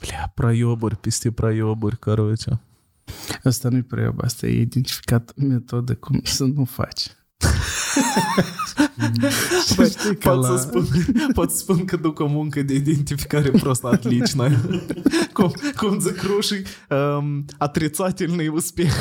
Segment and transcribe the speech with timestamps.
[0.00, 2.60] Bля, проебuri peste проебuri, короче.
[3.42, 7.06] Asta nu-i proiab, asta e identificat metodă cum să nu faci.
[9.75, 10.87] Băi, Știi că pot, la- să spun,
[11.33, 14.61] pot să spun că duc o muncă de identificare просто отличная.
[15.33, 18.93] cum, cum zic rușii, um, отрицательный успех.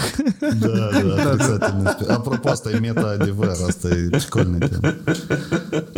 [0.60, 2.08] Да, да, отрицательный успех.
[2.08, 4.94] Apropo, asta e meta-adevăr, asta e прикольная тема.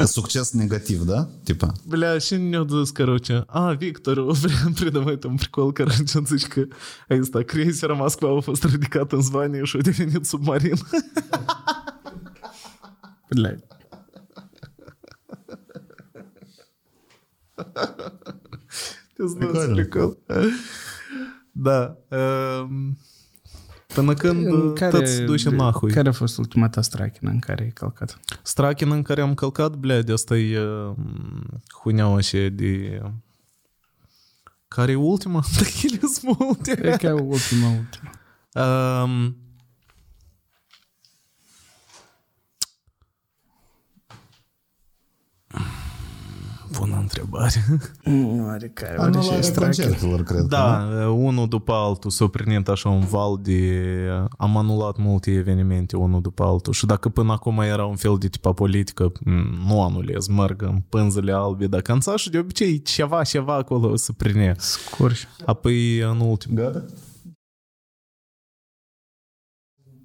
[0.07, 1.29] Succes negativ, да?
[1.43, 1.73] Типа?
[1.87, 6.63] Бля, și ne-au zis, короче, a, Victor, vrem придавать un прикол, короче, он zice că
[7.11, 10.79] ăsta, крейсера Москва a fost ridicat în zvanie și a devenit submarin.
[13.32, 13.64] Блядь.
[19.16, 19.76] Te знаю, Прикольно.
[19.76, 20.18] прикол.
[21.54, 21.98] Da.
[22.12, 22.98] um,
[23.94, 25.92] Până când În tot se duce nahui.
[25.92, 28.20] Care a fost ultima ta strachină în care ai călcat?
[28.44, 33.02] Strachin în care am călcat, blea, de asta e um, huneaua și de...
[34.68, 35.44] Care e ultima?
[35.60, 36.72] Da, ele sunt multe.
[36.84, 38.12] E ca ultima, ultima.
[39.04, 39.38] Um,
[46.85, 47.65] Bună întrebare.
[48.05, 49.87] Nu are care, oare și Anularea strachină.
[49.87, 53.83] concertelor, cred că, Da, unul după altul s-a prinit așa un val de...
[54.39, 58.29] Am anulat multe evenimente unul după altul și dacă până acum era un fel de
[58.29, 59.31] tipa politică, m,
[59.67, 64.55] nu anulez, merg în pânzele albe, dar canțașul de obicei ceva, ceva acolo se prine.
[64.59, 65.27] Scurși.
[65.47, 66.55] Apoi în ultim.
[66.55, 66.85] Gata?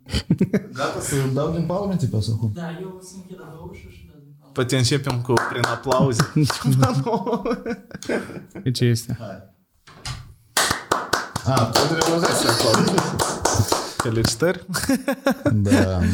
[0.74, 2.52] Gata să dau din palme, tipa, sau cum?
[2.54, 3.97] Da, eu o să închid ușa și dau din palmă.
[4.58, 6.34] Poate începem cu prin aplauze.
[6.62, 7.44] Ceva nou.
[8.64, 9.18] E ce este?
[11.46, 13.02] A, tu trebuie acolo.
[13.98, 14.66] Felicitări.
[15.54, 16.00] Da.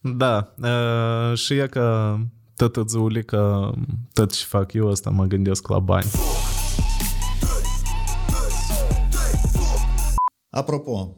[0.00, 2.16] Da, uh, și e că
[2.56, 2.76] tot
[3.22, 3.70] că
[4.12, 6.10] tot ce fac eu asta mă gândesc la bani.
[10.50, 11.17] Apropo, uh,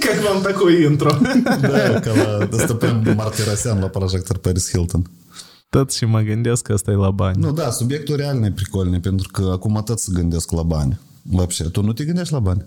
[0.00, 1.10] Как вам такое интро?
[1.60, 5.10] Da, ca la Stăpân Martirosyan la Projector Paris Hilton.
[5.68, 7.40] Tot și mă gândesc că asta e la bani.
[7.40, 11.00] Nu, da, subiectul real e pricolne, pentru că acum atât se gândesc la bani.
[11.22, 12.64] Вообще, tu nu te gândești la bani?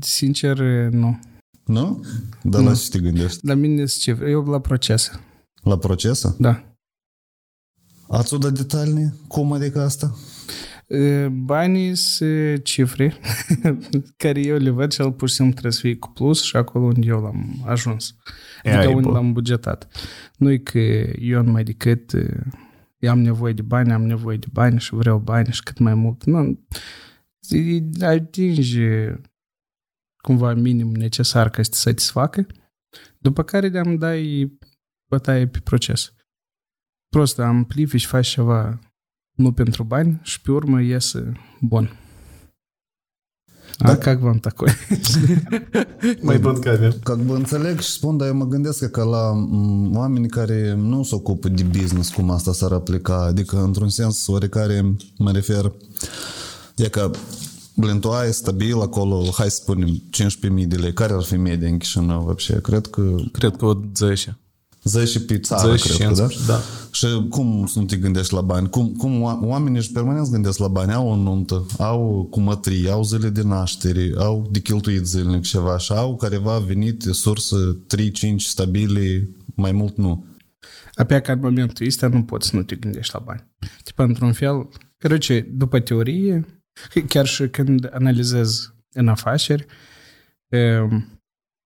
[0.00, 0.58] Sincer,
[0.90, 1.20] nu.
[1.64, 2.04] Nu?
[2.42, 3.46] Dar la ce te gândești?
[3.46, 4.30] La mine sunt cifre.
[4.30, 5.20] Eu la procese.
[5.62, 6.36] La procesă?
[6.38, 6.64] Da.
[8.15, 9.13] Ați o dat detalii?
[9.27, 10.15] Cum adică asta?
[10.87, 13.13] E, Banii sunt cifre
[14.23, 16.55] care eu le văd și el pur și simplu trebuie să fie cu plus și
[16.55, 18.15] acolo unde eu l-am ajuns.
[18.63, 19.13] Adică Ai, unde bă.
[19.13, 19.87] l-am bugetat.
[20.37, 20.79] Nu e că
[21.19, 22.43] eu numai decât e,
[22.97, 25.93] eu am nevoie de bani, am nevoie de bani și vreau bani și cât mai
[25.93, 26.23] mult.
[26.23, 26.59] Nu,
[27.49, 29.15] e- atinge
[30.17, 32.47] cumva minim necesar ca să te satisfacă,
[33.17, 34.51] după care le-am dai
[35.09, 36.14] bătaie pe proces
[37.15, 38.79] prost, amplifici, faci ceva
[39.31, 41.31] nu pentru bani și pe urmă iese
[41.61, 41.99] bun.
[43.77, 44.73] Da, cum как вам такое?
[46.21, 46.93] Mai bun camera.
[47.03, 49.31] Ca бы înțeleg și spun, dar eu mă gândesc că la
[49.93, 54.95] oamenii care nu se ocupă de business, cum asta s-ar aplica, adică într-un sens oricare
[55.17, 55.71] mă refer,
[56.75, 57.11] e că
[57.77, 60.01] Блин, tu stabil acolo, hai să spunem,
[60.61, 60.93] 15.000 de lei.
[60.93, 62.61] Care ar fi media în Chișinău, вообще?
[62.61, 63.15] Cred că...
[63.31, 64.39] Cred că 10.
[64.87, 66.27] Zăi și pe țară, cred și că, da?
[66.47, 66.59] da?
[66.91, 68.69] Și cum nu te gândești la bani?
[68.69, 70.93] Cum, cum oamenii își permanent gândesc la bani?
[70.93, 75.91] Au o nuntă, au cumătrii, au zile de naștere, au de cheltuit zilnic ceva și
[75.91, 80.25] au careva venit sursă 3-5 stabile, mai mult nu.
[80.93, 83.43] Apea că în momentul ăsta nu poți să nu te gândești la bani.
[83.83, 84.67] Tipa, într-un fel,
[84.97, 86.45] Cărăce, după teorie,
[87.07, 89.65] chiar și când analizez în afaceri,
[90.47, 91.14] ehm,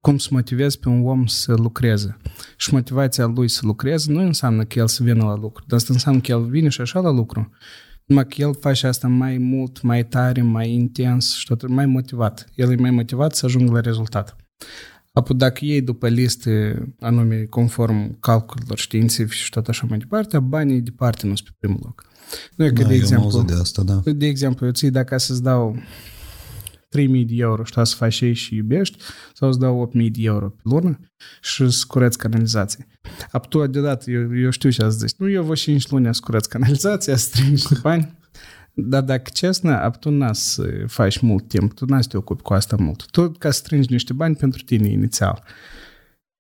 [0.02, 2.18] cum să motivezi pe un om să lucreze.
[2.58, 5.94] Și motivația lui să lucreze nu înseamnă că el să vină la lucru, dar asta
[5.94, 7.50] înseamnă că el vine și așa la lucru.
[8.06, 12.50] Numai că el face asta mai mult, mai tare, mai intens și tot, mai motivat.
[12.56, 14.36] El e mai motivat să ajungă la rezultat.
[15.14, 20.82] Apoi dacă iei după liste anume conform calculelor științifice și tot așa mai departe, banii
[20.82, 22.06] departe nu sunt pe primul loc.
[22.56, 24.02] Nu e că, Da, de eu am exemplu, auzit de asta, da.
[24.12, 25.76] de exemplu, eu ții dacă să-ți dau
[26.98, 28.98] 3.000 de euro și tu să faci ei și iubești,
[29.34, 31.00] sau îți dau 8.000 de euro pe lună
[31.42, 32.88] și să cureți canalizație.
[33.32, 35.18] Ap tu deodată, eu, eu știu ce ați zis.
[35.18, 38.18] Nu, eu vă 5 luni să cureți canalizația, să strâng niște bani.
[38.74, 42.42] Dar dacă cesnă, ap tu n să faci mult timp, tu n să te ocupi
[42.42, 43.06] cu asta mult.
[43.06, 45.44] Tu ca să strângi niște bani pentru tine inițial.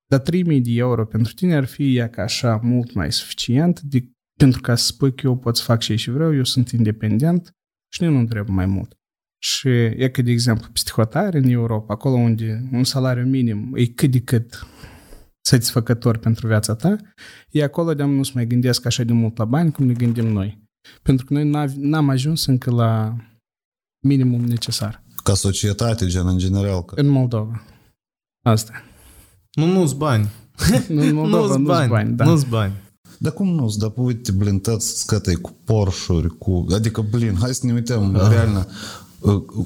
[0.05, 4.09] Dar 3.000 de euro pentru tine ar fi ea ca așa mult mai suficient de,
[4.37, 7.55] pentru ca să spui că eu pot să fac ce și vreau, eu sunt independent
[7.93, 8.98] și nu trebuie mai mult.
[9.41, 14.11] Și e că, de exemplu, psihotare în Europa, acolo unde un salariu minim e cât
[14.11, 14.67] de cât
[15.41, 16.95] satisfăcător pentru viața ta,
[17.51, 20.27] e acolo de nu se mai gândesc așa de mult la bani cum ne gândim
[20.27, 20.67] noi.
[21.01, 23.15] Pentru că noi n-av- n-am ajuns încă la
[24.05, 25.03] minimum necesar.
[25.23, 26.83] Ca societate, gen, în general.
[26.83, 26.95] Că...
[26.99, 27.63] În Moldova.
[28.45, 28.83] Asta.
[29.51, 30.29] Nu, nu-s bani.
[30.87, 31.89] Nu, în Moldova Nu-s nu-s bani.
[31.89, 32.25] bani, da.
[32.25, 32.73] Nu-s bani.
[33.17, 33.75] Dar cum nu?
[33.77, 36.65] Dar uite, blin, tăți scătăi cu Porsche-uri, cu...
[36.73, 38.29] Adică, blin, hai să ne uităm, da.
[38.29, 38.65] realna, uh,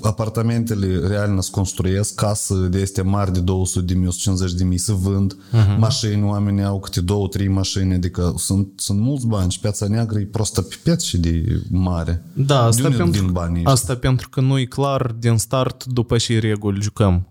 [0.01, 4.77] apartamentele realna se construiesc, casă de este mari de 200 de mii, 150 de mii
[4.77, 5.77] se vând, uh-huh.
[5.77, 10.19] mașini, oamenii au câte două, trei mașini, adică sunt, sunt mulți bani și piața neagră
[10.19, 12.23] e prostă pipet și de mare.
[12.33, 13.71] Da, asta de unde pentru, vin banii ăștia?
[13.71, 17.27] asta pentru că nu e clar din start după ce reguli jucăm.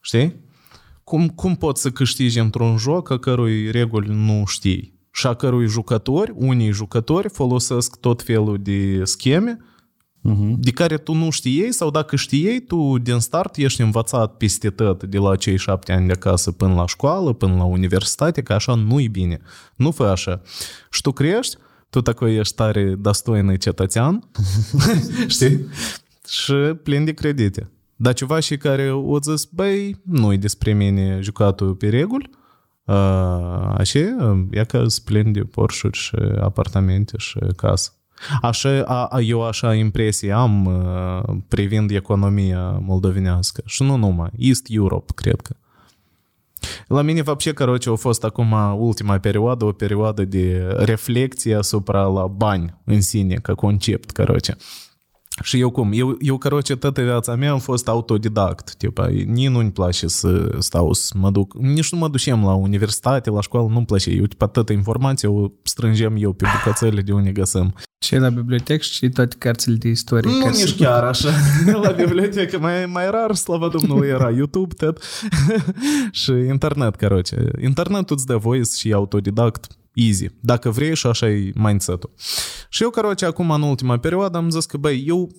[0.00, 0.44] Știi?
[1.04, 4.94] Cum, cum poți să câștigi într-un joc a cărui reguli nu știi?
[5.10, 9.58] Și a cărui jucători, unii jucători folosesc tot felul de scheme
[10.29, 10.53] Uh-huh.
[10.57, 15.03] de care tu nu știei sau dacă știei, tu din start ești învățat peste tot
[15.03, 18.75] de la cei șapte ani de acasă până la școală, până la universitate, că așa
[18.75, 19.41] nu-i bine.
[19.75, 20.41] Nu fă așa.
[20.91, 21.57] Și tu crești,
[21.89, 24.29] tu такой ești tare dostoiный cetățean,
[25.27, 25.65] știi?
[26.27, 26.53] Și
[26.83, 27.71] plin de credite.
[27.95, 32.29] Dar ceva și care o zis, băi, nu-i despre mine jucatul pe reguli,
[32.85, 37.91] Uh, așa, e că sunt plin de Porsche și apartamente și casă.
[38.41, 43.61] Așa, a, a, eu așa impresie am uh, privind economia moldovenească.
[43.65, 44.29] Și nu numai.
[44.37, 45.55] East Europe, cred că.
[46.87, 52.27] La mine, вообще, короче, a fost acum ultima perioadă, o perioadă de reflexie asupra la
[52.27, 54.55] bani în sine, ca concept, короче.
[55.42, 55.90] și eu cum?
[55.92, 58.74] Eu, eu căroce, toată viața mea am fost autodidact.
[58.74, 61.54] Tipa, nici nu-mi place să stau să mă duc.
[61.58, 64.10] Nici nu mă ducem la universitate, la școală, nu-mi place.
[64.10, 67.74] Eu, tipa, toată informația o strângem eu pe bucățele de unde găsăm.
[67.98, 70.30] Ce la bibliotecă și toate cărțile de istorie.
[70.30, 70.74] Nu, nici să...
[70.76, 71.28] chiar așa.
[71.82, 75.02] la bibliotecă mai, mai rar, slavă Domnului, era YouTube, tot,
[76.20, 77.50] și internet, căroce.
[77.62, 79.66] Internetul îți dă voice și autodidact
[79.96, 80.26] easy.
[80.40, 82.10] Dacă vrei și așa e mindset-ul.
[82.68, 85.30] Și eu, caroce, acum în ultima perioadă am zis că, băi, eu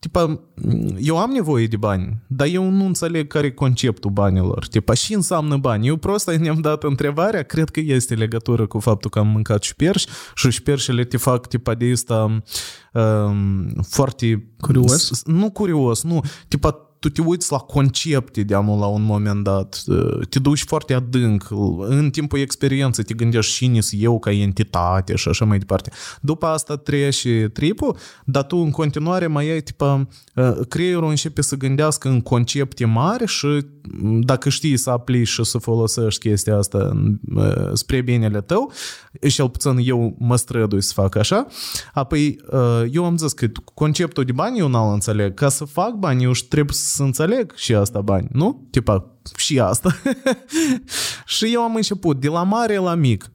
[0.00, 0.40] tipa,
[0.98, 4.66] eu am nevoie de bani, dar eu nu înțeleg care e conceptul banilor.
[4.66, 5.86] Tipa, și înseamnă bani?
[5.86, 10.06] Eu prost ne-am dat întrebarea, cred că este legătură cu faptul că am mâncat șperși
[10.34, 12.42] și șperșele te fac tipa de asta
[12.92, 14.52] um, foarte...
[14.60, 15.24] Curios?
[15.24, 16.20] Nu curios, nu.
[16.48, 19.84] Tipa, tu te uiți la concepte de amul la un moment dat,
[20.28, 21.48] te duci foarte adânc,
[21.78, 25.90] în timpul experienței te gândești cine sunt eu ca entitate și așa mai departe.
[26.20, 30.08] După asta trece tripul, dar tu în continuare mai ai, tipa,
[30.68, 33.46] creierul începe să gândească în concepte mari și
[34.20, 37.12] dacă știi să aplici și să folosești chestia asta
[37.72, 38.72] spre binele tău,
[39.28, 41.46] cel puțin eu mă strădui să fac așa,
[41.92, 42.40] apoi
[42.90, 45.34] eu am zis că conceptul de bani eu n-al înțeleg.
[45.34, 48.68] Ca să fac bani, eu trebuie să înțeleg și asta bani, nu?
[48.70, 49.96] Tipa, și asta.
[51.26, 53.32] și eu am început de la mare la mic.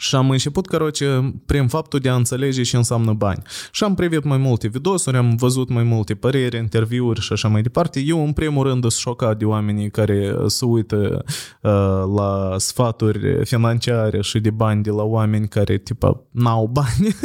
[0.00, 3.42] Și am început, короче, prin faptul de a înțelege ce înseamnă bani.
[3.70, 7.62] Și am privit mai multe videosuri, am văzut mai multe păreri, interviuri și așa mai
[7.62, 8.00] departe.
[8.00, 11.24] Eu, în primul rând, sunt șocat de oamenii care se uită
[11.62, 11.70] uh,
[12.16, 17.16] la sfaturi financiare și de bani de la oameni care, tipa, n-au bani.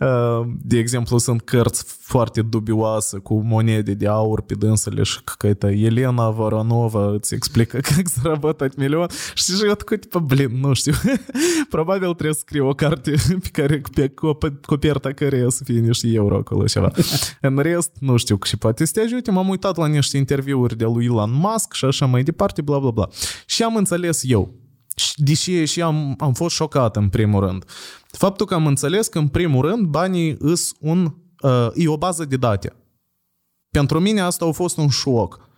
[0.00, 5.70] uh, de exemplu, sunt cărți foarte dubioase cu monede de aur pe dânsele și какая-то
[5.70, 9.08] Елена Voronova îți explică как заработать миллион.
[9.34, 10.92] Și eu такой, tipa, blin, nu știu.
[11.69, 13.11] Probabil trebuie să scriu o carte
[13.41, 16.91] pe care pe cop- coperta care să fie niște euro acolo ceva.
[17.41, 19.31] În rest, nu știu, și poate să te ajute.
[19.31, 22.91] M-am uitat la niște interviuri de lui Elon Musk și așa mai departe, bla bla
[22.91, 23.07] bla.
[23.45, 24.53] Și am înțeles eu.
[24.95, 27.63] Și Deși și am, am fost șocat în primul rând.
[28.07, 32.25] Faptul că am înțeles că în primul rând banii îs un, uh, e o bază
[32.25, 32.73] de date.
[33.69, 35.49] Pentru mine asta a fost un șoc.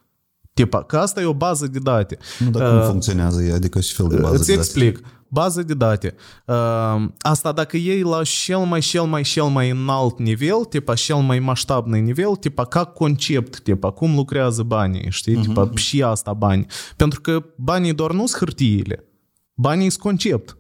[0.58, 2.18] Tipa, că asta e o bază de date.
[2.40, 3.56] Nu, dar cum uh, funcționează ea?
[3.56, 5.00] Adică și fel de bază Îți de explic.
[5.28, 6.16] Bază de date.
[6.46, 6.56] Uh,
[7.20, 11.40] asta dacă iei la cel mai, cel mai, cel mai înalt nivel, tipa cel mai
[11.40, 15.38] maștabnă nivel, tipa ca concept, tipa cum lucrează banii, știi?
[15.38, 15.42] Uh-huh.
[15.42, 15.76] Tipa mhm.
[15.76, 16.66] și asta bani.
[16.96, 19.04] Pentru că banii doar nu sunt hârtiile.
[19.54, 20.58] Banii sunt concept.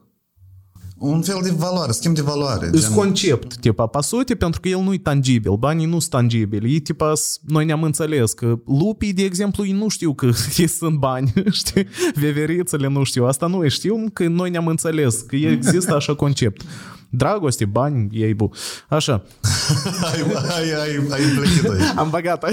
[0.97, 2.69] Un fel de valoare, schimb de valoare.
[2.71, 6.71] Îs concept, tipa, pe sute, pentru că el nu e tangibil, banii nu sunt tangibili.
[6.73, 10.25] Ei, tipa, s- noi ne-am înțeles că lupii, de exemplu, ei nu știu că
[10.57, 11.87] ei sunt bani, știi?
[12.15, 16.61] Veverițele nu știu, asta nu e, știu că noi ne-am înțeles, că există așa concept.
[17.09, 18.49] Dragoste, bani, ei bu.
[18.89, 19.21] Așa.
[20.13, 20.21] ai,
[20.55, 21.93] ai, ai, ai împletit aici.
[21.95, 22.43] Am băgat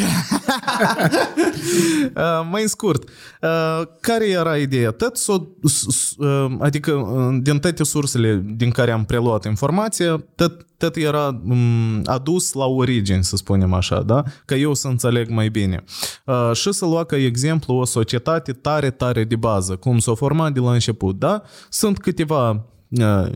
[2.16, 3.08] uh, Mai scurt,
[3.42, 4.90] uh, care era ideea?
[4.90, 10.24] Tot s-o, s- s- uh, adică uh, din toate sursele din care am preluat informația,
[10.34, 14.22] tot, tot era um, adus la origini, să spunem așa, da?
[14.44, 15.84] Ca eu să înțeleg mai bine.
[16.24, 20.52] Uh, și să lua ca exemplu o societate tare, tare de bază, cum s-a format
[20.52, 21.42] de la început, da?
[21.68, 22.64] Sunt câteva
[23.00, 23.26] uh,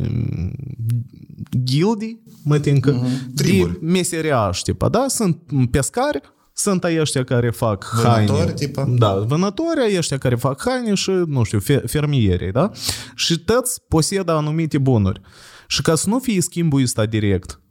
[1.64, 3.26] gildii, mă tincă, mm-hmm.
[3.32, 3.78] de Triburi.
[3.84, 5.04] meseriași, tipa, da?
[5.08, 5.38] Sunt
[5.70, 6.20] pescari,
[6.52, 8.52] sunt ai ăștia care fac Vânători, haine.
[8.52, 8.84] tipa?
[8.98, 12.70] Da, vânători, ai ăștia care fac haine și, nu știu, fe- fermierii, da?
[13.14, 15.20] Și toți posedă anumite bunuri.
[15.66, 17.67] Și ca să nu fie schimbul ăsta direct, d-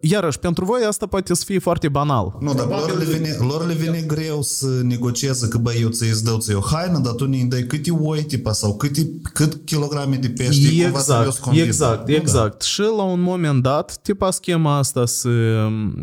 [0.00, 2.36] iarăși, pentru voi asta poate să fie foarte banal.
[2.40, 6.22] Nu, dar lor le, vine, lor le vine greu să negocieze că băi, eu ți-i
[6.24, 10.16] dau ți o haină, dar tu ne dai câte oi, tipa, sau câte, cât kilograme
[10.16, 11.66] de pește, cumva să eu Exact, convins.
[11.66, 12.62] exact, Nu, exact.
[12.62, 15.28] Și la un moment dat, tipa schema asta se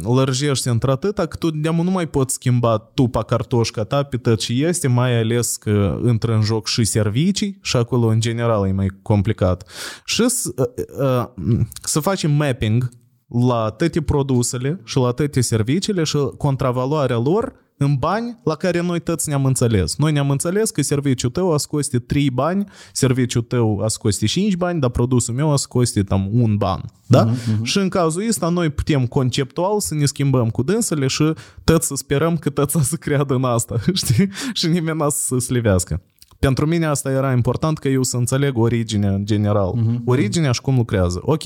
[0.04, 4.40] lărgește într-atâta că tu de nu mai poți schimba tu pe cartoșca ta pe tot
[4.40, 8.72] ce este, mai ales că intră în joc și servicii și acolo în general e
[8.72, 9.68] mai complicat.
[10.06, 12.90] Și să, uh, să facem mapping
[13.32, 19.00] la toate produsele și la toate serviciile și contravaloarea lor în bani la care noi
[19.00, 19.96] toți ne-am înțeles.
[19.98, 23.98] Noi ne-am înțeles că serviciul tău a să coste 3 bani, serviciul tău a să
[24.02, 26.82] coste 5 bani, dar produsul meu a să coste tam un ban.
[27.08, 27.32] Da?
[27.32, 27.62] Uh-huh.
[27.64, 31.34] Și în cazul ăsta noi putem conceptual să ne schimbăm cu dânsele și
[31.64, 34.30] toți să sperăm că toți să creadă în asta, știi?
[34.54, 36.02] Și nimeni n-a să se slivească.
[36.40, 39.74] Pentru mine asta era important că eu să înțeleg originea în general.
[39.78, 40.04] Uh-huh.
[40.06, 41.20] Originea și cum lucrează.
[41.24, 41.44] Ok.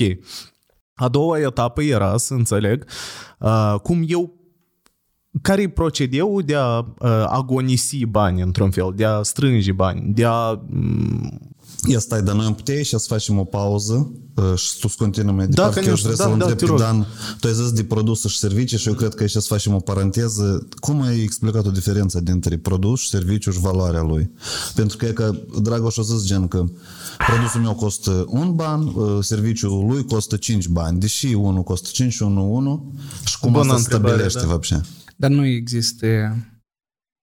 [0.98, 2.86] A doua etapă era să înțeleg
[3.38, 4.34] uh, cum eu
[5.42, 6.84] care e procedeul de a uh,
[7.26, 10.60] agonisi bani într-un fel, de a strânge bani, de a...
[11.86, 14.94] Ia stai, dar noi am putea ieși să facem o pauză uh, și tu să
[14.98, 17.06] continui mai departe, da, că eu trebuie da, să-l da, întreb pe Dan.
[17.40, 19.78] Tu ai zis de produse și servicii și eu cred că ieși să facem o
[19.78, 20.68] paranteză.
[20.80, 24.30] Cum ai explicat o diferență dintre produs și serviciu și valoarea lui?
[24.74, 26.64] Pentru că, că Dragoș a zis gen că
[27.26, 32.12] produsul meu costă un ban, uh, serviciul lui costă 5 bani, deși unul costă 5
[32.12, 32.92] și unul 1
[33.24, 34.80] și cum Bună asta stabilește, da.
[35.16, 36.06] Dar nu există...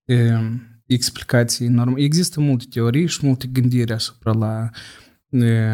[0.05, 0.37] E,
[0.85, 2.03] explicații normale.
[2.03, 4.69] Există multe teorii și multe gândiri asupra la
[5.29, 5.69] e,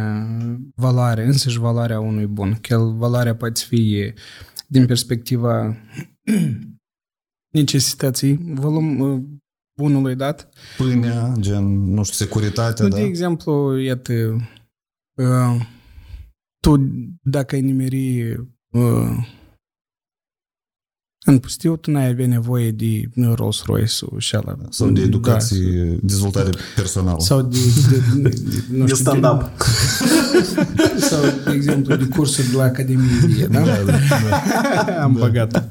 [0.75, 2.57] valoare, însăși valoarea unui bun.
[2.61, 4.13] Că el, valoarea poate fi
[4.67, 5.77] din perspectiva
[7.59, 9.23] necesității volum, e,
[9.77, 10.49] bunului dat.
[10.77, 12.97] Pâinea, gen, nu știu, securitatea, Nu, da?
[12.97, 14.13] de exemplu, iată,
[15.13, 15.61] uh,
[16.59, 16.75] tu
[17.21, 18.35] dacă ai nimeri
[18.69, 19.38] uh,
[21.25, 24.57] în pustiu, tu n-ai avea nevoie de Rolls Royce-ul și ala.
[24.69, 27.17] Sau de educație, dezvoltare personală.
[27.17, 27.57] Da, sau de,
[28.15, 29.51] de, de, nu De știu, stand-up.
[30.75, 33.59] De, sau, de exemplu, de cursuri de la Academie Vie, da?
[33.59, 33.97] da, da.
[35.03, 35.63] Am băgat.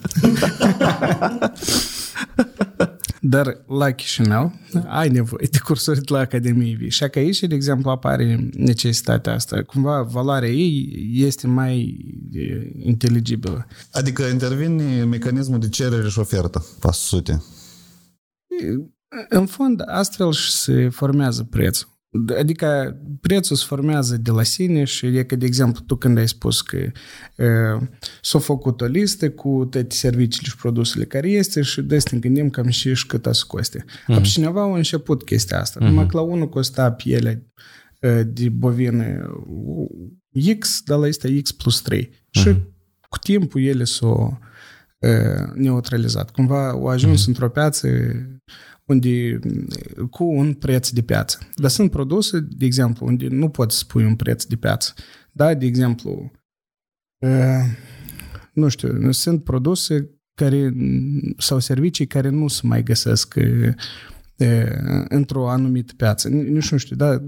[3.20, 4.52] Dar la Chișinău
[4.86, 6.88] ai nevoie de cursuri de la Academie Vie.
[6.88, 9.62] Și că aici, de exemplu, apare necesitatea asta.
[9.62, 11.96] Cumva, valoarea ei este mai
[12.32, 13.66] e, inteligibilă.
[13.92, 17.42] Adică intervine mecanismul de cerere și ofertă, pe sute.
[19.28, 21.97] În fond, astfel și se formează prețul.
[22.38, 26.28] Adică prețul se formează de la sine și e că, de exemplu, tu când ai
[26.28, 26.76] spus că
[27.36, 27.82] uh,
[28.22, 32.18] s-a făcut o listă cu toate serviciile și produsele care este și de să ne
[32.18, 33.84] gândim cam și, și cât să coste.
[33.84, 34.22] Mm-hmm.
[34.22, 35.80] Cineva a început chestia asta.
[35.80, 35.88] Mm-hmm.
[35.88, 37.42] Numai că la unul costa pielea
[38.00, 39.20] uh, de bovine
[40.58, 42.08] X, dar la este X plus 3.
[42.08, 42.30] Mm-hmm.
[42.30, 42.54] Și
[43.08, 44.38] cu timpul ele s-au
[44.98, 46.30] uh, neutralizat.
[46.30, 47.26] Cumva au ajuns mm-hmm.
[47.26, 47.88] într-o piață
[48.88, 49.38] unde
[50.10, 51.38] cu un preț de piață.
[51.54, 54.94] Dar sunt produse, de exemplu, unde nu poți spui un preț de piață.
[55.32, 56.32] Da, de exemplu,
[57.18, 57.64] uh,
[58.52, 60.74] nu știu, sunt produse care
[61.38, 63.74] sau servicii care nu se mai găsesc uh,
[64.38, 64.78] e,
[65.08, 66.28] într-o anumită piață.
[66.28, 67.22] Nici nu știu, da?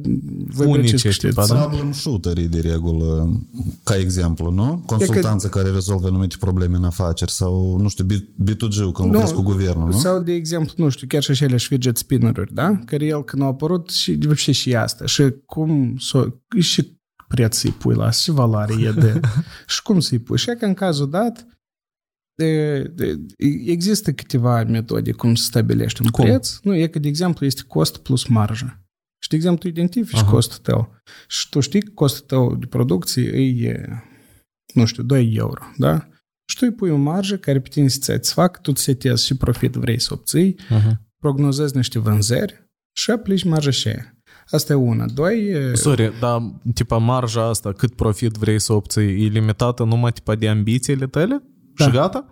[0.47, 1.27] Voi Unice, precis știți.
[1.27, 1.55] tipa, da?
[1.55, 3.41] Problem shooterii, de regulă,
[3.83, 4.83] ca exemplu, nu?
[4.87, 8.05] Consultanță care rezolvă anumite probleme în afaceri sau, nu știu,
[8.45, 9.99] B2G, când lucrezi cu guvernul, nu?
[9.99, 12.81] Sau, de exemplu, nu știu, chiar și acele fidget spinner-uri, da?
[12.85, 15.07] Care el când au apărut și, de și, și asta.
[15.07, 16.25] Și cum s-o,
[16.59, 16.99] și
[17.29, 19.21] preț să-i pui la, și valoare e de...
[19.73, 20.39] și cum să-i pui.
[20.39, 21.60] Și e că în cazul dat, de, de,
[23.67, 26.25] există câteva metode cum să stabilești un Cum?
[26.25, 26.59] preț.
[26.63, 28.81] Nu, e că, de exemplu, este cost plus marjă.
[29.23, 30.31] Și, de exemplu, tu identifici Aha.
[30.31, 30.95] costul tău.
[31.29, 33.89] Și tu știi că costul tău de producție e,
[34.75, 36.09] nu știu, 2 euro, da?
[36.49, 39.37] Și tu îi pui o marjă care pe tine să-ți satisfacă, tu îți setezi și
[39.37, 40.93] profit vrei să obții, Uh-huh.
[41.23, 44.15] prognozezi niște vânzări și aplici marja și aia.
[44.51, 45.07] Asta e una.
[45.07, 46.41] Doi, e- Sorry, dar
[46.75, 51.43] tipa marja asta, cât profit vrei să obții, e limitată numai tipa de ambițiile tale?
[51.85, 51.91] Da.
[51.91, 52.25] Și gata?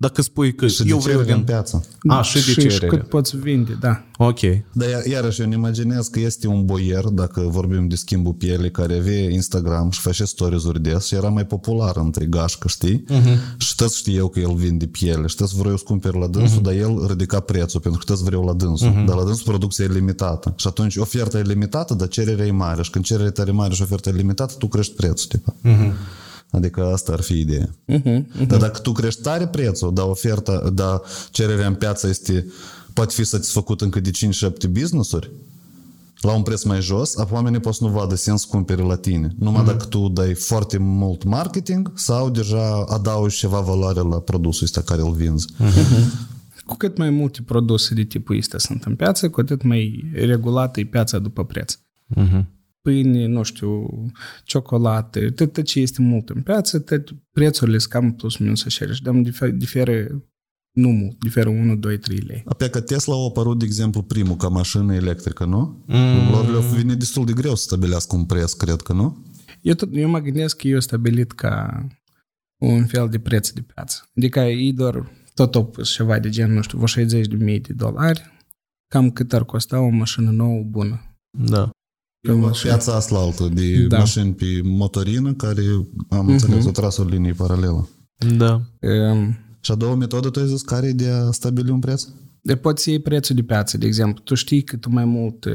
[0.00, 1.46] Dacă spui că Și eu de vreau cerere în din...
[1.46, 1.84] piață.
[2.08, 2.86] A, și de și, și cerere.
[2.86, 4.04] cât poți vinde, da.
[4.18, 4.40] Ok.
[4.72, 8.70] Dar iar- iarăși eu îmi imaginez că este un boier, dacă vorbim de schimbul pielii,
[8.70, 13.04] care avea Instagram și face stories-uri des și era mai popular între gașcă, știi?
[13.10, 13.56] Uh-huh.
[13.58, 16.62] Și toți știau că el vinde piele și toți vreau să cumperi la dânsul, uh-huh.
[16.62, 18.90] dar el ridica prețul pentru că toți vreau la dânsul.
[18.90, 19.06] Uh-huh.
[19.06, 20.52] Dar la dânsul producția e limitată.
[20.56, 22.82] Și atunci oferta e limitată, dar cererea e mare.
[22.82, 25.54] Și când cererea e tare mare și oferta e limitată, tu crești prețul, tipa.
[25.64, 25.92] Uh-huh.
[26.50, 27.68] Adică asta ar fi ideea.
[27.68, 28.46] Uh-huh.
[28.46, 31.00] Dar dacă tu crești tare prețul, dar oferta, dar
[31.30, 32.46] cererea în piață este,
[32.92, 35.30] poate fi satisfăcut încă de 5-7 business-uri,
[36.20, 38.96] la un preț mai jos, apoi oamenii pot să nu vadă sens să cumpere la
[38.96, 39.34] tine.
[39.38, 39.66] Numai mm-hmm.
[39.66, 45.02] dacă tu dai foarte mult marketing sau deja adaugi ceva valoare la produsul ăsta care
[45.02, 45.46] îl vinzi.
[45.52, 46.36] Mm-hmm.
[46.66, 50.80] Cu cât mai multe produse de tipul ăsta sunt în piață, cu atât mai regulată
[50.80, 51.74] e piața după preț.
[52.16, 52.44] Uh-huh.
[52.88, 53.88] Pâine, nu știu,
[54.44, 59.02] ciocolate, tot tot ce este mult în piață, tot prețurile sunt cam plus minus aceleași.
[59.02, 60.22] Dar difer- diferă
[60.72, 62.42] nu mult, diferă 1, 2, 3 lei.
[62.46, 65.84] Apoi că Tesla a apărut, de exemplu, primul ca mașină electrică, nu?
[65.86, 66.30] Mm.
[66.30, 69.24] Lor le vine destul de greu să stabilească un preț, cred că, nu?
[69.62, 71.86] Eu, tot, eu mă gândesc că eu stabilit ca
[72.60, 74.10] un fel de preț de piață.
[74.16, 77.60] Adică ei doar tot au pus ceva de gen, nu știu, vreo 60 de mii
[77.60, 78.46] de dolari,
[78.90, 81.00] cam cât ar costa o mașină nouă bună.
[81.38, 81.70] Da.
[82.20, 82.72] Pe mașină.
[82.72, 83.86] Piața asta altă de Da.
[83.86, 83.98] da.
[83.98, 85.62] mașini pe motorină care,
[86.08, 86.30] am uh-huh.
[86.32, 87.88] înțeles, o tras o linie paralelă.
[88.36, 88.60] Da.
[88.80, 92.04] Um, Și a doua metodă, tu ai zis, care e de a stabili un preț?
[92.42, 94.22] de poți să iei prețul de piață, de exemplu.
[94.24, 95.52] Tu știi că tu mai mult eh,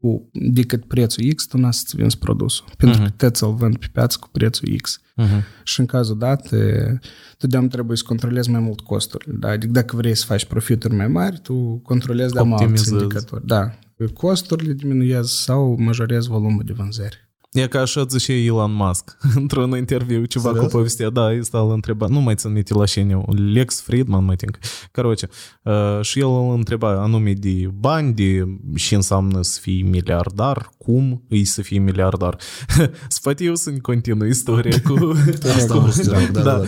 [0.00, 2.66] cu, decât prețul X, tu n-ai să-ți vinzi produsul.
[2.76, 5.00] Pentru că te ți-l vând pe piață cu prețul X.
[5.00, 5.42] Uh-huh.
[5.64, 6.98] Și în cazul dat, eh,
[7.38, 9.36] tu de trebuie să controlezi mai mult costurile.
[9.38, 9.48] Da?
[9.48, 12.92] Adică dacă vrei să faci profituri mai mari, tu controlezi de alți Optimizezi.
[12.92, 13.46] indicatori.
[13.46, 13.78] Da.
[14.14, 17.25] Costurile diminuează sau majorezi volumul de vânzări.
[17.51, 20.65] E ca așa zice Elon Musk într-un interviu, ceva Serios?
[20.65, 24.35] cu povestea, da, îi stau întreba, nu mai țin minte la șeniu, Lex Friedman, mai
[24.35, 24.57] think.
[24.91, 25.29] Короче,
[25.63, 28.43] uh, și el îl întreba anume de bani, de
[28.75, 32.37] ce înseamnă să fii miliardar, cum îi să fii miliardar.
[33.07, 35.11] Sfatiu să-mi continui istoria cu...
[35.55, 36.63] Asta am vrut să zic, da, da, da.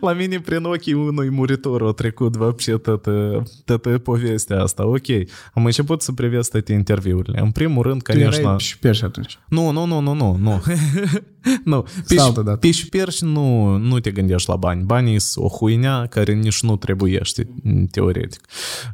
[0.00, 4.86] La mine prin ochii unui muritor a trecut вообще toată, toată povestea asta.
[4.86, 5.06] Ok,
[5.54, 7.40] am început să privesc toate interviurile.
[7.40, 8.40] În primul rând, Tu конечно...
[8.40, 9.39] erai și perși atunci.
[9.49, 10.61] Nu, nu, nu, nu, nu, nu.
[11.71, 11.85] nu.
[12.07, 12.57] Pe, altă dată.
[12.57, 14.83] pe șperși nu, nu te gândești la bani.
[14.83, 17.47] Banii sunt o huinea care nici nu trebuiește,
[17.91, 18.41] teoretic.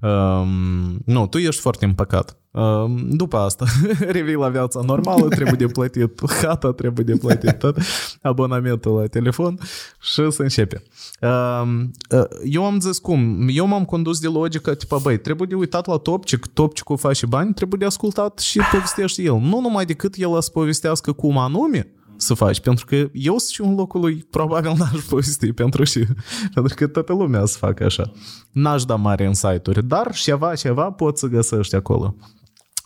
[0.02, 2.41] Um, nu, tu ești foarte împăcat.
[2.52, 3.66] Um, după asta,
[4.00, 7.78] revii la viața normală, trebuie de plătit hata, trebuie de plătit tot,
[8.22, 9.60] abonamentul la telefon
[10.02, 10.84] și să începe.
[11.22, 15.56] Um, uh, eu am zis cum, eu m-am condus de logică, tipa, băi, trebuie de
[15.56, 19.40] uitat la Topcic, Topcicul face bani, trebuie de ascultat și povestește el.
[19.40, 23.62] Nu numai decât el să povestească cum anume, să faci, pentru că eu sunt și
[23.62, 26.06] în locul lui, probabil n-aș povesti pentru și
[26.54, 28.12] pentru că toată lumea să facă așa.
[28.52, 32.16] N-aș da mare insight-uri, dar ceva, ceva poți să găsești acolo.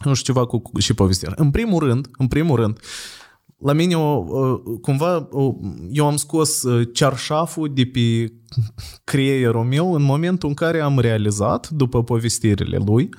[0.05, 1.33] Nu știu, ceva cu, cu și povestea.
[1.35, 2.79] În primul rând, în primul rând,
[3.57, 5.53] la mine, o, o, cumva, o,
[5.91, 8.33] eu am scos uh, cearșaful de pe
[9.03, 13.09] creierul meu în momentul în care am realizat, după povestirile lui,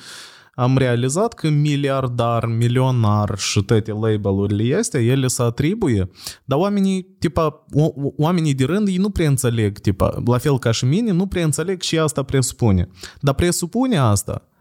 [0.55, 6.11] am realizat că miliardar, milionar și toate label-urile astea, ele se atribuie,
[6.45, 10.59] dar oamenii, tipa, o- o- oamenii de rând, ei nu prea înțeleg, tipa, la fel
[10.59, 12.89] ca și mine, nu prea înțeleg și asta presupune.
[13.21, 14.56] Dar presupune asta, E-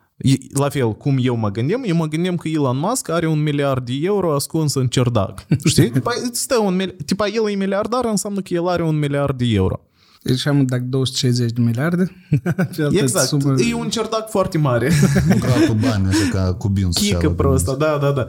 [0.54, 3.86] la fel cum eu mă gândim, eu mă gândim că Elon Musk are un miliard
[3.86, 5.46] de euro ascuns în cerdac.
[5.66, 5.90] Știi?
[5.90, 6.96] Păi, stă un mil...
[7.06, 9.80] Tipa, el e miliardar, înseamnă că el are un miliard de euro.
[10.22, 12.12] Deci am dacă 260 de miliarde,
[12.44, 13.28] pe altă Exact.
[13.28, 14.92] sumă- E un cerdac foarte mare.
[15.28, 16.90] Nu gratul bani, așa ca cubin.
[16.90, 18.26] Chică prostă, da, da, da.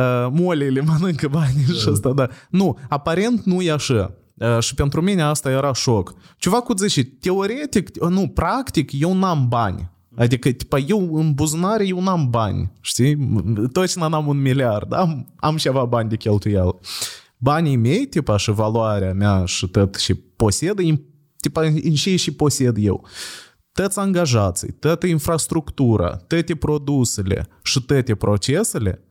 [0.00, 2.28] Uh, molele mănâncă banii și asta, da.
[2.50, 4.14] Nu, aparent nu e așa.
[4.34, 6.14] Uh, și pentru mine asta era șoc.
[6.36, 9.90] Ceva cu zici, teoretic, uh, nu, practic, eu n-am bani.
[10.20, 13.18] Adică, tipa, eu în buzunare, eu n-am bani, știi?
[13.72, 16.78] Toți n-am un miliard, am, am ceva bani de cheltuială.
[17.36, 20.82] Banii mei, tipa, și valoarea mea și tot și posedă,
[21.36, 23.06] tipa, în ce și posed eu.
[23.72, 29.04] Tăți angajații, tătă infrastructura, tăte produsele și tăte procesele,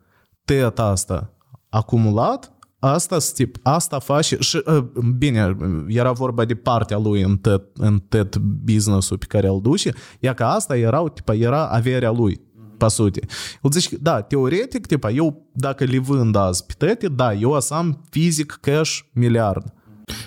[0.45, 1.34] tăt asta
[1.69, 4.83] acumulat, asta, tip, asta face și, uh,
[5.17, 9.93] bine, era vorba de partea lui în tot, în tot business-ul pe care îl duce,
[10.19, 12.41] ea că asta erau, tipa, era averea lui,
[12.77, 13.25] pe sute.
[13.63, 17.59] El zice, da, teoretic, tipa, eu dacă le vând azi pe toate, da, eu o
[17.59, 19.73] să am fizic cash miliard.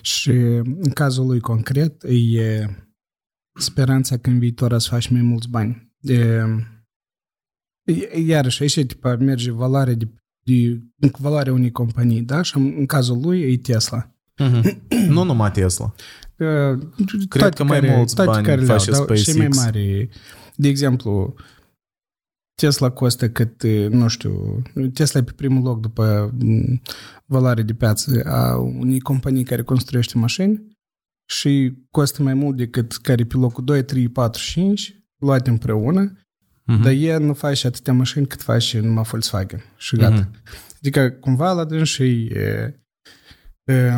[0.01, 2.67] Și în cazul lui concret, e
[3.55, 5.93] speranța că în viitor să faci mai mulți bani.
[6.01, 6.45] E,
[7.85, 10.81] e- iarăși, aici tipa, merge valoarea de, de
[11.19, 12.43] valoarea unei companii, da?
[12.43, 14.11] Și în în cazul lui e Tesla.
[15.09, 15.95] nu numai Tesla.
[16.37, 16.79] Uh,
[17.29, 19.57] Cred toate că mai care, mulți toate bani care le-au, face dar cei mai SpaceX.
[19.57, 20.09] mari,
[20.57, 21.35] de exemplu,
[22.55, 26.81] Tesla costă cât, nu știu, Tesla e pe primul loc după m,
[27.27, 30.63] valoare de piață a unei companii care construiește mașini
[31.29, 36.13] și costă mai mult decât care e pe locul 2, 3, 4, 5 luate împreună,
[36.65, 36.83] Mhm.
[36.83, 40.15] dar el nu face atâtea mașini cât face numai Volkswagen și gata.
[40.15, 40.43] Mhm.
[40.77, 42.81] Adică cumva la dâns și e,
[43.65, 43.91] e,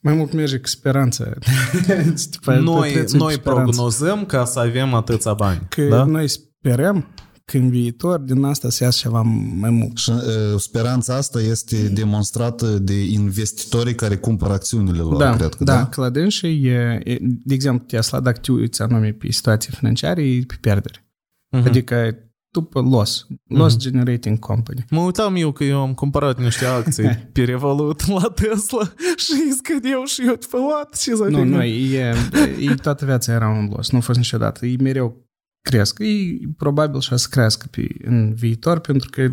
[0.00, 1.38] mai mult merge cu speranță.
[2.30, 3.62] Tipa, Noi, petrețe cu noi speranță.
[3.62, 5.66] prognozăm ca să avem atâția bani.
[5.68, 6.04] Că da?
[6.04, 7.06] noi sperăm
[7.44, 9.20] că în viitor din asta să iasă ceva
[9.56, 9.96] mai mult.
[9.96, 10.20] Și uh,
[10.60, 15.86] speranța asta este demonstrată de investitorii care cumpără acțiunile lor, Da, cred că, da, da?
[15.86, 19.72] că la dâns și e, e, de exemplu, Tesla, dacă te uiți anume pe situații
[19.72, 21.05] financiare, e pe pierdere.
[21.50, 21.66] Mhm.
[21.66, 24.84] Adică după loss, loss generating company.
[24.90, 29.52] Mă uitam eu că eu am cumpărat niște acții pe Revolut la Tesla și îi
[29.56, 30.96] scădeau și eu pe what?
[30.96, 32.14] Ce să Nu, nu, e,
[32.60, 34.66] e toată viața era un loss, nu a fost niciodată.
[34.66, 35.24] E mereu
[35.60, 35.98] cresc.
[35.98, 39.32] E probabil și o să crească pe, în viitor, pentru că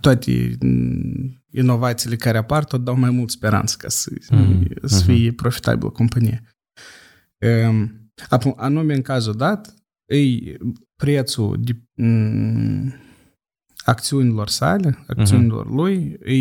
[0.00, 5.32] toate mm, inovațiile care apar tot dau mai mult speranță ca să, Mhm, să fie
[5.32, 6.42] profitabilă companie.
[7.68, 7.92] Um,
[8.28, 9.74] Acum, anume în cazul dat,
[10.16, 10.56] e
[10.96, 12.92] prețul de, m,
[13.84, 16.34] acțiunilor sale, acțiunilor lui, e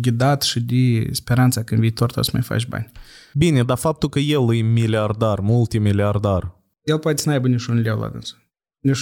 [0.00, 2.90] ghidat și de speranța că în viitor tu o să mai faci bani.
[3.34, 7.98] Bine, dar faptul că el e miliardar, multimiliardar, El poate să n-aibă nici un leu
[7.98, 8.38] la dânsul.
[8.80, 8.98] Nici,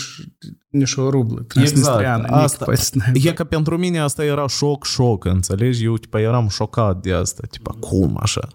[0.68, 2.22] nici o rublă transnistreană.
[2.22, 3.18] Exact, nici asta- poate să n-aibă.
[3.22, 5.84] E că pentru mine asta era șoc, șoc, înțelegi?
[5.84, 7.42] Eu, tipa, eram șocat de asta.
[7.50, 8.48] Tipa, cum așa?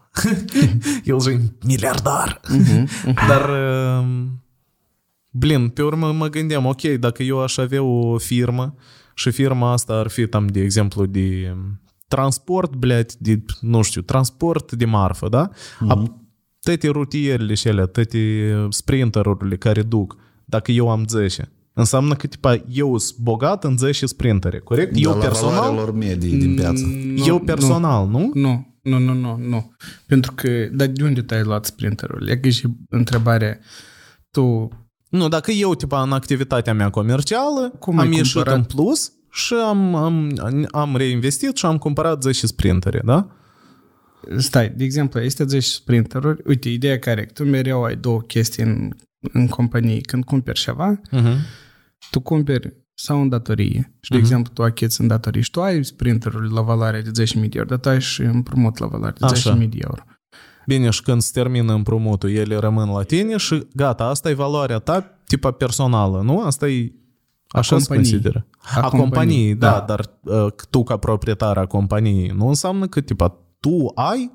[1.04, 2.40] El e miliardar.
[3.28, 3.50] Dar,
[4.00, 4.43] um,
[5.33, 8.75] blin, pe urmă mă gândeam, ok, dacă eu aș avea o firmă
[9.15, 14.01] și firma asta ar fi, tam, de exemplu, de um, transport, blядь, de, nu știu,
[14.01, 15.51] transport de marfă, da?
[15.89, 16.21] A,
[16.61, 22.65] toate rutierele și alea, toate sprinterurile care duc, dacă eu am 10, înseamnă că, tipa,
[22.69, 24.93] eu sunt bogat în 10 sprintere, corect?
[24.95, 26.85] eu Dar la personal, valoarea lor medii din piață.
[26.87, 28.31] Nu, eu personal, nu?
[28.35, 29.73] Nu, nu, nu, nu, nu.
[30.07, 32.29] Pentru că, dar de unde te-ai luat sprinterul?
[32.29, 33.59] E că e și întrebarea,
[34.31, 34.69] tu
[35.14, 38.58] nu, dacă eu, tipa, în activitatea mea comercială, Cum am ai ieșit cumpărat?
[38.58, 40.38] în plus și am, am,
[40.72, 43.28] am reinvestit și am cumpărat 10 sprintere, da?
[44.38, 46.42] Stai, de exemplu, este 10 sprinteruri.
[46.46, 48.90] Uite, ideea care tu mereu ai două chestii în,
[49.34, 50.02] în companie.
[50.02, 51.36] Când cumperi ceva, Uh-huh.
[52.12, 53.94] tu cumperi sau în datorie.
[54.02, 57.34] Și, de exemplu, tu achiți în datorie și tu ai sprinterul la valoare de 10.000
[57.34, 59.58] de euro, dar tu ai și împrumut la valoare de Așa.
[59.58, 60.02] 10.000 de euro.
[60.66, 64.80] Bine, și când se termină împrumutul, ele rămân la tine și gata, asta e valoarea
[64.80, 66.42] ta, tipa personală, nu?
[66.42, 66.92] Asta e
[67.48, 68.12] așa se companiei.
[68.12, 68.48] consideră.
[68.58, 69.80] A A, companiei, companiei, da, da.
[69.80, 70.10] dar
[70.46, 74.32] uh, tu ca proprietar a companiei nu înseamnă că, tipa, tu ai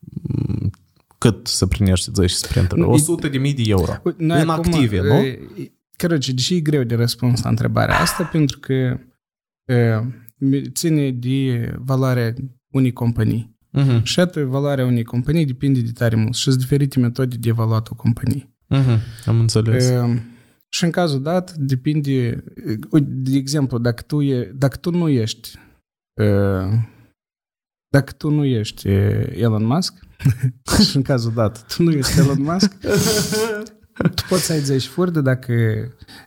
[0.00, 0.70] mm,
[1.18, 2.80] cât să primești 10 sprinteri?
[2.80, 3.92] Nu, 100 de mii de euro.
[4.04, 5.14] Uite, noi în acum, active, nu?
[5.14, 8.72] e, e- Corect, deși e greu de răspuns la întrebarea asta, pentru că
[9.72, 10.00] e,
[10.72, 12.34] ține de valoarea
[12.70, 13.55] unei companii.
[13.76, 14.02] Uh-huh.
[14.02, 17.90] Și atât valoarea unei companii depinde de tare mult și sunt diferite metode de evaluat
[17.90, 18.50] o companie.
[18.74, 19.00] Uh-huh.
[19.26, 19.88] Am înțeles.
[19.88, 20.22] E,
[20.68, 22.44] și în cazul dat, depinde, e,
[22.90, 25.58] uite, de exemplu, dacă tu, e, dacă tu nu ești
[26.14, 26.24] e,
[27.88, 29.94] dacă tu nu ești e, Elon Musk,
[30.88, 32.72] și în cazul dat, tu nu ești Elon Musk,
[34.14, 35.52] tu poți să ai 10 furde dacă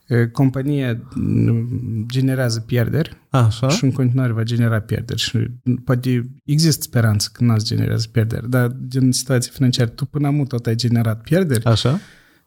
[0.08, 3.70] e, compania m, generează pierderi Așa?
[3.70, 5.48] și în continuare va genera pierderi și
[5.84, 10.66] poate există speranță că n-ați generează pierderi, dar din situație financiară tu până acum tot
[10.66, 12.00] ai generat pierderi, Așa?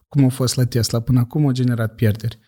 [0.09, 2.39] cum a fost la Tesla, până acum a generat pierderi.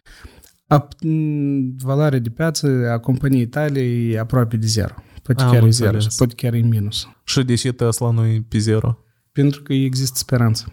[0.67, 4.95] A, m, valoarea de piață a companiei tale e aproape de zero.
[5.23, 5.91] Poate Am chiar e înțeles.
[5.91, 7.09] zero, și poate chiar e minus.
[7.25, 8.99] Și de ce Tesla nu e pe zero?
[9.33, 10.73] Pentru că există speranță.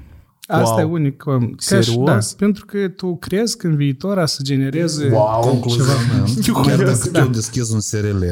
[0.52, 0.80] Asta Wow.
[0.80, 1.24] e unic.
[1.26, 1.96] um, Serios?
[2.06, 5.10] Da, pentru că tu crezi că în viitor a să genereze...
[5.42, 6.62] Concluzionând, ceva.
[6.68, 7.24] chiar dacă Da.
[7.24, 8.24] tu deschizi un SRL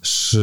[0.00, 0.38] și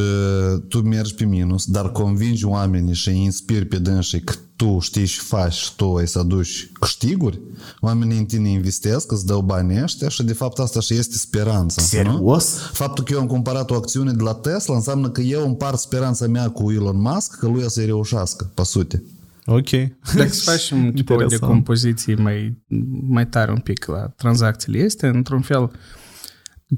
[0.67, 5.05] tu mergi pe minus, dar convingi oamenii și îi inspiri pe dânsii că tu știi
[5.05, 7.39] și faci și tu ai să aduci câștiguri,
[7.79, 11.81] oamenii în tine investesc, îți dau banii ăștia și de fapt asta și este speranța.
[11.81, 11.87] Nu?
[11.87, 12.55] Serios?
[12.71, 16.27] Faptul că eu am cumpărat o acțiune de la Tesla înseamnă că eu împart speranța
[16.27, 19.03] mea cu Elon Musk că lui o să-i reușească, pe sute.
[19.45, 19.69] Ok.
[20.15, 21.41] Dacă să facem tipo o Interesant.
[21.41, 22.63] decompoziție mai,
[23.07, 25.71] mai tare un pic la tranzacțiile este, într-un fel,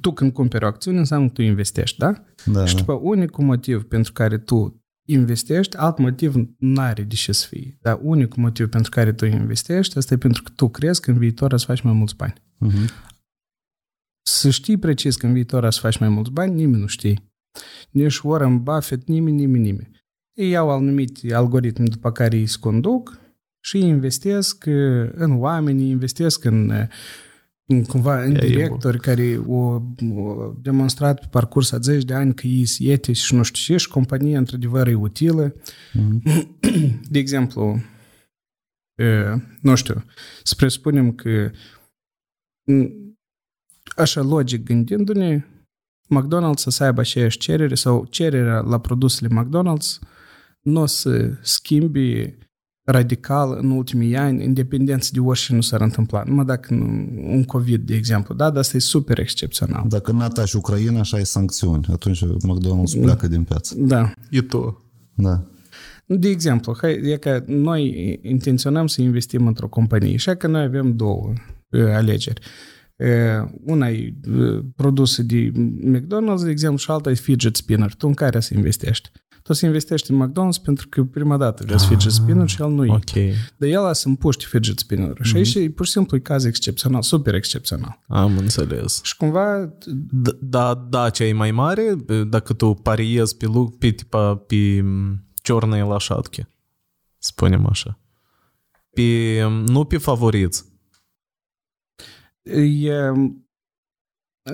[0.01, 2.23] tu când cumperi o acțiune înseamnă că tu investești, da?
[2.45, 2.79] Da, și da.
[2.79, 7.77] după unicul motiv pentru care tu investești, alt motiv nu are de ce să fie.
[7.81, 11.17] Dar unicul motiv pentru care tu investești, asta e pentru că tu crezi că în
[11.17, 12.33] viitor o să faci mai mulți bani.
[12.57, 12.89] Mhm.
[14.21, 17.21] Să știi precis că în viitor o să faci mai mulți bani, nimeni nu știe.
[17.89, 19.96] Nici Warren Buffett, nimeni, nimeni, nimeni.
[20.37, 23.19] Ei iau anumite algoritmi după care îi se conduc
[23.59, 26.87] și investesc uh, în oameni, investesc în, uh,
[27.65, 32.13] în cumva în Ia e directori care au au demonstrat pe parcurs a 10 de
[32.13, 35.55] ani că ei sunt etici și nu știu ce și compania într-adevăr e utilă.
[37.13, 37.81] De exemplu,
[38.95, 40.05] uh, nu știu,
[40.43, 41.51] să presupunem că
[42.63, 42.85] m,
[43.95, 45.45] așa logic gândindu-ne,
[46.15, 50.15] McDonald's să aibă aceeași cerere sau cererea la produsele McDonald's
[50.67, 52.35] nu o să schimbi
[52.83, 56.23] radical în ultimii ani, independență de orice nu s-ar întâmpla.
[56.25, 59.85] Numai dacă nu, un COVID, de exemplu, da, dar asta e super excepțional.
[59.87, 61.85] Dacă nu atași Ucraina, așa ai sancțiuni.
[61.91, 63.75] Atunci McDonald's pleacă din piață.
[63.77, 64.11] Da.
[64.29, 64.83] E tu.
[65.15, 65.43] Da.
[66.05, 70.95] De exemplu, hai, e că noi intenționăm să investim într-o companie, așa că noi avem
[70.95, 71.33] două
[71.69, 72.41] uh, alegeri.
[72.95, 75.51] Uh, una e uh, produse de
[75.91, 77.93] McDonald's, de exemplu, și alta e fidget spinner.
[77.93, 79.11] Tu în care să investești?
[79.46, 82.84] Tu să investești în McDonald's pentru că prima dată vezi fidget spinner și el nu
[82.84, 82.90] e.
[82.90, 83.12] Ok.
[83.56, 85.16] Dar el a să împuști fidget spinner.
[85.22, 88.02] Și aici e pur și simplu e caz excepțional, super excepțional.
[88.08, 89.00] Am înțeles.
[89.02, 89.74] Și cumva
[90.28, 91.94] D- Da, da, ce e mai mare,
[92.28, 96.46] dacă tu pariezi pe, lu- pe, tipa, pe m, ciornei лошадки,
[97.18, 97.98] spunem așa.
[98.90, 100.64] Pe, nu pe favoriți.
[102.42, 102.94] e,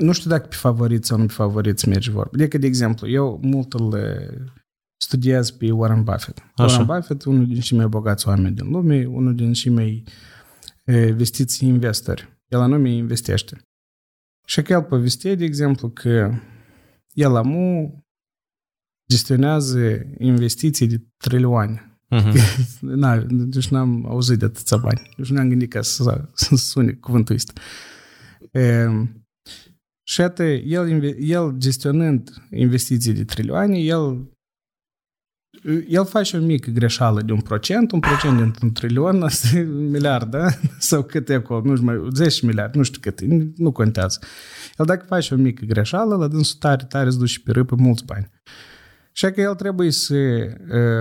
[0.00, 2.30] nu știu dacă pe favoriți sau nu pe favoriți merge vorba.
[2.34, 4.38] Adică, de exemplu, eu mult îl eh,
[5.03, 6.43] studiez pe Warren Buffett.
[6.55, 6.65] Așa.
[6.65, 10.03] Warren Buffett, unul din cei mai bogați oameni din lume, unul din cei mai
[10.83, 12.41] eh, vestiți investori.
[12.47, 13.61] El anume investește.
[14.45, 16.31] Și că el povestea, de exemplu, că
[17.13, 17.97] el amu
[19.09, 21.97] gestionează investiții de trilioane.
[22.09, 22.37] Mhm.
[23.01, 25.09] Na, deci n-am auzit de atâția bani.
[25.17, 27.53] Deci nu am gândit ca să, să sune cuvântul ăsta.
[28.51, 28.87] E,
[30.03, 34.32] și iată, el, inve- el gestionând investiții de trilioane, el
[35.87, 39.89] el face o mică greșeală de un procent, un procent dintr-un trilion, asta e un
[39.89, 40.47] miliard, da?
[40.79, 44.19] Sau cât e acolo, nu știu mai, 10 miliarde, nu știu cât, e, nu contează.
[44.77, 48.05] El dacă face o mică greșeală, la dânsul tare, tare îți duce pe râpă mulți
[48.05, 48.29] bani.
[49.11, 50.15] Și că el trebuie să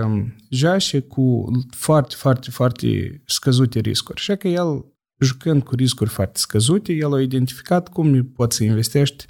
[0.03, 4.21] um, joace cu foarte, foarte, foarte scăzute riscuri.
[4.21, 4.85] Și că el,
[5.19, 9.25] jucând cu riscuri foarte scăzute, el a identificat cum poți să investești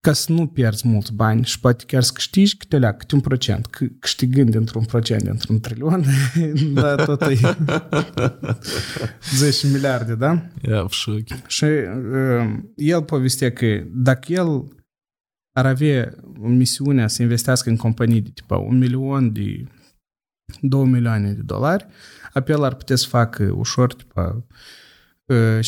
[0.00, 3.20] ca să nu pierzi mulți bani și poate chiar să câștigi câte lea, câte un
[3.20, 3.66] procent.
[3.66, 6.04] C- câștigând dintr-un procent, dintr-un trilion,
[6.74, 7.34] da, tot e
[9.36, 10.46] 10 miliarde, da?
[10.68, 11.34] Ia в șochi.
[11.46, 14.78] Și uh, el povestea că dacă el
[15.52, 19.64] ar avea misiunea să investească în companii de tipa un milion de
[20.60, 21.86] 2 milioane de dolari,
[22.32, 24.46] apoi el ar putea să facă ușor tipa
[25.24, 25.58] uh,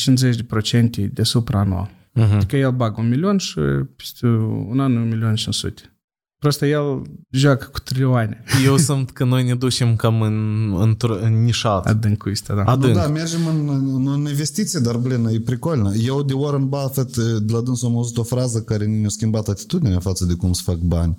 [1.08, 2.00] 50% de supraanual.
[2.13, 2.35] Mhm.
[2.35, 3.59] Adică el bagă un milion și
[3.95, 4.27] peste
[4.69, 5.91] un an un milion și 500.
[6.39, 11.43] Просто el joacă cu trilioane Eu sunt că noi ne ducem cam în, într- în
[11.43, 11.85] nișat.
[11.85, 12.63] adânc cu ăsta, da.
[12.63, 12.93] Adânc.
[12.93, 15.93] Nu, da, mergem în, în, în investiție, dar, blin, e pricolnă.
[15.95, 19.99] Eu de Warren Buffett, de la dânsul am auzit o frază care ne-a schimbat atitudinea
[19.99, 21.17] față de cum să fac bani.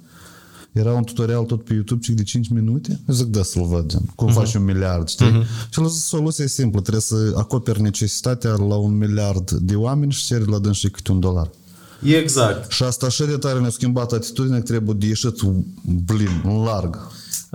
[0.74, 3.02] Era un tutorial tot pe YouTube cic de 5 minute.
[3.08, 4.02] Eu zic, da, să-l văd, gen.
[4.16, 4.34] Cum uh-huh.
[4.34, 5.26] faci un miliard, știi?
[5.26, 5.70] Uh-huh.
[5.70, 6.82] Și el a zis, soluția e simplă.
[6.82, 11.20] Trebuie să acoperi necesitatea la un miliard de oameni și ceri la dânsii câte un
[11.20, 11.50] dolar.
[12.04, 12.72] Exact.
[12.72, 15.42] Și asta așa de tare ne-a schimbat atitudinea că trebuie de ieșit,
[15.82, 17.12] blin, în larg.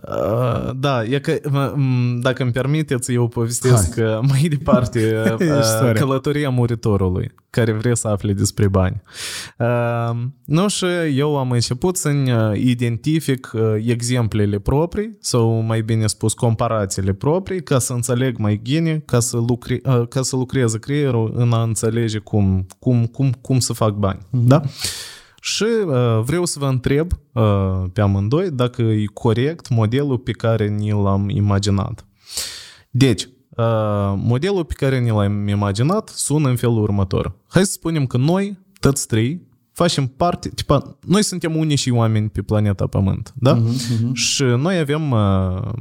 [0.08, 5.46] Uh, da, e că, m- m- dacă îmi permiteți, eu povestesc uh, mai departe uh,
[5.60, 5.92] Istoria.
[5.92, 9.02] călătoria muritorului, care vrea să afle despre bani.
[9.58, 10.84] Uh, Nu și
[11.14, 12.08] eu am început să
[12.54, 19.02] identific uh, exemplele proprii, sau mai bine spus comparațiile proprii, ca să înțeleg mai bine,
[19.06, 23.58] ca să, lucre, uh, ca să lucreze creierul în a înțelege cum, cum, cum, cum
[23.58, 24.18] să fac bani.
[24.30, 24.60] Da?
[25.40, 30.68] Și uh, vreau să vă întreb uh, pe amândoi dacă e corect modelul pe care
[30.68, 32.06] ni l-am imaginat.
[32.90, 37.34] Deci, uh, modelul pe care ne l-am imaginat sună în felul următor.
[37.48, 42.28] Hai să spunem că noi, toți trei, facem parte, tipa, noi suntem unii și oameni
[42.28, 43.56] pe planeta Pământ, da?
[43.56, 44.12] Uh-huh, uh-huh.
[44.12, 45.72] Și noi avem uh,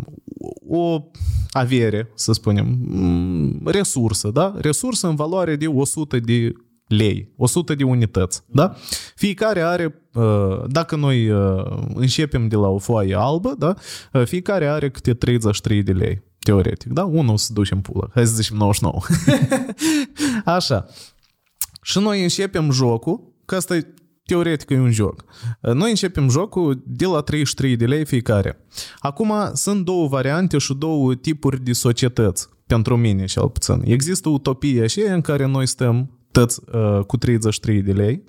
[0.69, 1.03] o
[1.51, 4.53] avere, să spunem, mm, resursă, da?
[4.57, 6.53] Resursă în valoare de 100 de
[6.87, 8.75] lei, 100 de unități, da?
[9.15, 13.75] Fiecare are, uh, dacă noi uh, începem de la o foaie albă, da?
[14.13, 17.05] Uh, fiecare are câte 33 de lei, teoretic, da?
[17.05, 18.99] Unul să ducem pulă, hai să zicem 99.
[20.55, 20.85] Așa.
[21.81, 23.93] Și noi începem jocul, că asta e
[24.25, 25.23] teoretic e un joc.
[25.61, 28.65] Noi începem jocul de la 33 de lei fiecare.
[28.99, 33.81] Acum sunt două variante și două tipuri de societăți, pentru mine cel puțin.
[33.85, 38.23] Există utopia și în care noi stăm toți uh, cu 33 de lei,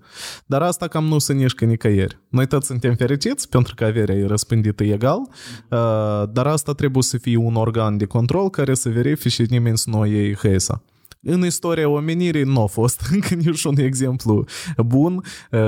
[0.46, 2.18] dar asta cam nu se nișcă nicăieri.
[2.28, 7.18] Noi toți suntem fericiți pentru că averea e răspândită egal, uh, dar asta trebuie să
[7.18, 10.82] fie un organ de control care să verifice nimeni să nu iei hesa
[11.28, 14.44] în istoria omenirii nu a fost încă niciun exemplu
[14.86, 15.24] bun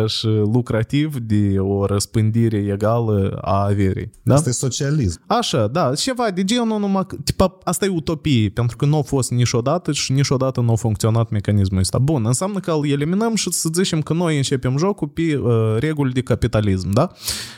[0.07, 4.11] și lucrativ de o răspândire egală a averii.
[4.23, 4.35] Da?
[4.35, 5.21] Asta e socialism.
[5.27, 9.31] Așa, da, ceva de genul numai, tipa, asta e utopie, pentru că nu a fost
[9.31, 11.99] niciodată și niciodată nu a funcționat mecanismul ăsta.
[11.99, 16.13] Bun, înseamnă că îl eliminăm și să zicem că noi începem jocul pe uh, reguli
[16.13, 17.11] de capitalism, da?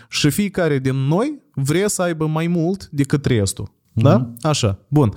[0.08, 3.72] Și fiecare din noi vrea să aibă mai mult decât restul.
[3.92, 4.20] Da?
[4.20, 4.40] Mm-hmm.
[4.40, 5.12] Așa, bun.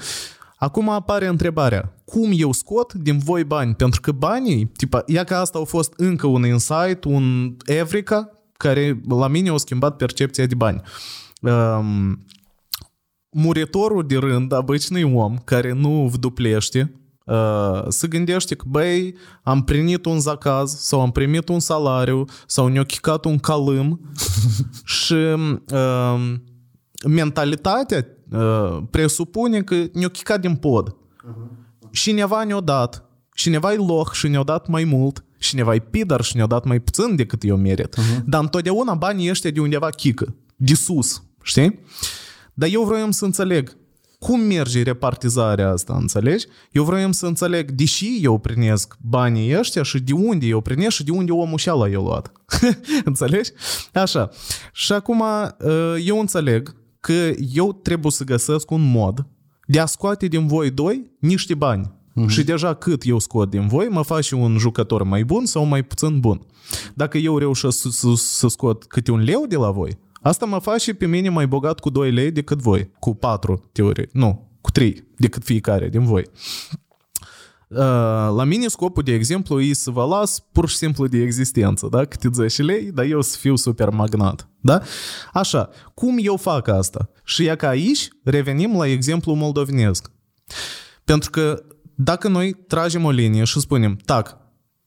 [0.56, 3.76] Acum apare întrebarea, cum eu scot din voi bani?
[3.76, 9.02] Pentru că banii, tipa, ia că asta a fost încă un insight, un Evrica, care
[9.10, 10.82] la mine a schimbat percepția de bani.
[11.42, 12.26] Um,
[13.30, 20.06] muritorul de rând, obicei om, care nu vduplește, uh, se gândește că, băi, am primit
[20.06, 24.00] un zacaz sau am primit un salariu sau ne-a chicat un calâm
[24.84, 26.34] și uh,
[27.08, 30.96] mentalitatea uh, presupune că ne-a chicat din pod.
[31.96, 32.02] Uh-huh.
[32.02, 33.04] Cineva ne-a dat,
[33.34, 36.80] cineva e loc și ne-a dat mai mult, cineva e pidar și ne-a dat mai
[36.80, 37.96] puțin decât eu merit.
[37.96, 38.24] Uh-huh.
[38.26, 41.80] Dar întotdeauna banii ăștia de undeva chică, de sus, știi?
[42.54, 43.78] Dar eu vreau să înțeleg
[44.20, 46.46] cum merge repartizarea asta, înțelegi?
[46.72, 51.04] Eu vreau să înțeleg deși eu primesc banii ăștia și de unde eu primesc și
[51.04, 52.32] de unde omul și l-a luat.
[53.06, 53.52] înțelegi?
[53.94, 54.30] Așa.
[54.74, 55.24] Și acum
[56.06, 59.26] eu înțeleg că eu trebuie să găsesc un mod
[59.66, 61.92] de a scoate din voi doi niște bani.
[62.16, 62.28] Mm-hmm.
[62.28, 65.84] Și deja cât eu scot din voi, mă face un jucător mai bun sau mai
[65.84, 66.46] puțin bun.
[66.94, 70.60] Dacă eu reușesc să, să, să scot câte un leu de la voi, asta mă
[70.60, 72.92] face pe mine mai bogat cu 2 lei decât voi.
[73.00, 74.10] Cu 4 teorii.
[74.12, 76.26] Nu, cu 3 decât fiecare din voi.
[77.78, 77.82] Uh,
[78.36, 82.06] la mine scopul, de exemplu, e să vă las pur și simplu de existență, da?
[82.06, 84.82] Câte 10 lei, dar eu să fiu super magnat, da?
[85.34, 87.10] Așa, cum eu fac asta?
[87.24, 90.12] Și ia că aici revenim la exemplu moldovenesc.
[91.04, 91.64] Pentru că
[91.96, 94.38] dacă noi tragem o linie și spunem, tac,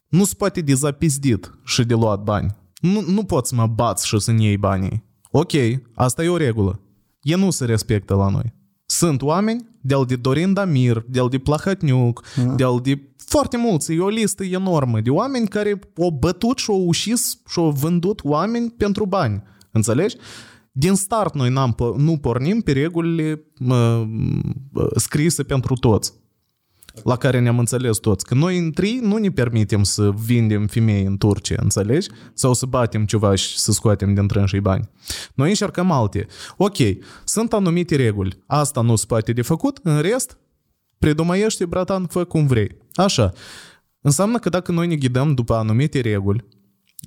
[0.09, 2.57] nu se poate de zapizdit și de luat bani.
[2.81, 5.05] Nu, nu poți să mă bați și să-mi iei banii.
[5.31, 5.53] Ok,
[5.95, 6.81] asta e o regulă.
[7.23, 8.55] E nu se respectă la noi.
[8.87, 12.57] Sunt oameni de-al de Dorin Damir, de-al de Plahătniuc, mm.
[12.57, 13.93] de-al de foarte mulți.
[13.93, 18.21] E o listă enormă de oameni care au bătut și au ușis și au vândut
[18.25, 19.43] oameni pentru bani.
[19.71, 20.17] Înțelegi?
[20.73, 24.03] Din start noi n-am, nu pornim pe regulile uh,
[24.97, 26.13] scrise pentru toți
[27.05, 31.05] la care ne-am înțeles toți, că noi în tri nu ne permitem să vindem femei
[31.05, 32.09] în Turcia, înțelegi?
[32.35, 34.91] Sau să batem ceva și să scoatem din trânșii bani.
[35.35, 36.27] Noi încercăm alte.
[36.57, 36.77] Ok,
[37.25, 38.43] sunt anumite reguli.
[38.47, 40.39] Asta nu se poate de făcut, în rest,
[40.99, 42.77] predomăiește, bratan, fă cum vrei.
[42.95, 43.33] Așa.
[44.01, 46.45] Înseamnă că dacă noi ne ghidăm după anumite reguli,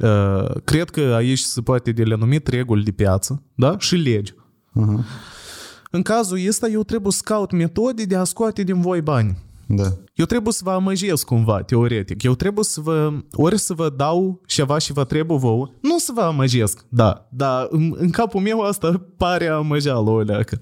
[0.03, 3.75] uh, cred că aici se poate de le numit reguli de piață, da?
[3.79, 4.33] Și legi.
[4.33, 5.05] Uh-huh.
[5.91, 9.37] În cazul ăsta, eu trebuie să caut metode de a scoate din voi bani.
[9.75, 9.93] Da.
[10.13, 12.23] Eu trebuie să vă amăjesc cumva, teoretic.
[12.23, 16.11] Eu trebuie să vă, ori să vă dau ceva și vă trebuie vouă, nu să
[16.15, 20.61] vă amăjesc, da, dar în, în capul meu asta pare amăjeală o leacă.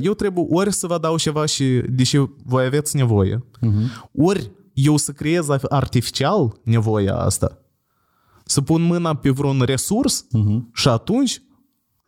[0.00, 4.10] Eu trebuie ori să vă dau ceva și deși voi aveți nevoie, uh-huh.
[4.12, 7.58] ori eu să creez artificial nevoia asta,
[8.44, 10.58] să pun mâna pe vreun resurs uh-huh.
[10.72, 11.42] și atunci,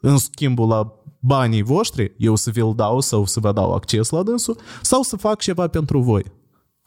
[0.00, 4.22] în schimbul la banii voștri, eu să vi-l dau sau să vă dau acces la
[4.22, 6.24] dânsul, sau să fac ceva pentru voi.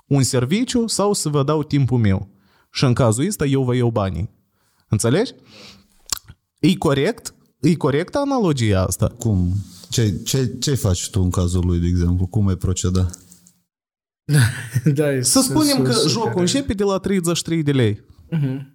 [0.08, 2.30] Un serviciu sau să vă dau timpul meu.
[2.72, 4.30] Și în cazul ăsta eu vă iau banii.
[4.88, 5.34] Înțelegi?
[6.60, 7.36] E corect?
[7.60, 9.08] E corectă analogia asta?
[9.08, 9.54] Cum?
[9.90, 12.26] Ce, ce, ce faci tu în cazul lui, de exemplu?
[12.26, 13.10] Cum ai proceda?
[14.96, 16.40] da, să spunem că jocul care...
[16.40, 18.06] începe de la 33 de lei.
[18.32, 18.74] Uh-huh.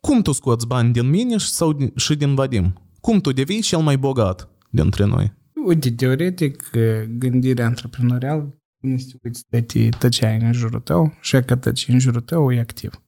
[0.00, 2.85] Cum tu scoți bani din mine sau și din Vadim?
[3.06, 5.32] Cum tu devii cel mai bogat dintre noi?
[5.66, 6.70] Uite, teoretic,
[7.18, 11.88] gândirea antreprenorială până să te uiți de te tăceai în jurul tău și că tăci
[11.88, 13.02] în jurul tău e activ.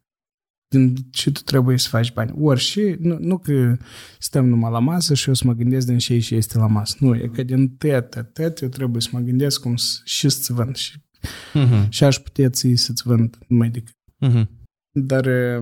[0.68, 2.34] Din ce tu trebuie să faci bani.
[2.38, 3.76] Ori și, nu, nu că
[4.18, 6.96] stăm numai la masă și eu să mă gândesc din ce și este la masă.
[7.00, 10.52] Nu, e că din tete, tete eu trebuie să mă gândesc cum să, și să-ți
[10.52, 10.76] vând.
[10.76, 10.98] Și,
[11.54, 11.90] Mhm.
[11.90, 13.94] și aș putea ți să-ți vând mai decât.
[14.16, 14.48] Mhm.
[14.90, 15.60] Dar, e,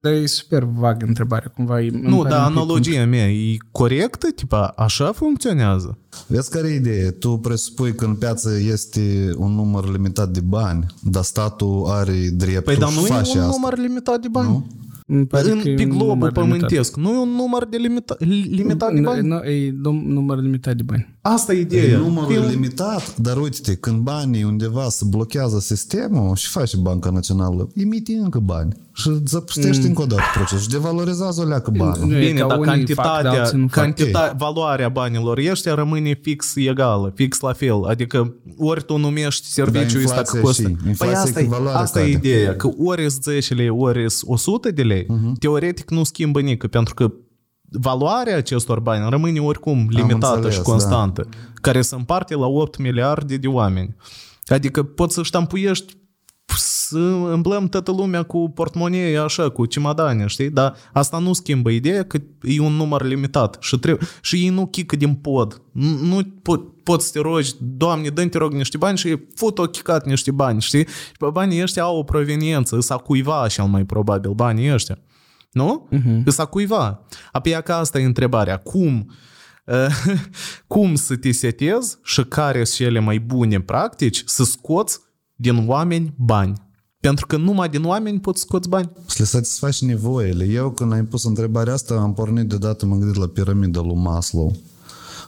[0.00, 1.80] dar e super vag întrebarea, cumva.
[1.80, 4.26] E, îmi Nu, pare dar un pic analogia mea e corectă?
[4.34, 5.98] Tipa, așa funcționează?
[6.26, 7.12] Vezi care e ideea?
[7.12, 12.62] Tu presupui că în piață este un număr limitat de bani, dar statul are dreptul
[12.62, 13.54] Păi, dar și nu e face un asta.
[13.56, 14.48] număr limitat de bani?
[14.48, 14.66] Nu?
[15.10, 16.96] Îmi pare În, că e pe un globul număr pământesc.
[16.96, 19.26] Nu e un număr de limita, limitat de Nu, bani?
[19.28, 21.16] nu, e num- număr limitat de bani.
[21.20, 21.98] Asta e E ideea.
[21.98, 27.10] numărul E un- limitat, dar uite-te, când banii undeva se blochează sistemul și face Banca
[27.10, 32.06] Națională, emite încă bani și zăpustește încă o dată procesul și devalorizează o leacă banul.
[32.08, 33.82] Nu, e Bine, ca dar unii fac, cantitatea, dar alții nu fac.
[33.84, 37.84] cantita, valoarea banilor ăștia rămâne fix egală, fix la fel.
[37.84, 40.62] Adică ori tu numești serviciul ăsta că inflația costă...
[40.62, 42.26] și- Păi inflația asta, e, echivalarea asta e toate.
[42.28, 44.97] ideea, că ori sunt 10 lei, ori sunt 100 de lei,
[45.38, 47.12] teoretic nu schimbă nică, pentru că
[47.70, 53.36] valoarea acestor bani rămâne oricum limitată înțeles, și constantă, care se împarte la 8 miliarde
[53.36, 53.96] de oameni.
[54.46, 55.96] Adică poți să ștampuiești
[56.56, 56.98] să
[57.32, 60.50] îmblăm toată lumea cu portmonee așa, cu cimadane, știi?
[60.50, 64.66] Dar asta nu schimbă ideea că e un număr limitat și, trebuie, și ei nu
[64.66, 65.62] chică din pod.
[65.72, 69.62] Nu nu po- poți să te rogi, Doamne, dă te rog niște bani și fut-o
[69.62, 70.86] chicat niște bani, știi?
[70.86, 74.98] Și pe banii ăștia au o proveniență, să cuiva cel mai probabil banii ăștia.
[75.50, 75.88] Nu?
[75.92, 76.24] Uh-huh.
[76.26, 77.06] Să cuiva.
[77.32, 78.56] Apoi că asta e întrebarea.
[78.56, 79.10] Cum
[80.66, 85.00] cum să te setezi și care sunt cele mai bune practici să scoți
[85.40, 86.52] din oameni bani.
[87.00, 88.90] Pentru că numai din oameni poți scoți bani.
[89.06, 90.44] Să le satisfaci nevoile.
[90.44, 94.56] Eu când ai pus întrebarea asta am pornit deodată, m-am gândit la piramida lui Maslow.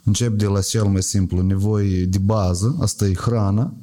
[0.04, 3.74] Încep de la cel mai simplu, nevoi de bază, asta e hrana,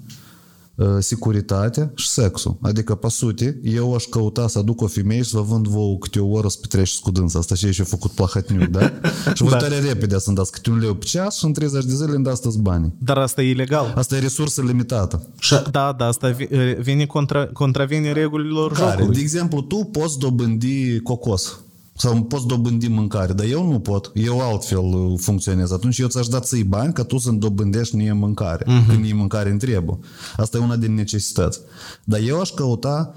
[0.99, 2.57] securitatea și sexul.
[2.61, 5.97] Adică, pe sute, eu aș căuta să aduc o femeie și să vă vând vouă
[5.97, 7.39] câte o oră să petreci cu dânsa.
[7.39, 8.91] Asta și și-a făcut plahatniu, da?
[9.33, 9.57] și voi Da.
[9.57, 12.23] tare repede să-mi dați câte un leu pe ceas și în 30 de zile îmi
[12.23, 12.93] dați toți banii.
[12.99, 13.93] Dar asta e ilegal.
[13.95, 15.27] Asta e resursă limitată.
[15.39, 16.47] Și, da, da, asta vi-
[16.79, 18.89] vine contra, contravine regulilor Care?
[18.91, 19.15] jocului.
[19.15, 21.59] De exemplu, tu poți dobândi cocos
[21.97, 24.11] sau poți dobândi mâncare, dar eu nu pot.
[24.13, 25.71] Eu altfel uh, funcționez.
[25.71, 28.63] Atunci eu ți-aș da ții bani ca tu să-mi dobândești mie mâncare.
[28.63, 28.87] Uh-huh.
[28.87, 29.99] Când mie mâncare îmi trebuie.
[30.37, 31.59] Asta e una din necesități.
[32.03, 33.15] Dar eu aș căuta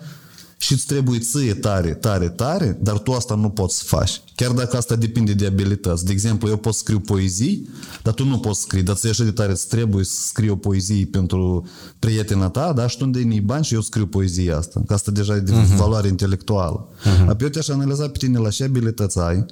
[0.62, 4.20] și îți trebuie ție tare, tare, tare, dar tu asta nu poți să faci.
[4.34, 6.04] Chiar dacă asta depinde de abilități.
[6.04, 7.68] De exemplu, eu pot scriu poezii,
[8.02, 10.56] dar tu nu poți scrie, dar ți așa de tare îți trebuie să scrii o
[10.56, 12.86] poezie pentru prietena ta, da?
[12.86, 14.82] Și tu îmi dai bani și eu scriu poezia asta.
[14.86, 15.76] Că asta deja e de uh-huh.
[15.76, 16.88] valoare intelectuală.
[16.88, 17.20] Uh-huh.
[17.20, 19.44] Apoi eu te-aș analiza pe tine la ce abilități ai,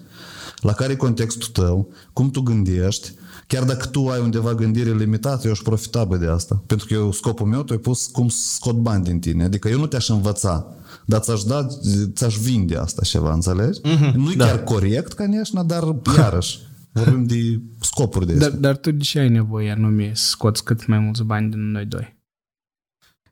[0.61, 3.12] la care e contextul tău, cum tu gândești,
[3.46, 6.62] Chiar dacă tu ai undeva gândire limitată, eu aș profita bă, de asta.
[6.66, 9.44] Pentru că eu, scopul meu, tu ai pus cum să scot bani din tine.
[9.44, 10.66] Adică eu nu te-aș învăța,
[11.07, 11.68] dar ți-aș da,
[12.14, 13.80] ți-aș vinde asta ceva, înțelegi?
[13.80, 14.45] Mm-hmm, nu e da.
[14.45, 15.84] chiar corect, конечно, dar
[16.18, 16.59] iarăși,
[16.91, 18.59] vorbim de scopuri de Dar, astea.
[18.59, 21.86] dar tu de ce ai nevoie anume să scoți cât mai mulți bani din noi
[21.86, 22.22] doi?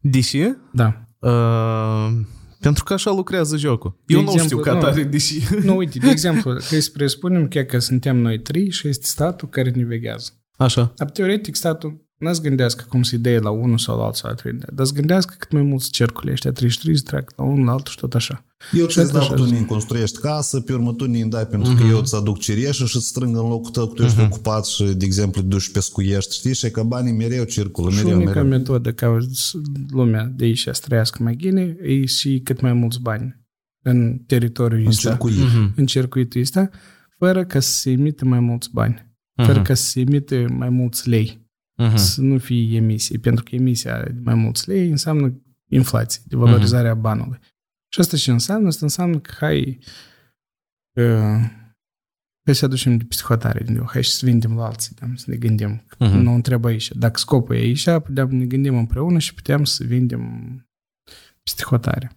[0.01, 1.07] Deși, Da.
[1.19, 2.11] uh,
[2.59, 3.99] pentru că așa lucrează jocul.
[4.05, 4.79] De Eu nu exemplu, știu ca nu.
[4.79, 5.39] tare, deși...
[5.63, 9.49] Nu, uite, de exemplu, că să presupunem că, că suntem noi trei și este statul
[9.49, 10.32] care ne veghează.
[10.57, 10.93] Așa.
[10.95, 14.30] Dar teoretic statul nu să gândească cum să-i dea la unul sau la altul sau
[14.30, 17.64] la trei, dar să gândească cât mai mulți cercule ăștia 33 să treacă la unul,
[17.64, 18.44] la altul și tot așa.
[18.72, 19.58] Eu ți-ți dau, așa tu zic.
[19.58, 22.96] ne construiești casă, pe urmă tu ne dai pentru că eu îți aduc cireșă și
[22.96, 26.34] îți strâng în locul tău că tu ești ocupat și, de exemplu, te duci pescuiești,
[26.34, 26.54] știi?
[26.54, 28.58] Și că banii mereu circulă, Și mereu, unica mereu.
[28.58, 29.18] metodă ca
[29.90, 33.44] lumea de aici să trăiască mai bine e și cât mai mulți bani
[33.82, 35.34] în teritoriul În ăsta, circuit.
[35.76, 36.70] în circuitul ăsta,
[37.18, 39.14] fără ca să se emite mai mulți bani,
[39.44, 41.45] fără ca să se emite mai mulți lei,
[41.82, 41.94] Uh-huh.
[41.94, 47.38] să nu fie emisii, pentru că emisia de mai mulți lei înseamnă inflație, devalorizarea banului.
[47.88, 48.66] Și asta ce înseamnă?
[48.66, 49.78] Asta înseamnă că hai
[50.92, 51.50] uh,
[52.44, 55.24] hai să aducem de psihotare din nou, hai și să vindem la alții, da, să
[55.26, 55.82] ne gândim.
[55.94, 56.10] Uh-huh.
[56.12, 56.90] Nu întreabă aici.
[56.92, 60.22] Dacă scopul e aici, putem ne gândim împreună și putem să vindem
[61.42, 62.10] psihotare.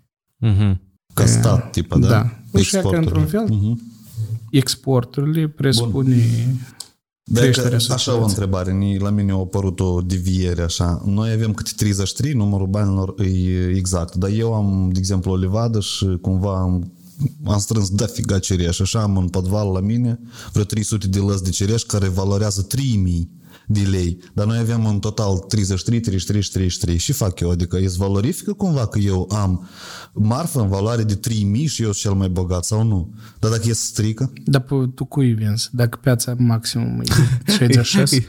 [0.45, 0.75] Uh-huh.
[1.13, 2.07] Ca stat, tipă, da?
[2.07, 2.39] Da.
[2.51, 2.97] Nu știu că, Exporturile.
[2.97, 3.81] într-un fel, Mhm.
[4.51, 6.23] exporturile presupune
[7.31, 8.27] Dacă, creșterea așa o societății.
[8.29, 11.01] întrebare, ni- la mine a apărut o deviere așa.
[11.05, 15.79] Noi avem câte 33, numărul banilor e exact, dar eu am, de exemplu, o livadă
[15.79, 16.91] și cumva am,
[17.45, 18.79] am strâns dafiga cireș.
[18.79, 20.19] Așa am în podval la mine
[20.51, 23.29] vreo 300 de lăzi de cireș care valorează 3000.
[23.71, 26.97] De lei, dar noi avem în total 33, 33 și 33.
[26.97, 27.49] Și fac eu?
[27.49, 29.67] Adică îți valorifică cumva că eu am
[30.13, 33.13] marfă în valoare de 3000 și eu sunt cel mai bogat sau nu?
[33.39, 34.31] Dar dacă e să strică?
[34.45, 35.69] Dar pe, tu cui vinzi?
[35.71, 37.03] Dacă piața maximum e
[37.51, 38.25] 66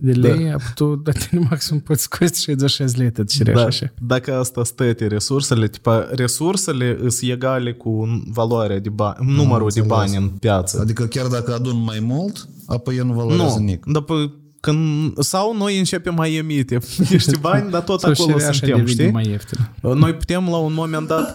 [0.00, 0.56] de lei, da.
[0.74, 3.92] tu la tine maxim poți scoți 66 lei tot și Da, așa.
[4.00, 9.98] dacă asta stăte resursele, tipa, resursele sunt egale cu valoarea de bani, numărul de înțeles.
[10.10, 10.78] bani în piață.
[10.80, 13.86] Adică chiar dacă adun mai mult, apoi el nu valorează Nu, nic.
[13.86, 14.14] dar pe,
[14.60, 16.78] când, sau noi începem mai emite
[17.10, 19.10] niște bani, dar tot acolo suntem, știi?
[19.10, 19.58] mai ieftin.
[19.82, 21.34] Uh, noi putem la un moment dat...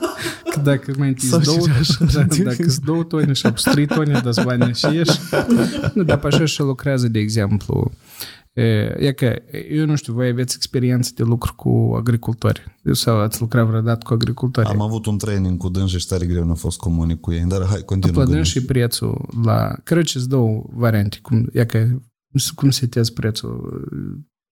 [0.50, 1.58] Că dacă mai întâi două,
[2.14, 5.20] da, dacă sunt două tone și apoi trei tone, dați bani și ieși.
[5.94, 7.92] Nu, dar pe așa și lucrează, de exemplu,
[8.98, 9.36] E că,
[9.72, 14.14] eu nu știu, voi aveți experiență de lucru cu agricultori sau ați lucrat vreodată cu
[14.14, 14.68] agricultori?
[14.68, 17.44] Am avut un training cu dânsă și tare greu nu a fost comunic cu ei,
[17.48, 18.24] dar hai, continuă.
[18.24, 19.76] La dânsă și prețul la...
[19.84, 21.88] Cred că două variante, cum, e că
[22.56, 23.84] cum setezi prețul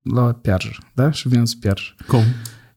[0.03, 1.11] la piarjă, da?
[1.11, 1.95] Și vinzi piarjă.
[2.07, 2.23] cum?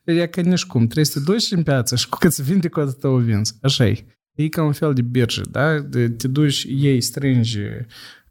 [0.04, 0.82] E că nici cum.
[0.84, 3.58] Trebuie să te duci în piață și cu cât se vinde, cu atât o vinzi.
[3.62, 4.04] Așa e.
[4.34, 5.80] E ca un fel de birjă, da?
[5.80, 7.58] De, te duci, ei strângi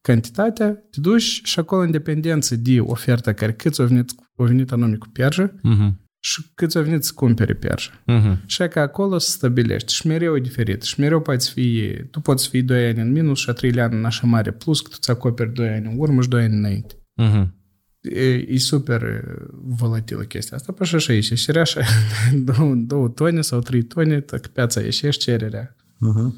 [0.02, 4.72] cantitatea, te duci și acolo în dependență de oferta care câți au venit, au venit
[4.72, 7.91] anume cu piarjă Mhm și câți au venit să cumpere piarjă.
[8.07, 8.43] Mhm.
[8.47, 10.83] Și că acolo se stabilește și mereu e diferit.
[10.83, 13.95] Și mereu poți fi, tu poți fi 2 ani în minus și a 3 ani
[13.95, 16.57] în așa mare plus, că tu ți acoperi 2 ani în urmă și 2 ani
[16.57, 16.95] înainte.
[17.15, 17.55] Mhm.
[18.01, 19.23] E, e super e,
[19.65, 20.73] volatilă chestia asta.
[20.73, 21.35] Păi și așa ieși.
[21.35, 21.81] Și așa,
[22.35, 26.35] două, două tone sau trei tone, dacă piața ieșești, cererea Mhm.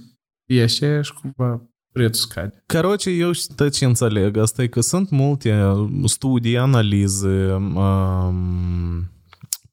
[0.49, 2.63] ieșe și cumva prețul scade.
[2.67, 5.63] Короче, eu știu ce înțeleg asta e că sunt multe
[6.05, 9.11] studii, analize, um,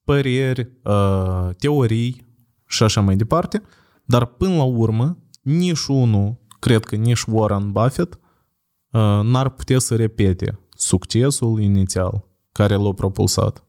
[0.05, 2.27] păreri, uh, teorii
[2.67, 3.63] și așa mai departe,
[4.05, 9.97] dar până la urmă, nici unul, cred că nici Warren Buffett, uh, n-ar putea să
[9.97, 13.65] repete succesul inițial care l-a propulsat.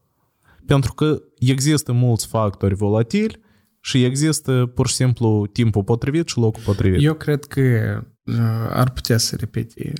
[0.66, 3.40] Pentru că există mulți factori volatili
[3.80, 7.04] și există pur și simplu timpul potrivit și locul potrivit.
[7.04, 7.60] Eu cred că
[8.24, 8.34] uh,
[8.70, 9.92] ar putea să repete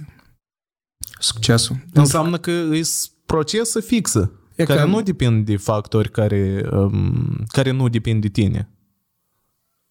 [1.19, 1.77] succesul.
[1.93, 2.81] Înseamnă că e
[3.27, 4.87] procesă fixă, E care că...
[4.87, 8.71] nu depind de factori care, um, care nu depind de tine.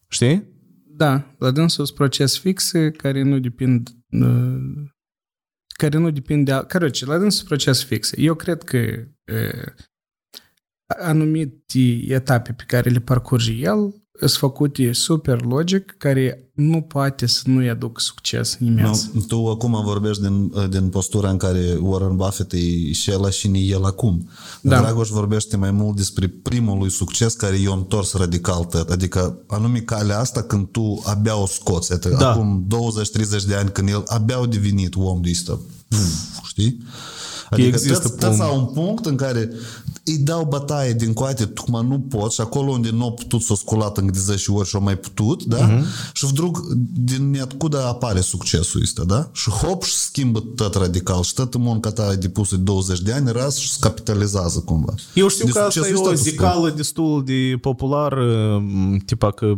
[0.07, 0.47] Știi?
[0.88, 4.89] Da, la dânsul sunt proces fixe care nu depind uh,
[5.68, 6.51] care nu depind de...
[6.51, 6.63] Al...
[6.63, 8.22] Căroce, la dânsul proces fixe.
[8.22, 8.78] Eu cred că
[9.34, 9.86] uh,
[10.86, 17.41] anumite etape pe care le parcurge el sunt făcute super logic, care nu poate să
[17.45, 19.09] nu-i aducă succes imens.
[19.13, 23.47] Nu, tu acum vorbești din, din postura în care Warren Buffett e și el și
[23.47, 24.30] ni el acum.
[24.61, 24.70] Da.
[24.76, 24.82] Da.
[24.82, 28.89] Dragoș vorbește mai mult despre primul lui succes care i-a întors radical tot.
[28.89, 31.93] Adică anume calea asta când tu abia o scoți.
[31.93, 32.32] Adică Da.
[32.32, 32.68] Acum
[33.41, 35.59] 20-30 de ani când el abia a devenit om de ăsta.
[35.88, 36.84] Puf, Știi?
[37.49, 38.41] Adică există toți, toți punct.
[38.41, 39.51] au un punct în care
[40.06, 43.53] îi dau bătaie din coate, tocmai nu pot și acolo unde nu au putut să
[43.53, 45.58] o sculat în 10 ori și au mai putut, da?
[45.58, 46.14] Uh-huh.
[46.14, 46.60] Și vdrug
[46.93, 49.30] din nicăieri apare succesul ăsta, da?
[49.34, 53.32] Și hop și schimbă tot radical și tot munca ta depusă de 20 de ani
[53.32, 54.93] ras și se capitalizează cumva.
[55.14, 58.64] Eu știu De că asta e succesul o ăsta tu zicală destul de populară,
[59.06, 59.53] tipa că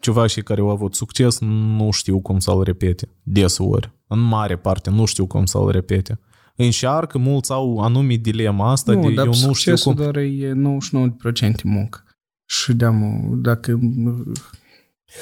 [0.00, 3.92] ceva și care au avut succes nu știu cum să-l repete deseori.
[4.06, 6.18] În mare parte nu știu cum să-l repete.
[6.64, 10.02] Încearcă, mulți au anume dilema asta nu, de dar eu nu știu succesul cum.
[10.02, 12.04] doar e 99% muncă.
[12.44, 13.78] Și deamă, dacă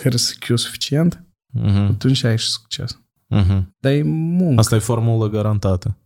[0.03, 3.01] hârsăchiu suficient, Mhm, atunci ai și succes.
[3.27, 3.75] mhm.
[3.81, 4.61] Dar e muncă.
[4.61, 5.97] Asta e formulă garantată.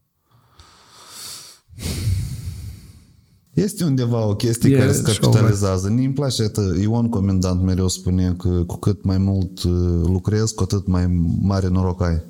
[3.55, 5.91] Este undeva o chestie E care se show, capitalizează.
[5.91, 6.77] mi îmi place atât.
[6.83, 9.73] Ion Comandant mereu spune că cu cât mai mult uh,
[10.07, 11.07] lucrezi, cu atât mai
[11.41, 12.23] mare noroc ai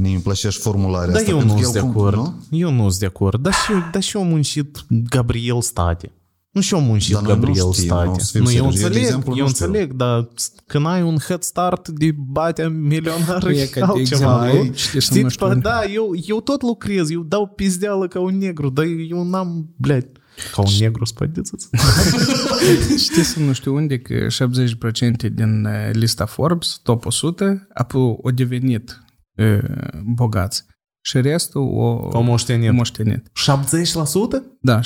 [0.00, 1.30] mi îmi place și formularea Dar asta.
[1.30, 2.16] eu pentru nu că sunt de el cum- acord.
[2.16, 2.58] nu?
[2.58, 3.42] Eu nu sunt de acord.
[3.42, 6.10] Dar și, dar și eu muncit Gabriel State.
[6.50, 8.06] Nu și eu muncit Dar noi nu Gabriel știm, State.
[8.08, 8.76] nu, să fim nu, eu serioși.
[8.76, 9.64] Eu, de înțeleg, exemplu, eu nu știu.
[9.66, 10.28] înțeleg, dar
[10.66, 14.40] când ai un head start de batea milionar E e ca de altceva.
[14.48, 14.72] exemplu, nu?
[14.74, 15.60] știi, să Știi, nu tipa, știu.
[15.60, 20.08] da, eu, eu tot lucrez, eu dau pizdeală ca un negru, dar eu n-am, blядь,
[20.52, 21.52] ca un negru spădiți.
[22.98, 28.30] Știi să nu știu unde că 70% din uh, lista Forbes, top 100, apoi au
[28.34, 28.99] devenit uh,
[30.03, 30.65] bogați.
[31.03, 32.69] Și restul o, O moștenit.
[32.69, 33.27] o moștenit.
[33.27, 33.31] 70%?
[34.61, 34.83] Da, 70%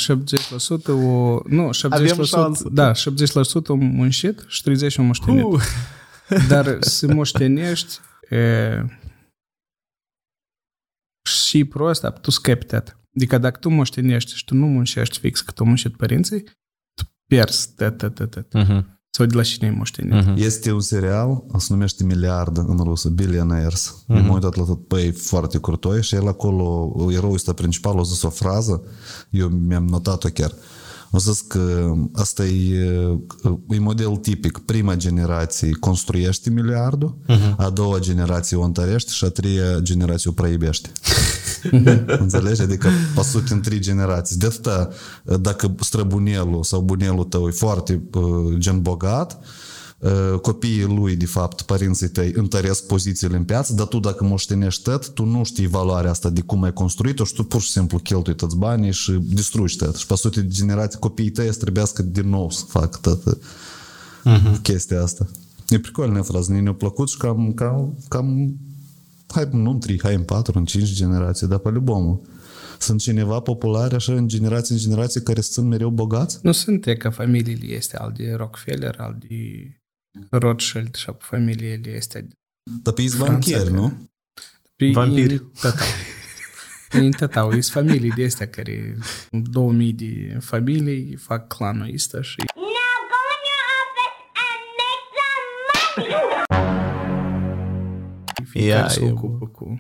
[0.88, 1.40] o...
[1.48, 2.70] Nu, 70%, Avem șansă.
[2.72, 2.96] da, 70%
[3.68, 5.44] au muncit și 30% au moștenit.
[5.44, 5.62] Uh.
[6.50, 8.82] Dar să moștenești e,
[11.30, 13.00] și prost, tu scapi tot.
[13.16, 16.44] Adică dacă tu moștenești și tu nu muncești fix cât au muncit părinții,
[16.94, 18.54] tu pierzi tot, tot, tot, tot.
[18.54, 18.95] Mhm.
[19.16, 20.14] Sau de la cine e moștenit.
[20.14, 20.34] Mhm.
[20.38, 23.94] Este un serial, se numește Miliard în rusă, Billionaires.
[23.94, 24.06] Mm-hmm.
[24.08, 28.22] M-am uitat la tot, păi, foarte curtoi și el acolo, eroul ăsta principal, a zis
[28.22, 28.84] o frază,
[29.30, 30.52] eu mi-am notat-o chiar.
[31.12, 33.18] O zis că asta e,
[33.70, 34.58] e model tipic.
[34.58, 37.56] Prima generație construiește miliardul, uh-huh.
[37.58, 40.92] a doua generație o întărește și a treia generație o proibește.
[42.20, 42.62] Înțelegi?
[42.62, 44.38] Adică pasut în trei generații.
[44.38, 44.90] De atâta,
[45.40, 49.48] dacă străbunelul sau bunelul tău e foarte uh, gen bogat, uh,
[50.06, 54.84] Э, copiii lui, de fapt, părinții tăi întăresc pozițiile în piață, dar tu dacă moștenești
[54.84, 57.98] tăt, tu nu știi valoarea asta de cum ai construit-o și tu pur și simplu
[57.98, 59.96] cheltui toți banii și distrugi tăt.
[59.96, 63.40] Și pe sute de generații copiii tăi să trebuiască din nou să facă tot uh-huh.
[64.24, 64.62] Mhm.
[64.62, 65.28] chestia asta.
[65.70, 68.56] E pricolnă frază, ne-a plăcut și cam, cam, cam
[69.28, 72.22] hai nu în 3, hai în 4, în 5 generații, dar pe lubomul
[72.80, 76.40] sunt cineva popular, așa în generație în generație care sunt mereu bogați?
[76.42, 79.36] Nu sunt e că familiile este al de Rockefeller, al de
[80.30, 82.28] Rothschild și pe familiile este.
[82.84, 84.10] Dar pe Franța, banchieri, că- nu?
[84.76, 85.34] Pe Vampiri.
[85.34, 85.86] În tătau.
[86.92, 88.98] În tătau, sunt familii de astea care
[89.32, 92.66] 2000 de familii fac clanul ăsta și Now
[93.12, 95.48] go in your office and make some
[98.36, 98.46] money.
[98.50, 99.80] fiecare Ia, se e ocupă cu...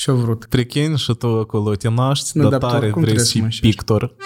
[0.00, 0.44] Și-au vrut.
[0.46, 3.32] Prichin și tu acolo te naști, Nu, dar dar tare oricum vrei trebuie să să
[3.32, 3.68] fii muncești.
[3.68, 4.16] pictor.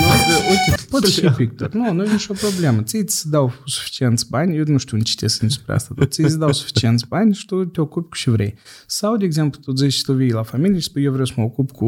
[0.00, 1.72] Nu, de, uite, tu poți și pictor.
[1.72, 2.82] Nu, nu e nicio problemă.
[2.82, 6.38] Ți îți dau suficienți bani, eu nu știu, nu citesc despre asta, dar ți îți
[6.38, 8.54] dau suficienți bani și tu te ocupi cu ce vrei.
[8.86, 11.42] Sau, de exemplu, tu zici, tu vii la familie și spui, eu vreau să mă
[11.42, 11.84] ocup cu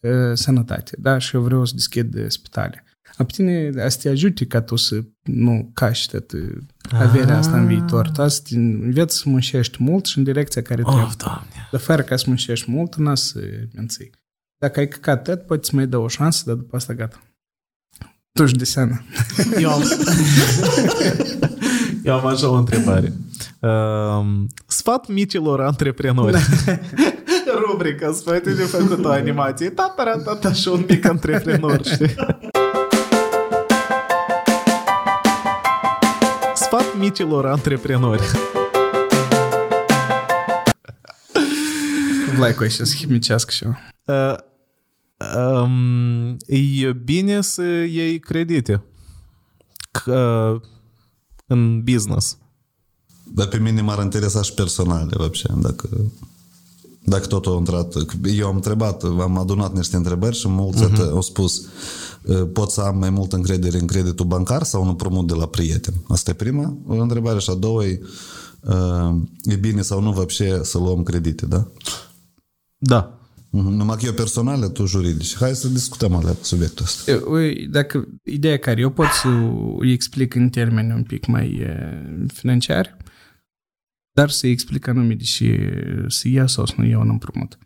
[0.00, 2.84] uh, sănătate, da, și eu vreau să deschid uh, spitale.
[3.16, 6.56] A pe tine a să te ajute ca tu să nu cași tot uh,
[6.92, 8.10] averea asta în viitor.
[8.10, 11.04] Tu să te înveți să muncești mult și în direcția care trebuie.
[11.04, 11.68] Of, doamne.
[11.70, 13.40] Dar fără ca să muncești mult, n-a să
[13.74, 14.10] menții.
[14.58, 17.22] Dacă ai căcat tot, poți să mai dă o șansă, dar după asta gata.
[18.32, 19.02] Tu de seama.
[19.58, 19.82] Eu am,
[22.02, 23.12] eu am așa o întrebare.
[23.60, 26.36] Um, sfat micilor antreprenori.
[27.68, 29.70] Rubrica sfate de făcut o animație.
[29.70, 32.14] Tatara, tata și un mic antreprenor, știi?
[36.54, 38.22] Sfat micilor antreprenori.
[42.36, 43.76] Vlaicu așa să chimicească și eu.
[44.05, 44.35] Uh,
[45.37, 48.83] um, e bine să iei credite
[49.91, 50.55] că,
[51.45, 52.37] în business.
[53.33, 55.89] Dar pe mine m-ar interesa și personal, вообще, dacă,
[57.03, 57.93] dacă tot au intrat.
[58.23, 61.11] Eu am întrebat, am adunat niște întrebări și mulți uh-huh.
[61.11, 61.67] au spus
[62.53, 65.93] pot să am mai multă încredere în creditul bancar sau un împrumut de la prieten?
[66.07, 68.01] Asta e prima întrebare și a doua e
[69.43, 71.67] e bine sau nu вообще să luăm credite, da?
[72.77, 73.19] Da.
[73.53, 75.37] Numai că eu personal, tu juridic.
[75.37, 77.19] Hai să discutăm alea subiectul ăsta.
[77.29, 79.27] Ui, Dacă ideea care eu pot să
[79.79, 82.95] îi explic în termeni un pic mai eh, financiari,
[84.11, 85.55] dar să-i explic anume de și
[86.07, 87.57] să ia sau să nu ia un împrumut.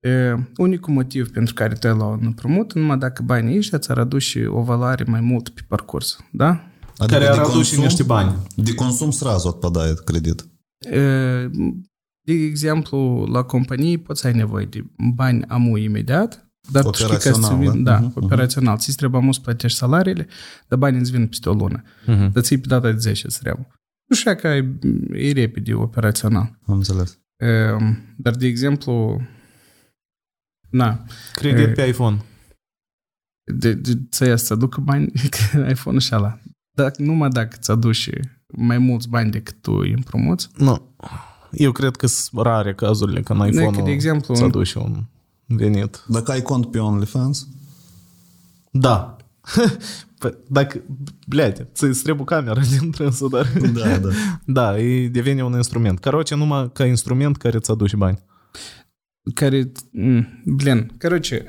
[0.00, 4.46] E, unicul motiv pentru care te la un împrumut, numai dacă banii ăștia ți-ar aduce
[4.46, 6.48] o valoare mai mult pe parcurs, da?
[6.96, 8.36] Adică Care ar de aduce consum- niște bani.
[8.54, 10.46] De consum сразу отпадает credit.
[10.78, 11.50] E,
[12.21, 17.05] de exemplu, la companie poți să ai nevoie de bani amu imediat, dar tu știi
[17.07, 17.91] că Operațional, îți vin, da?
[17.91, 18.77] da, Mhm, operațional.
[18.77, 20.27] Ți trebuie amu să plătești salariile,
[20.67, 21.83] dar banii îți vin peste o lună.
[22.05, 22.31] Mhm.
[22.31, 23.67] Dar ții pe data de 10 îți trebuie.
[24.09, 24.77] Nu știu că ai,
[25.11, 26.59] e repede operațional.
[26.65, 27.19] Am înțeles.
[27.37, 27.47] E,
[28.17, 29.21] Dar, de exemplu,
[30.69, 32.21] na, Credit pe iPhone.
[33.53, 35.11] de, de, să ia să aducă bani,
[35.73, 36.39] iPhone-ul și ala.
[36.75, 38.09] Dacă, numai dacă îți aduci
[38.47, 40.95] mai mulți bani decât tu îi împrumuți, Nu.
[41.51, 45.03] Eu cred că sunt rare cazurile când iPhone-ul de, de exemplu, îți aduce un
[45.45, 46.03] venit.
[46.07, 47.47] Dacă ai cont pe OnlyFans?
[48.71, 49.17] Da.
[50.19, 50.81] Păi, dacă,
[51.27, 53.47] bleate, îți trebuie camera din trânsul, dar...
[53.73, 54.09] Da, da.
[54.45, 55.99] da, e, devine un instrument.
[55.99, 58.23] Caroce numai ca instrument care îți aduce bani.
[59.33, 61.45] Care, mm, blen, caroce,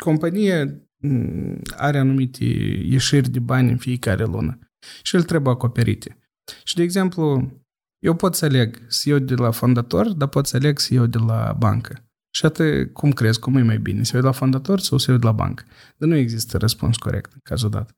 [0.00, 2.44] compania mm, are anumite
[2.84, 4.58] ieșiri de bani în fiecare lună
[5.02, 6.18] și el trebuie acoperite.
[6.64, 7.52] Și, de exemplu,
[8.00, 11.06] eu pot să aleg să iau de la fondator, dar pot să aleg să iau
[11.06, 12.04] de la bancă.
[12.34, 14.02] Și atât, cum crezi, cum e mai bine?
[14.02, 15.64] Să iau de la fondator sau să iau de la bancă?
[15.96, 17.96] Dar nu există răspuns corect în cazul dat.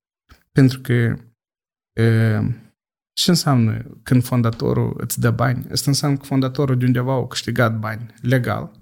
[0.53, 2.39] Pentru că e,
[3.13, 5.67] ce înseamnă când fondatorul îți dă bani?
[5.71, 8.73] Asta înseamnă că fondatorul de undeva a câștigat bani legal.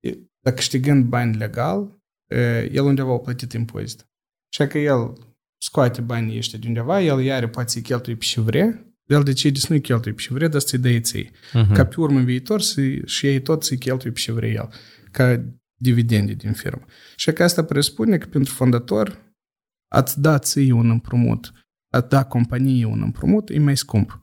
[0.00, 4.08] E, Dar câștigând bani legal, e, el undeva a plătit impozit.
[4.52, 5.12] Și că el
[5.62, 9.58] scoate banii ăștia de undeva, el iară poate să-i cheltuie pe ce vrea, el decide
[9.58, 11.30] să nu-i cheltuie pe ce vrea, dar să-i dă ție.
[11.52, 11.74] Mhm.
[11.74, 14.68] Ca pe urmă în viitor să, și ei tot să-i cheltuie pe ce vrea el,
[15.10, 15.44] ca
[15.74, 16.84] dividende din firmă.
[17.16, 19.26] Și că asta presupune că pentru fondator
[19.88, 21.52] ați da ție un împrumut,
[21.94, 24.18] ați da companiei un împrumut, e mai scump.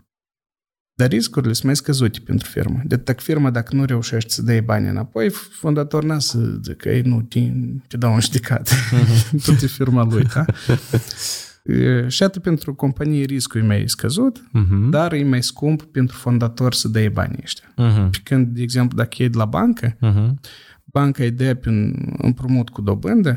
[0.97, 2.81] Dar riscurile sunt mai scăzute pentru firmă.
[2.86, 7.01] De dacă firma, dacă nu reușești să dai bani înapoi, fondatorul n-a să zică, ei,
[7.01, 7.51] nu, te,
[7.88, 8.71] te dau un judecat.
[9.45, 10.45] Tot e firma lui, da?
[11.66, 14.89] E, Și atât pentru companie riscul e mai scăzut, Mhm.
[14.89, 17.74] dar e mai scump pentru fondator să dai banii ăștia.
[17.76, 18.09] Mhm.
[18.09, 20.39] Pe când, de exemplu, dacă e de la bancă, Mhm.
[20.84, 23.32] banca îi dă prin împrumut cu dobândă,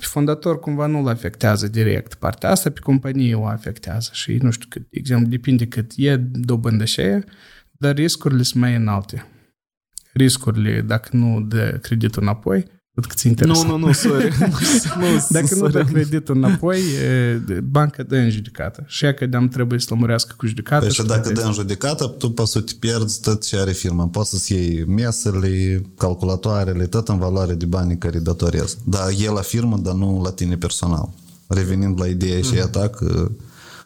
[0.00, 4.66] pe fondator cumva nu-l afectează direct partea asta, pe companie o afectează și nu știu
[4.70, 7.24] cât, de exemplu, depinde cât e dobândă și aia,
[7.78, 9.26] dar riscurile sunt mai înalte.
[10.12, 12.64] Riscurile, dacă nu dă creditul înapoi,
[13.00, 13.68] tot cât ți Nu, interesant.
[13.68, 14.32] nu, nu, sorry.
[15.00, 15.92] nu, Dacă nu dă sorry.
[15.92, 18.84] creditul înapoi, e, banca dă în judecată.
[18.86, 20.84] Și ea că de-am trebuie să lămurească cu judecată.
[20.84, 21.40] Păi și dacă plătește.
[21.42, 24.06] dă în judecată, tu poți să te pierzi tot ce are firma.
[24.06, 28.76] Poți să-ți iei mesele, calculatoarele, tot în valoare de banii care îi datorezi.
[28.84, 31.10] Dar e la firmă, dar nu la tine personal.
[31.46, 33.30] Revenind la ideea și a ta că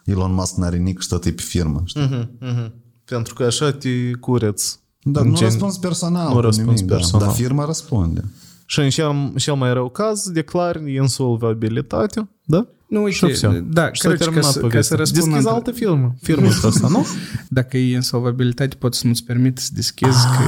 [0.03, 1.81] Elon Musk n-are nic și tot e pe firmă.
[1.85, 2.01] Știi?
[2.01, 2.73] Mhm, mhm.
[3.05, 3.89] Pentru că așa te
[4.19, 4.79] cureți.
[5.03, 6.27] Dar În nu gen- răspuns personal.
[6.27, 6.95] nu cu răspuns nimic, da.
[6.95, 7.25] personal.
[7.27, 8.23] Dar firma răspunde.
[8.70, 12.66] Și în cel, cel mai rău caz declari insolvabilitatea, da?
[12.88, 13.64] Nu, Și uite, все.
[13.68, 14.96] da, și s-a короче, ca terminat să, ca să povestea.
[14.96, 16.14] răspund Deschizi la altă firmă.
[16.22, 17.06] Firmă asta, nu?
[17.48, 20.42] Dacă e insolvabilitate, poți să nu-ți permiți să deschizi că...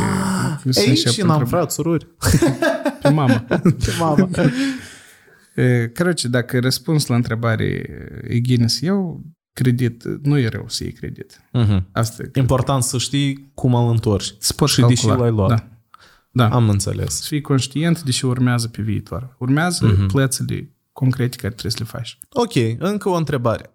[0.62, 1.48] că să Ei, începi și n-am întrebări.
[1.48, 2.06] frați, surori.
[3.02, 3.44] Pe mamă.
[3.60, 4.28] Pe mamă.
[5.54, 7.64] E, Короче, dacă răspuns la întrebare
[8.28, 11.40] e gine să iau credit, nu e rău să iei credit.
[11.52, 11.88] Mhm.
[11.92, 12.30] Asta e.
[12.40, 14.34] Important să știi cum îl întorci.
[14.38, 15.16] Să poți și de ce calcula.
[15.26, 15.48] l-ai luat.
[15.48, 15.68] Da.
[16.32, 16.48] da.
[16.48, 17.14] Am înțeles.
[17.14, 19.36] Să fii conștient de ce urmează pe viitor.
[19.38, 20.06] Urmează Mhm.
[20.06, 22.18] plățile concrete care trebuie să le faci.
[22.32, 23.70] Ok, încă o întrebare.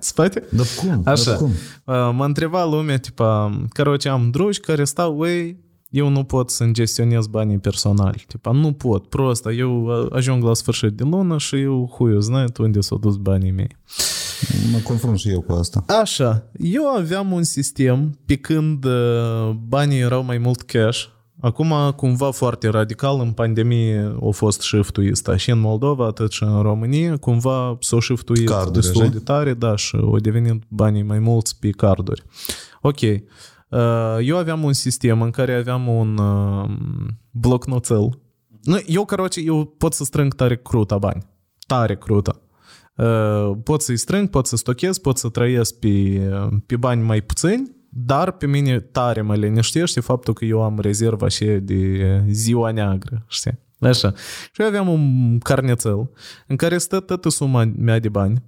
[0.00, 0.42] Spate?
[0.50, 1.02] Dar cum?
[1.04, 1.30] Așa.
[1.30, 1.50] Dar cum?
[1.84, 5.56] Uh, Mă întreba lumea, tipa, короче, am drugi care stau, ei,
[5.88, 8.24] eu nu pot să-mi gestionez banii personali.
[8.26, 12.48] Tipa, nu pot, prost, eu uh, ajung la sfârșit de lună și eu huiu, знаю
[12.58, 13.76] unde s-au dus banii mei.
[14.72, 15.84] Mă confrunt și eu cu asta.
[16.00, 21.04] Așa, eu aveam un sistem pe când uh, banii erau mai mult cash.
[21.39, 26.43] Acum, cumva foarte radical, în pandemie a fost shift ăsta și în Moldova, atât și
[26.43, 29.11] în România, cumva s-a shift-uit carduri, destul așa?
[29.11, 32.23] de tare, da, și au devenit banii mai mulți pe carduri.
[32.81, 33.01] Ok.
[33.01, 38.19] Uh, eu aveam un sistem în care aveam un bloc blocnoțel.
[38.85, 41.25] Eu, caroce, eu pot să strâng tare cruta bani.
[41.67, 42.39] Tare cruta.
[42.95, 46.19] Uh, pot să-i strâng, pot să stochez, pot să trăiesc pe,
[46.65, 51.27] pe bani mai puțini, dar pe mine tare mă liniștește faptul că eu am rezerva
[51.27, 53.59] și de ziua neagră, știi?
[53.79, 54.13] Așa.
[54.51, 56.09] Și eu aveam un carnețel
[56.47, 58.43] în care stă toată suma mea de bani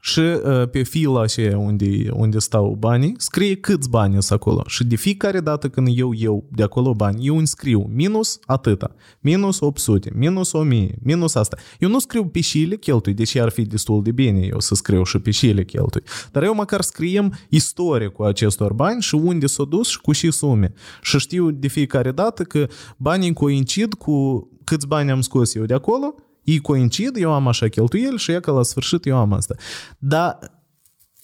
[0.00, 4.62] și uh, pe fila aceea unde, unde stau banii, scrie câți bani sunt acolo.
[4.66, 8.94] Și de fiecare dată când eu iau de acolo bani, eu îmi scriu minus atâta,
[9.20, 11.56] minus 800, minus 1000, minus asta.
[11.78, 14.74] Eu nu scriu pe și le cheltui, deși ar fi destul de bine eu să
[14.74, 16.02] scriu și pe și le cheltui.
[16.32, 20.30] Dar eu măcar scriem istorie cu acestor bani și unde s-au dus și cu și
[20.30, 20.72] sume.
[21.02, 25.74] Și știu de fiecare dată că banii coincid cu câți bani am scos eu de
[25.74, 26.14] acolo
[26.48, 29.54] ei coincid, eu am așa cheltuieli și e că la sfârșit eu am asta.
[29.98, 30.38] Dar,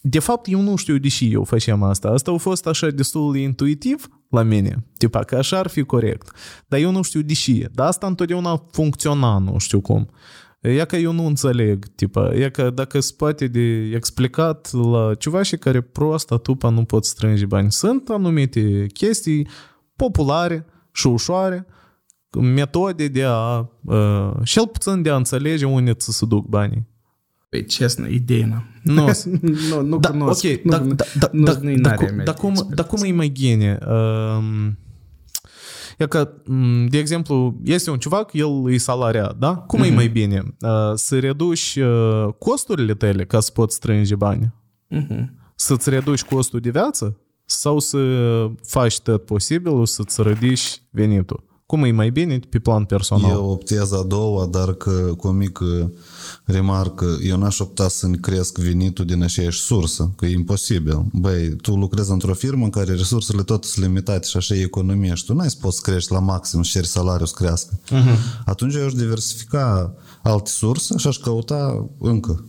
[0.00, 2.08] de fapt, eu nu știu de ce eu făceam asta.
[2.08, 6.30] Asta a fost așa destul de intuitiv la mine, tipa că așa ar fi corect.
[6.66, 7.68] Dar eu nu știu de ce.
[7.72, 10.10] Dar asta întotdeauna funcționa, nu știu cum.
[10.60, 15.42] E că eu nu înțeleg, tipa, e că dacă se poate de explicat la ceva
[15.42, 17.72] și care prost tupa nu pot strânge bani.
[17.72, 19.48] Sunt anumite chestii
[19.96, 21.66] populare și ușoare
[22.39, 26.87] metode de a, uh, cel puțin de a înțelege unde ți se duc banii.
[27.49, 28.63] Păi, честно, idee n-am.
[28.83, 29.09] Nu,
[29.69, 30.45] nu, nu da, cunosc.
[30.45, 32.37] ok, nu, da, nu, da, da, nu, da, nu-i da, n-are cum, mea da, de
[32.39, 32.81] cum, experiență.
[32.83, 33.77] da cum e mai gine?
[33.87, 34.77] Um,
[35.97, 39.55] e că, um, de exemplu, este un ciuvac, el e salariat, da?
[39.55, 39.89] Cum Mhm.
[39.91, 40.43] e mai bine?
[40.61, 44.53] Uh, să reduci uh, costurile tale ca să poți strânge bani?
[44.87, 45.37] Mhm.
[45.55, 47.19] Să-ți reduci costul de viață?
[47.45, 47.99] Sau să
[48.63, 51.43] faci tot posibilul să-ți ridici venitul?
[51.66, 53.30] Cum e mai bine pe plan personal?
[53.30, 55.92] Eu optez a doua, dar că cu o mică
[56.44, 61.06] remarcă, eu n-aș opta să-mi cresc venitul din aceeași sursă, că e imposibil.
[61.12, 65.14] Băi, tu lucrezi într-o firmă în care resursele tot sunt limitate și așa e economie
[65.14, 67.80] și tu n-ai să poți crești la maxim și ceri salariul să crească.
[67.86, 68.44] Uh-huh.
[68.44, 72.44] Atunci eu aș diversifica alte surse și aș căuta încă.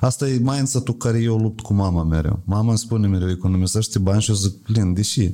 [0.00, 2.40] Asta e mindset-ul care eu lupt cu mama mereu.
[2.44, 5.30] Mama îmi spune mereu, economisește bani și eu zic, plin, deși?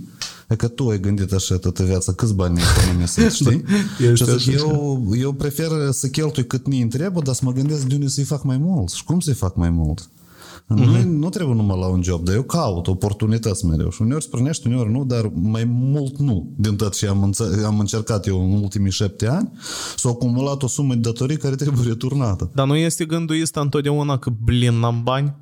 [0.49, 3.65] E că tu ai gândit așa toată viața, câți bani economisești, știi?
[3.97, 4.67] și Este zic, așa.
[4.67, 8.25] eu, eu prefer să cheltui cât mi trebuie, dar să mă gândesc de unde să-i
[8.25, 10.09] fac mai mult și cum să-i fac mai mult.
[10.69, 13.91] Nu, nu trebuie numai la un job, dar eu caut oportunități mereu.
[13.91, 16.53] Și uneori sprânești, uneori nu, dar mai mult nu.
[16.57, 19.51] Din tot ce am, înțe- am încercat eu în ultimii șapte ani,
[19.97, 22.51] s-a acumulat o sumă de datorii care trebuie returnată.
[22.55, 25.35] Dar nu este gândul ăsta întotdeauna că, blin, n-am bani?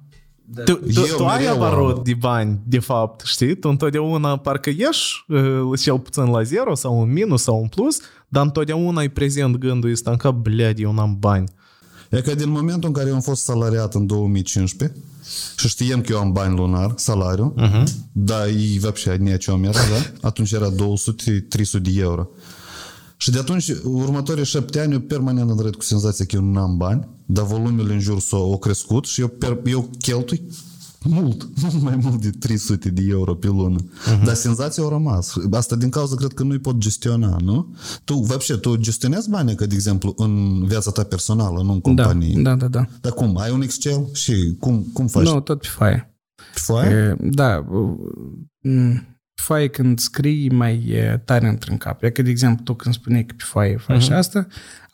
[0.65, 2.03] Tu, tu, Eu tu ai mereu avarot am.
[2.05, 3.57] de bani, de fapt, știi?
[3.57, 7.99] Tu întotdeauna parcă ieși uh, cel puțin la zero sau un minus sau un plus,
[8.29, 11.49] dar întotdeauna ai prezent gândul ăsta în cap, bled, eu n-am bani.
[12.16, 15.00] E că din momentul în care eu am fost salariat în 2015
[15.58, 17.84] și știam că eu am bani lunar, salariu, uh-huh.
[18.12, 20.28] dar e вообще ni о чем era, da?
[20.28, 20.76] Atunci era 200-300
[21.82, 22.30] de euro.
[23.18, 26.60] Și de atunci, următorii șapte ani, eu permanent am trăit cu senzația că eu nu
[26.60, 30.42] am bani, dar volumele în jur s-au au crescut și eu, per, eu cheltui
[31.06, 33.78] mult, mult mai mult de 300 de euro pe lună.
[33.80, 34.24] Uh-huh.
[34.24, 35.34] Dar senzația a rămas.
[35.52, 37.76] Asta din cauza, cred că nu-i pot gestiona, nu?
[38.04, 42.04] Tu, вообще, tu gestionezi banii, că, de exemplu, în viața ta personală, nu în Da,
[42.04, 42.42] companie.
[42.42, 42.88] da, da, da.
[43.02, 43.38] Dar cum?
[43.38, 45.24] Ai un Excel și cum, cum faci?
[45.24, 46.16] Nu, tot pe foaie.
[46.36, 46.90] Pe foaie?
[46.90, 47.66] E, Da,
[48.62, 52.04] m, foaie când scrii mai e tare intră în cap.
[52.04, 54.16] E că, de exemplu, tu când spuneai că pe foaie faci uh-huh.
[54.16, 54.48] asta,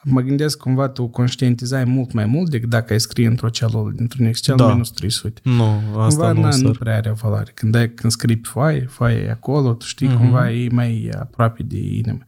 [0.05, 4.27] mă gândesc cumva tu conștientizai mult mai mult decât dacă ai scrie într-o celulă dintr-un
[4.27, 4.73] Excel Da.
[4.73, 5.41] minus 300.
[5.45, 6.77] Nu, asta Cumva nu, na, nu sir.
[6.79, 7.51] prea are valoare.
[7.55, 10.17] Când, ai, când scrii pe foaie, foaia e acolo, tu știi, uh-huh.
[10.17, 12.19] cumva e mai aproape de inimă.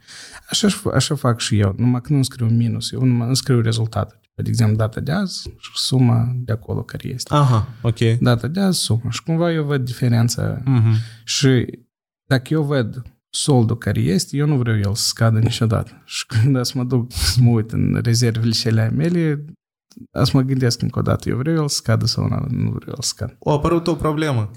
[0.50, 4.22] Așa, așa fac și eu, numai că nu scriu minus, eu numai îmi scriu rezultatul.
[4.36, 7.34] De exemplu, data de azi și suma de acolo care este.
[7.34, 7.98] Aha, ok.
[8.20, 9.10] Data de azi, suma.
[9.10, 10.60] Și cumva eu văd diferența.
[10.64, 10.94] Mhm.
[11.24, 11.78] Și
[12.26, 13.02] dacă eu văd
[13.34, 16.02] soldul care este, eu nu vreau el să scadă niciodată.
[16.04, 19.44] Și când să mă duc să mă uit în rezervele și ale mele,
[20.22, 22.94] să mă gândesc încă o dată, eu vreau el să scadă sau nu, nu vreau
[22.96, 23.36] el să scadă.
[23.38, 24.50] O apărut o problemă.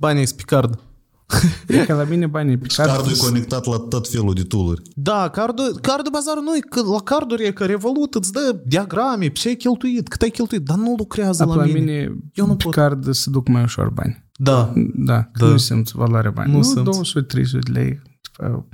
[0.00, 0.80] Banii sunt pe card.
[1.68, 2.90] E că la mine banii pe card...
[2.90, 4.82] Cardul e conectat la tot felul de tooluri.
[4.94, 9.28] Da, cardul, cardul bazarul nu e că la carduri e că Revolut îți dă diagrame,
[9.28, 11.78] ce ai cheltuit, cât ai cheltuit, dar nu lucrează Da, la, la mine.
[11.78, 12.72] mine Eu nu pe pot.
[12.74, 14.24] card se duc mai ușor bani.
[14.38, 14.72] Da.
[14.94, 15.46] Da, că Da.
[15.46, 16.50] nu simt valoarea bani.
[16.52, 17.18] Nu Nu, simți.
[17.18, 18.02] 200-300 lei.
[18.20, 18.66] Tipa,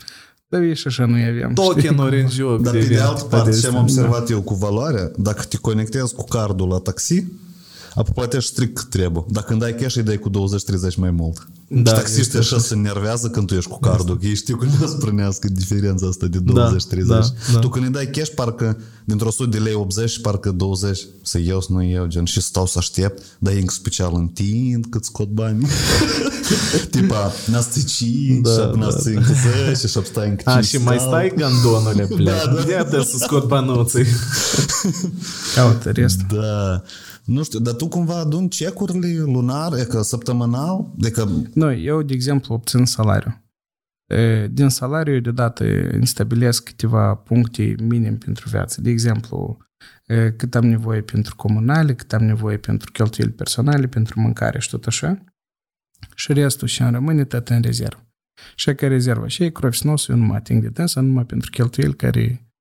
[0.49, 1.53] Dar e și așa nu aveam.
[1.53, 2.61] Tokenuri în joc.
[2.61, 3.79] Dar pe de devin altă parte, ce am pedestre.
[4.03, 7.25] observat eu cu valoarea, dacă te conectezi cu cardul la taxi,
[7.95, 9.25] apoi plătești strict cât trebuie.
[9.29, 10.33] Dacă când ai cash, îi dai cu 20-30
[10.97, 11.47] mai mult.
[11.69, 14.35] Da, Da, și taxiștii este așa se nervează când tu ești cu cardul, că ei
[14.35, 16.43] știu că nu sprânească diferența asta de 20-30.
[17.07, 17.21] Da,
[17.53, 17.59] da.
[17.59, 21.39] Tu când îi dai cash, parcă dintr-o 100 de lei 80 și parcă 20 să
[21.39, 25.05] iau, să nu iau, gen, și stau să aștept, dar ei în special întind cât
[25.05, 25.67] scot banii.
[26.91, 32.07] Tipa, nas 5, Da, da, nas 10 și stai încă A, și mai stai gandonule,
[32.17, 32.45] plec.
[32.45, 32.63] Da, da.
[32.63, 34.05] De atât să scot banuții.
[35.55, 36.21] Caută rest.
[36.35, 36.83] Da.
[37.25, 42.03] Nu știu, dar tu cumva aduni cecurile lunar, e că săptămânal, de că Nu, eu,
[42.03, 43.45] de exemplu, obțin salariu.
[44.07, 48.81] E, Din salariu, eu deodată îmi stabilesc câteva puncte minim pentru viață.
[48.81, 49.57] De exemplu,
[50.07, 54.69] e, cât am nevoie pentru comunale, cât am nevoie pentru cheltuieli personale, pentru mâncare și
[54.69, 55.25] tot așa.
[56.15, 58.07] Și restul și îmi rămâne tot în rezervă.
[58.55, 61.51] Și că rezervă și e crofi snosul, eu nu mă ating de dânsa, numai pentru
[61.51, 62.53] cheltuieli care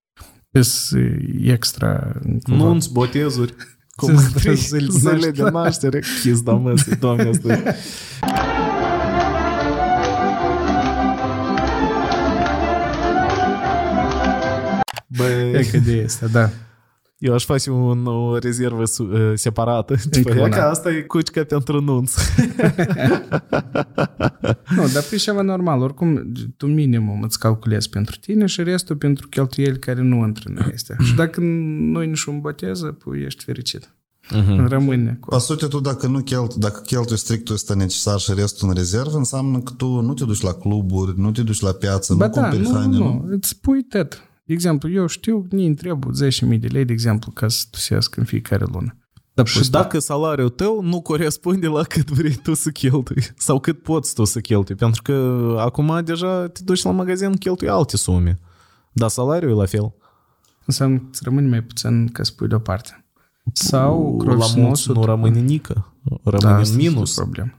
[0.59, 1.01] sunt
[1.41, 2.19] extra.
[2.43, 2.63] cumva.
[2.63, 3.55] Nunți, botezuri.
[3.99, 5.49] Zile de Zile de naștere.
[5.51, 5.99] naștere.
[6.21, 7.73] Chis da măsii, doamne, asta
[15.07, 16.49] Bă, E că de este, da.
[17.21, 19.95] Eu aș face un, o rezervă su, uh, separată.
[20.09, 20.55] Tipo, Încă e una.
[20.55, 22.13] că asta e cucica pentru nunț.
[24.75, 25.81] Nu, dar pe ceva normal.
[25.81, 30.71] Oricum, tu minimum îți calculezi pentru tine și restul pentru cheltuieli care nu intră în
[30.73, 30.95] astea.
[30.99, 33.95] și dacă nu e niciun boteză, păi ești fericit.
[34.31, 34.67] Mhm.
[34.67, 38.67] Rămâne cu Pe sute tu dacă nu chelt, dacă cheltui strictul ăsta necesar și restul
[38.67, 42.13] în rezervă, înseamnă că tu nu te duci la cluburi, nu te duci la piață,
[42.13, 43.13] Ba nu da, cumperi nu, haine, nu, nu?
[43.13, 44.30] nu, îți pui tot.
[44.51, 48.15] De exemplu, eu știu, nu îmi trebuie 10.000 de lei, de exemplu, ca să tusesc
[48.15, 48.97] în fiecare lună.
[49.33, 53.81] Da, Și dacă salariul tău nu corespunde la cât vrei tu să cheltui sau cât
[53.83, 55.13] poți tu să cheltui, pentru că
[55.59, 58.39] acum deja te duci la magazin, cheltui alte sume.
[58.91, 59.93] Dar salariul e la fel.
[60.65, 63.05] Înseamnă că îți rămâne mai puțin ca să pui deoparte.
[63.53, 64.95] Sau la crofi mulți snosul.
[64.95, 65.93] nu rămâne nică,
[66.23, 67.17] rămâne da, în asta minus.
[67.17, 67.51] e o problemă.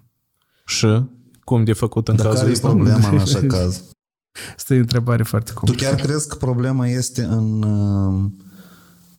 [0.66, 1.02] Și
[1.44, 2.68] cum de făcut în Dar cazul care e ăsta?
[2.68, 3.84] problema în așa caz?
[4.56, 5.94] Asta e o întrebare foarte Tu complicată.
[5.94, 8.30] chiar crezi că problema este în, uh,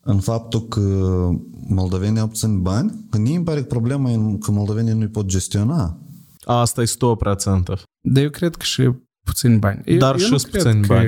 [0.01, 0.79] în faptul că
[1.67, 3.05] moldovenii obțin bani?
[3.09, 5.97] Că mie îmi pare că problema e în- că moldovenii nu-i pot gestiona.
[6.45, 7.81] Asta e 100%.
[8.01, 8.91] Dar eu cred că și
[9.25, 9.81] puțin bani.
[9.85, 11.07] Eu, Dar eu și nu sunt cred puțini că, bani.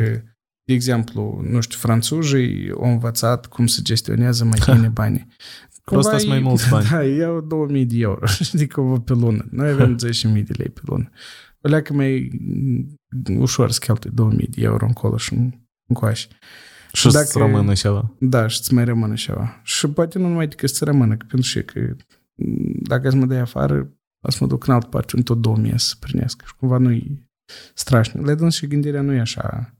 [0.67, 5.27] De exemplu, nu știu, franțuzii au învățat cum să gestionează mai bine banii.
[5.83, 6.87] Prost sunt mai ei- mulți bani.
[6.91, 9.45] Da, iau 2000 de euro, știi, cumva pe lună.
[9.51, 11.09] Noi avem 10.000 de lei pe lună.
[11.61, 12.93] O leacă mai mm,
[13.37, 15.49] ușor să cheltui 2000 de euro încolo și
[15.87, 16.27] încoace.
[16.93, 18.15] Și Dacă- să rămână ceva.
[18.19, 19.61] Da, și îți mai rămână ceva.
[19.63, 21.95] Și poate nu numai decât să rămână, că pentru și că
[22.81, 23.89] dacă îți mă dai afară,
[24.21, 26.43] o să mă duc în altă parte, în tot 2000 să primesc.
[26.45, 27.29] Și cumva nu-i
[27.73, 28.25] strașnic.
[28.25, 29.74] Le dăm și gândirea nu e așa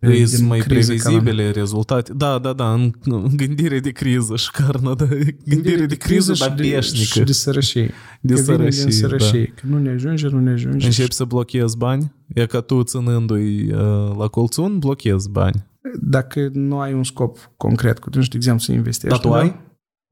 [0.00, 1.20] Îs din mai criză ca la noi.
[1.20, 2.12] previzibile rezultate.
[2.16, 5.06] Da, da, da, în, în gândire de criză șcarnă, da.
[5.44, 7.24] Gândire de criză, dar și de, și peșnică.
[7.24, 7.90] de sărășie.
[8.20, 9.46] De că vine din sărășie, sărășie.
[9.46, 10.86] Că nu ne ajunge, nu ne ajunge.
[10.86, 13.78] Începi să blochezi bani, e ca tu ținându-i uh,
[14.18, 15.66] la colțun, blochezi bani.
[16.00, 19.08] Dacă nu ai un scop concret, cu de exemplu, să investești.
[19.16, 19.60] Dar tu ai?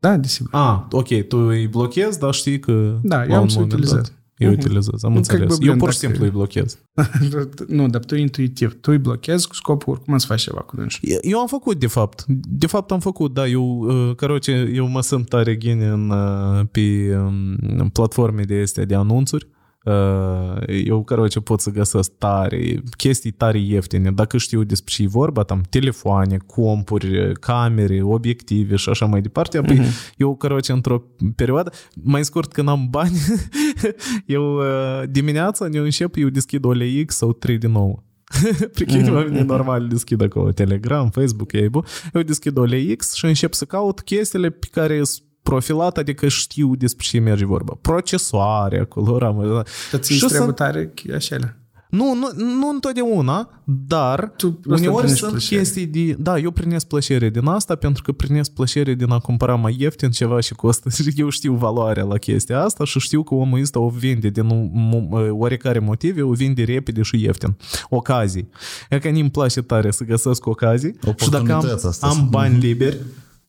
[0.01, 0.51] Da, desigur.
[0.55, 3.73] Ah, ok, tu îi blochezi, dar știi că Da, la eu am un să moment
[3.73, 3.97] utilizez.
[4.01, 4.57] dat eu uh-huh.
[4.57, 5.59] utilizez, am înțeles.
[5.61, 6.79] Eu pur și simplu îi blochez.
[7.69, 11.01] nu, dar tu intuitiv, tu îi blochezi cu scopul oricum să faci ceva cu dânsul.
[11.23, 12.25] Eu am făcut, de fapt.
[12.29, 16.67] De fapt am făcut, da, eu, uh, caroce, eu mă sunt tare gine în, uh,
[16.71, 19.49] pe um, în platforme de astea de anunțuri
[19.87, 24.11] Uh, Eu, caroce, pot să găsesc tare, chestii tare ieftine.
[24.11, 29.59] Dacă știu despre ce e vorba, tam telefoane, compuri, camere, obiective și așa mai departe.
[29.59, 29.81] Apoi,
[30.17, 31.03] eu, caroce, într-o
[31.37, 31.73] perioadă,
[32.03, 33.17] mai scurt când am bani,
[34.27, 38.05] eu uh, dimineața, eu încep, eu deschid OLX sau 3 din nou.
[38.75, 41.85] Prichin, oamenii normal deschid acolo Telegram, Facebook, ei bu.
[42.13, 47.07] Eu deschid OLX și încep să caut chestiile pe care sunt profilat, adică știu despre
[47.09, 47.79] ce merge vorba.
[47.81, 49.63] Procesoare, acolo, ramă.
[49.91, 51.37] Că ți Și trebuie sunt- tare așa.
[51.91, 55.61] Nu, nu, nu întotdeauna, dar Tu asta uneori prinești sunt plăcere.
[55.61, 56.13] chestii de...
[56.19, 60.11] Da, eu primesc plăcere din asta pentru că primesc plăcere din a cumpăra mai ieftin
[60.11, 60.91] ceva și costă.
[60.91, 64.45] Și eu știu valoarea la chestia asta și știu că omul ăsta o vinde din
[64.51, 67.57] un- mo- oarecare motive, o vinde repede și ieftin.
[67.89, 68.49] Ocazii.
[68.91, 72.31] E că îmi place tare să găsesc ocazii și dacă am, Oportunități astea am sunt.
[72.31, 72.97] bani liberi,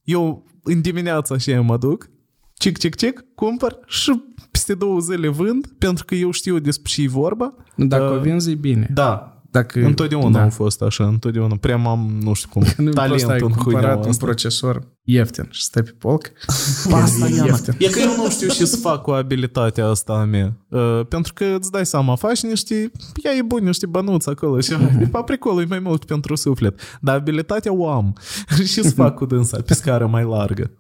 [0.04, 2.10] eu în dimineața așa mă duc,
[2.54, 7.02] cic, cic, cic, cumpăr și peste două zile vând pentru că eu știu despre ce
[7.02, 7.54] e vorba.
[7.76, 8.90] Nu, dacă Uh, o vinzi, e bine.
[8.94, 10.44] Da, Dacă, Întotdeauna da.
[10.44, 11.56] au fost așa, întotdeauna.
[11.56, 14.26] Prea am, nu știu cum, Nu talent prost ai în cumpărat huineaua un asta.
[14.26, 16.32] procesor ieftin și stai pe polc.
[16.92, 17.76] Asta e e, ieftin.
[17.78, 20.58] e că eu nu știu ce să fac cu abilitatea asta a mea.
[20.70, 22.92] Uh, pentru că îți dai seama, faci niște,
[23.24, 26.80] ea e bun, niște bănuți acolo și de fapt pricolul e mai mult pentru suflet.
[27.02, 28.16] Dar abilitatea o am.
[28.66, 30.72] și să fac cu dânsa pe scară mai largă.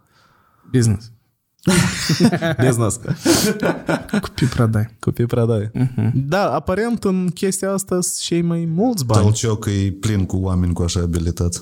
[0.71, 1.11] Business.
[2.65, 2.99] Business.
[4.21, 4.95] Cupi pradai.
[4.99, 5.71] Copii pradai.
[6.13, 9.23] Da, aparent în chestia asta sunt cei mai mulți bani.
[9.23, 11.61] Talcioc e plin cu oameni cu așa abilități.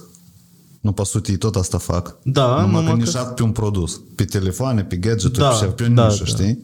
[0.82, 2.16] Nu pe sute, ei tot asta fac.
[2.24, 4.02] Da, numai numai că că- nișat pe un produs.
[4.16, 6.30] Pe telefoane, pe gadgeturi, Da, pe, pe o da, nișă, da.
[6.30, 6.64] știi?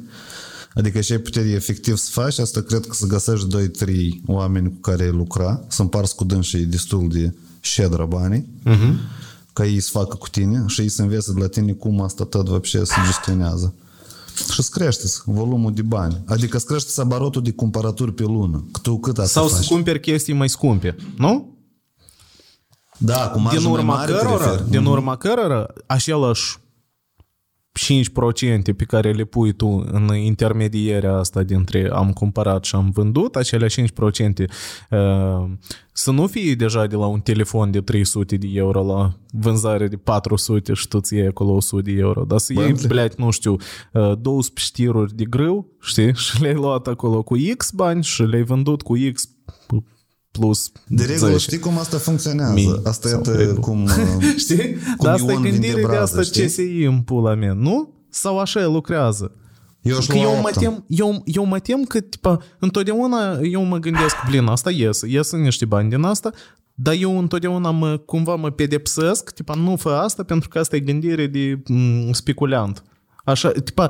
[0.73, 4.79] Adică ce ai putea efectiv să faci, asta cred că să găsești 2-3 oameni cu
[4.79, 8.95] care ai lucra, să împarți cu dânsii destul de ședră banii, Mhm
[9.53, 12.24] ca ei să facă cu tine și ei să învețe de la tine cum asta
[12.24, 13.74] tot вообще se gestionează.
[14.53, 16.22] Și să creșteți volumul de bani.
[16.26, 18.64] Adică să creșteți abarotul de cumpărături pe lună.
[18.72, 19.66] Că tu cât asta Sau să faci?
[19.68, 21.55] cumperi chestii mai scumpe, nu?
[22.99, 24.70] Da, cu marjă din mai urma mare te cărora, referi.
[24.70, 26.59] din urma cărora, același
[27.80, 33.36] 5% pe care le pui tu în intermedierea asta dintre am cumpărat și am vândut,
[33.36, 33.72] acelea 5%
[34.89, 35.49] uh,
[35.93, 39.97] să nu fie deja de la un telefon de 300 de euro la vânzare de
[39.97, 43.51] 400 și tu ți iei acolo 100 de euro, dar să iei, bleat, nu știu,
[43.93, 48.43] uh, 12 știruri de grâu, știi, și le-ai luat acolo cu X bani și le-ai
[48.43, 49.30] vândut cu X
[50.32, 51.38] plus De regulă 10.
[51.38, 52.53] știi cum asta funcționează?
[52.53, 53.53] Mii asta sau e trei.
[53.55, 53.84] cum...
[53.84, 53.89] uh,
[54.38, 54.73] Știi?
[54.73, 56.45] Cum Dar asta e Ion vinde gândire de brază, asta știi?
[56.45, 57.93] CSI în pula mea, nu?
[58.09, 59.32] Sau așa lucrează?
[59.82, 60.59] Eu aș Că lua eu mă, optă.
[60.59, 65.32] tem, eu, eu mă tem că, tipa, întotdeauna eu mă gândesc, blin, asta ies, ies
[65.32, 66.32] niște bani din asta,
[66.73, 70.79] dar eu întotdeauna mă, cumva mă pedepsesc, tipa, nu fă asta pentru că asta e
[70.79, 72.84] gândire de m, speculant.
[73.26, 73.88] Așa, tipa,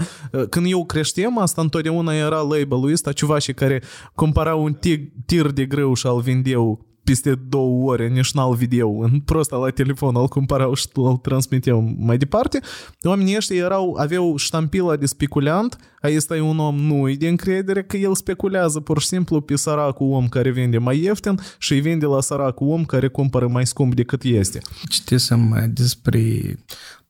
[0.49, 3.81] când eu creșteam, asta întotdeauna era label-ul ăsta, ceva și care
[4.15, 8.89] cumpăra un tig, tir de grâu și îl vindeau peste două ore, nici n-al video,
[8.89, 12.59] în prosta la telefon îl cumpărau și îl transmiteau mai departe.
[13.01, 17.83] Oamenii ăștia erau, aveau ștampila de speculant, a ăsta e un om nu de încredere
[17.83, 21.79] că el speculează pur și simplu pe săracul om care vinde mai ieftin și îi
[21.79, 24.59] vinde la săracul om care cumpără mai scump decât este.
[24.89, 26.55] Citisem uh, despre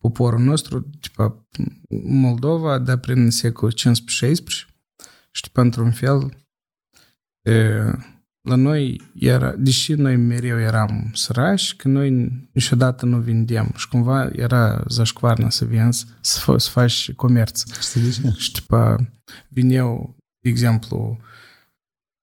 [0.01, 1.47] poporul nostru, tipa
[2.03, 3.77] Moldova, dar prin secolul 15-16
[5.31, 6.37] și tipa, într-un fel
[7.41, 7.81] e,
[8.41, 14.29] la noi era, deși noi mereu eram sărași, că noi niciodată nu vindem și cumva
[14.31, 17.63] era zașcoarnă să vinzi, să, fa- să faci comerț.
[17.81, 18.33] Știi de ce?
[18.37, 18.95] Și tipa
[19.49, 21.19] vineau, de exemplu,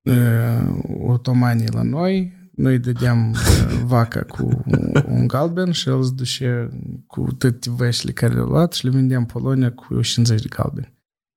[0.03, 4.65] uh, otomanii la noi, noi dădeam uh, vaca cu
[5.07, 6.69] un galben și el îți duce
[7.07, 10.97] cu toate veștile care le-a luat și le vindeam în Polonia cu 50 de galbeni.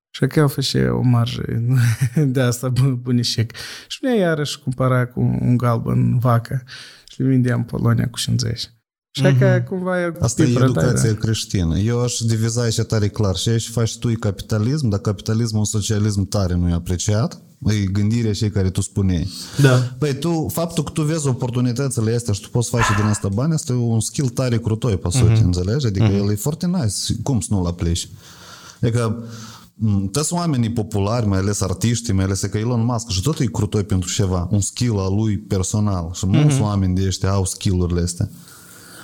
[0.09, 1.43] Și că el făcea o marjă
[2.25, 3.51] de asta bu- bunișec.
[3.87, 6.63] Și noi iarăși cumpăra cu un galben vaca
[7.11, 8.69] și le vindeam în Polonia cu 50.
[9.15, 11.17] Așa că cumva e Asta e fibra ta, educația da.
[11.17, 11.77] creștină.
[11.77, 13.35] Eu aș diviza aici tare clar.
[13.35, 17.41] Și aici faci tu e capitalism, dar capitalismul, socialism tare nu e apreciat.
[17.65, 19.27] E gândirea și care tu spuneai.
[19.61, 19.93] Da.
[19.97, 23.53] Păi tu, faptul că tu vezi oportunitățile astea și tu poți face din asta bani,
[23.53, 25.43] asta e un skill tare crutoi, pe sută, Mhm.
[25.45, 25.85] înțelegi?
[25.85, 27.21] Adică el e foarte nice.
[27.23, 28.09] Cum să nu-l aplici?
[28.81, 29.23] Adică
[29.73, 33.45] m, toți oamenii populari, mai ales artiștii, mai ales că Elon Musk și tot e
[33.45, 36.61] crutoi pentru ceva, un skill al lui personal și mulți Mhm.
[36.63, 38.29] oameni de ăștia au skill-urile astea.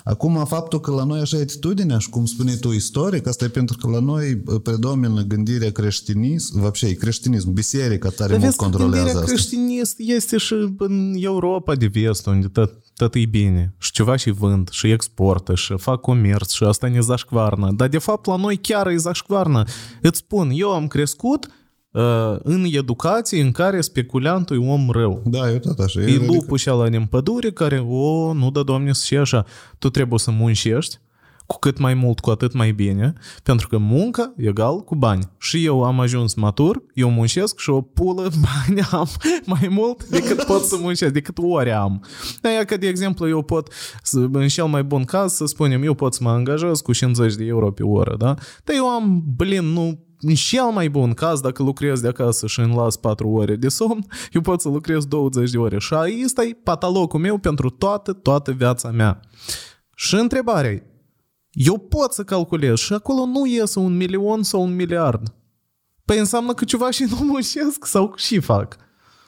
[0.07, 3.49] Acum, faptul că la noi așa e atitudinea și cum spune tu istoric, asta e
[3.49, 8.43] pentru că la noi uh, predomină gândirea creștinism, вообще, e creștinism, biserica tare Dar mult
[8.43, 9.33] vezi că controlează gândirea asta.
[9.33, 13.75] creștinist este și în Europa de vest, unde tot, tot e bine.
[13.79, 17.73] Și ceva și vând, și exportă, și fac comerț, și asta ne zașcoarnă.
[17.77, 19.65] Dar de fapt la noi chiar e zașcoarnă.
[20.01, 21.53] Îți spun, eu am crescut uh,
[22.44, 25.22] în educație în care speculantul e om rău.
[25.26, 26.00] Da, eu tot așa.
[26.02, 29.46] E Eu, adică- lupul și ala din pădure care, o, nu da, doamne, și așa.
[29.80, 30.98] Tu trebuie să muncești,
[31.46, 35.30] cu cât mai mult, cu atât mai bine, pentru că muncă egal cu bani.
[35.40, 39.08] Și eu am ajuns matur, eu muncesc și o pulă bani am
[39.46, 42.04] mai mult decât pot să muncesc, decât ore am.
[42.42, 43.74] Aia că, de exemplu, eu pot,
[44.04, 47.36] să, în cel mai bun caz, să spunem, eu pot să mă angajez cu 50
[47.36, 48.36] de euro pe oră, da?
[48.64, 52.60] Dar eu am, blin, nu în cel mai bun caz, dacă lucrez de acasă și
[52.60, 55.80] îmi las 4 ore de somn, eu pot să lucrez 20 de ore.
[55.80, 55.94] Și
[56.26, 59.20] ăsta e patalocul meu pentru toată, toată viața mea.
[59.96, 60.84] Și întrebarea e,
[61.52, 65.34] eu pot să calculez și acolo nu iese un milion sau un miliard.
[66.06, 68.76] Păi înseamnă că ceva și nu muncesc sau și fac.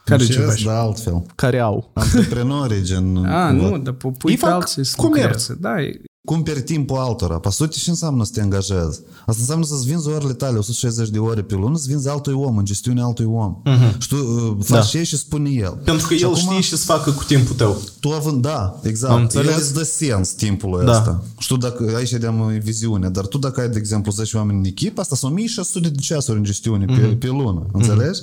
[0.06, 1.26] Care muncesc, ceva și- Da, altfel.
[1.36, 1.92] Care au.
[1.94, 3.26] Antreprenorii, gen...
[3.26, 5.24] A, nu, dar pu- pui Ei pe fac alții să comerț.
[5.24, 5.58] lucreze.
[5.60, 7.40] Da, e- Cumperi timpul altora.
[7.40, 9.00] Pe sute ce înseamnă să te angajezi?
[9.26, 12.58] Asta înseamnă să-ți vinzi orele tale, 160 de ore pe lună, să vinzi altui om,
[12.58, 13.56] în gestiunea altui om.
[13.98, 14.86] Și tu uh, faci Da.
[14.86, 15.78] ce și spune el.
[15.84, 17.82] Pentru că și el acum, știe ce să facă cu timpul tău.
[18.00, 19.14] Tu având, da, Am exact.
[19.14, 19.56] El înțeles.
[19.58, 20.92] îți dă sens timpul Da.
[20.92, 21.24] ăsta.
[21.38, 22.30] Și tu dacă, aici de
[22.64, 26.00] viziune, dar tu dacă ai, de exemplu, 10 oameni în echipă, asta sunt 1600 de
[26.00, 28.20] ceasuri în gestiune pe, pe lună, înțelegi?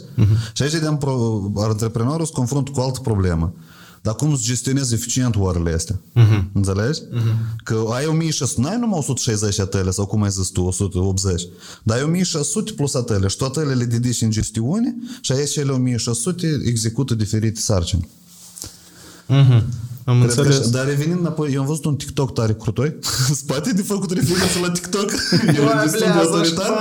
[0.53, 0.97] Și aici de
[1.55, 3.53] antreprenorul se confruntă cu altă problemă.
[4.03, 6.01] Dar cum îți gestionezi eficient orele astea?
[6.53, 7.01] Înțelegi?
[7.65, 11.43] Că ai 1600, n-ai numai 160 atele sau cum ai zis tu, 180.
[11.83, 16.61] Dar ai 1600 plus atele și toate le dedici în gestiune și aici cele 1600
[16.65, 18.09] execută diferite sarcini.
[20.09, 20.61] Am Cred că, înțeles.
[20.61, 22.97] așa- dar revenind înapoi, eu am văzut un TikTok tare crutoi.
[23.43, 25.13] Spate de făcut referință la TikTok.
[25.59, 26.73] Eu am destul de autoritar.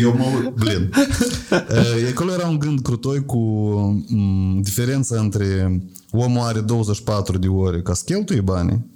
[0.00, 0.52] Eu mă...
[0.54, 0.90] Blin.
[2.04, 3.38] E, Acolo era un gând crutoi cu
[4.08, 8.86] m, diferența între omul are 24 de ore ca să cheltuie banii,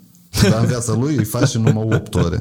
[0.51, 2.39] dar în viața lui îi face numai 8 ore.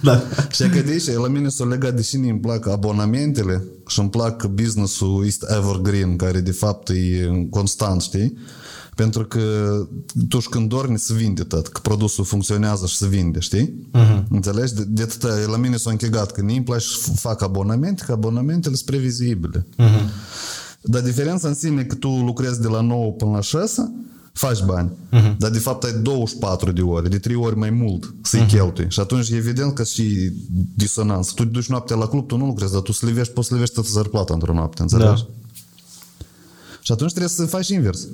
[0.00, 0.22] Da.
[0.50, 4.46] Și că de aici, la mine s-a legat, deși îmi plac abonamentele și îmi plac
[4.46, 8.36] business-ul este evergreen, care de fapt e constant, știi?
[8.96, 9.40] Pentru că
[10.28, 13.88] tu și când dormi se vinde tot, că produsul funcționează și se vinde, știi?
[13.94, 14.22] Uh-huh.
[14.28, 14.74] Înțelegi?
[14.74, 18.74] De, de atâta, la mine s-a închegat că nu-mi place să fac abonamente, că abonamentele
[18.74, 19.66] sunt previzibile.
[19.78, 20.08] Uh-huh.
[20.80, 23.92] Dar diferența în sine e că tu lucrezi de la 9 până la 6,
[24.32, 24.90] faci bani.
[24.90, 25.36] Uh-huh.
[25.38, 28.48] Dar de fapt ai 24 de ore, de 3 ori mai mult să-i uh-huh.
[28.48, 28.86] cheltui.
[28.88, 30.32] Și atunci e evident că și
[30.74, 31.32] disonanță.
[31.34, 33.88] Tu te duci noaptea la club, tu nu lucrezi, dar tu slivești, poți slivești toată
[33.92, 35.22] zarplata într-o noapte, înțelegi?
[35.22, 35.28] Da.
[36.80, 38.06] Și atunci trebuie să faci invers.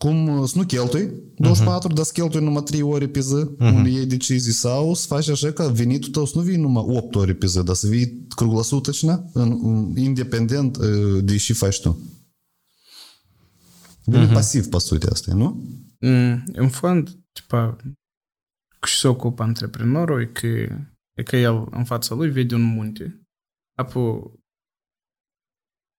[0.00, 1.94] Cum uh, să nu cheltui 24, uh-huh.
[1.94, 3.58] dar să cheltui numai 3 ore pe zi, uh-huh.
[3.58, 7.14] unde iei decizii sau să faci așa că venitul tău să nu vii numai 8
[7.14, 11.98] ore pe zi, dar să vii cruglăsutăcina, în, în, independent uh, de ce faci tu.
[14.04, 14.32] Vine uh-huh.
[14.32, 15.64] pasiv, pe suite asta, nu?
[15.98, 17.76] Mm, în fond, tipa,
[18.80, 20.46] cu ce se ocupă antreprenorul e că,
[21.12, 23.26] e că el în fața lui vede un munte.
[23.74, 24.32] Apoi,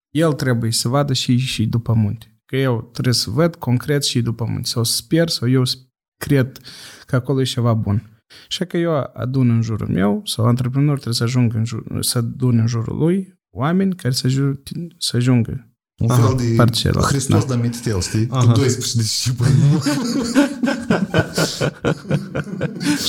[0.10, 2.31] el trebuie să vadă și, și după munte.
[2.52, 4.68] Că eu trebuie să văd concret și după munte.
[4.68, 5.76] Sau să sper, sau eu să
[6.18, 6.60] cred
[7.06, 8.22] că acolo e ceva bun.
[8.48, 12.18] Și că eu adun în jurul meu, sau antreprenorul trebuie să ajungă în jur, să
[12.18, 14.62] adun în jurul lui oameni care să, ajung,
[14.98, 17.56] să ajungă Un Aha, fel de partea cealaltă, Hristos da.
[17.56, 17.62] da.
[17.62, 18.28] Mititel, știi?
[18.30, 18.52] Aha.
[18.52, 19.52] Cu 12 discipoli.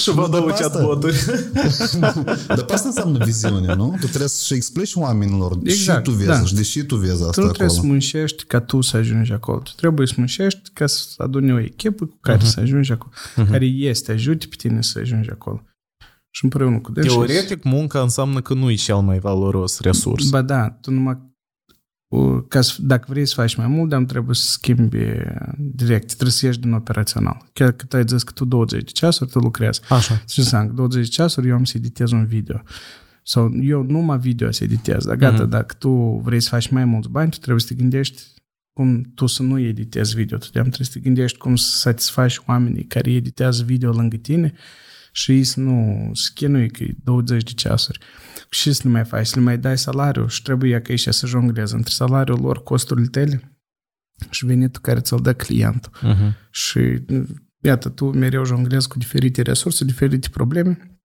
[0.02, 1.16] Și vă dau Dar pe asta- chatboturi.
[2.46, 3.96] Dar pe asta înseamnă viziune, nu?
[4.00, 6.44] Tu trebuie să explici oamenilor Exact, și tu vezi da.
[6.44, 7.80] și de și tu vezi asta Tu nu trebuie acolo.
[7.82, 9.58] să muncești ca tu să ajungi acolo.
[9.58, 12.46] Tu trebuie să muncești ca să aduni o echipă cu care uh-huh.
[12.48, 13.12] să ajungi acolo.
[13.14, 13.50] Uh-huh.
[13.50, 15.62] Care este, ajute pe tine să ajungi acolo.
[16.34, 17.12] Și împreună cu dânsii.
[17.12, 20.28] Teoretic, munca înseamnă că nu e cel mai valoros resurs.
[20.28, 21.18] Ba da, tu numai o,
[22.48, 24.98] ca să, dacă vrei să faci mai mult, dar trebuie să schimbi
[25.58, 27.46] direct, trebuie să ieși din operațional.
[27.52, 29.80] Chiar că tu ai zis că tu 20 de ceasuri, tu lucrezi.
[29.88, 30.22] Așa.
[30.26, 30.72] Ce înseamnă?
[30.72, 32.62] 20 de ceasuri eu am să editez un video.
[33.24, 35.50] Sau eu numai video să editez, dar gata, Mhm.
[35.50, 38.22] dacă tu vrei să faci mai mulți bani, tu trebuie să te gândești
[38.72, 42.84] cum tu să nu editezi video, tu trebuie să te gândești cum să satisfaci oamenii
[42.84, 44.52] care editează video lângă tine
[45.12, 47.98] și ei să nu schinuie că e 20 de ceasuri.
[48.50, 51.26] Și să le mai faci, să le mai dai salariu și trebuie ca ei să
[51.26, 53.56] jongleze între salariul lor, costurile tale
[54.30, 55.92] și venitul care ți-l dă clientul.
[56.02, 56.50] Uh-huh.
[56.50, 56.80] Și
[57.60, 61.00] iată, tu mereu jonglezi cu diferite resurse, diferite probleme,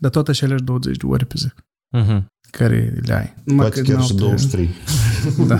[0.00, 1.48] dar tot aceleași 20 de ore pe zi
[1.96, 2.24] Uh-huh.
[2.50, 3.34] care le ai.
[3.44, 4.68] Numai Poate că chiar n-au și pe- 23.
[5.46, 5.58] Da.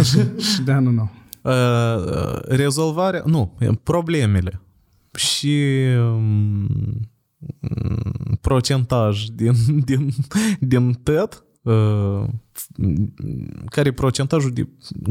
[0.52, 1.10] și de anul nou.
[1.42, 4.60] Uh, rezolvarea, nu, problemele
[5.18, 7.10] și um,
[8.40, 9.54] procentaj din,
[9.88, 10.10] din,
[10.60, 12.28] din tot, uh,
[13.66, 14.68] care e procentajul de,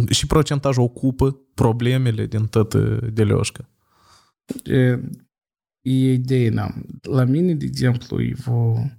[0.10, 3.70] și procentajul ocupă problemele din tot uh, de leoșcă.
[4.64, 5.00] E,
[5.82, 6.86] e idee n-am.
[7.02, 8.92] La mine, de exemplu, e vreo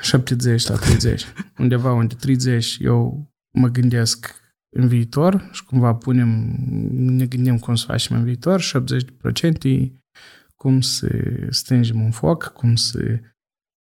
[0.00, 1.24] 70 la 30.
[1.58, 4.34] Undeva unde 30 eu mă gândesc
[4.76, 6.54] în viitor și cumva punem,
[6.90, 9.92] ne gândim cum să facem în viitor și 80%
[10.54, 11.08] cum să
[11.50, 13.20] stângem un foc, cum să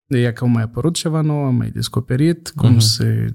[0.08, 2.80] e că au mai apărut ceva nou, am mai descoperit cum uh-huh.
[2.80, 3.26] să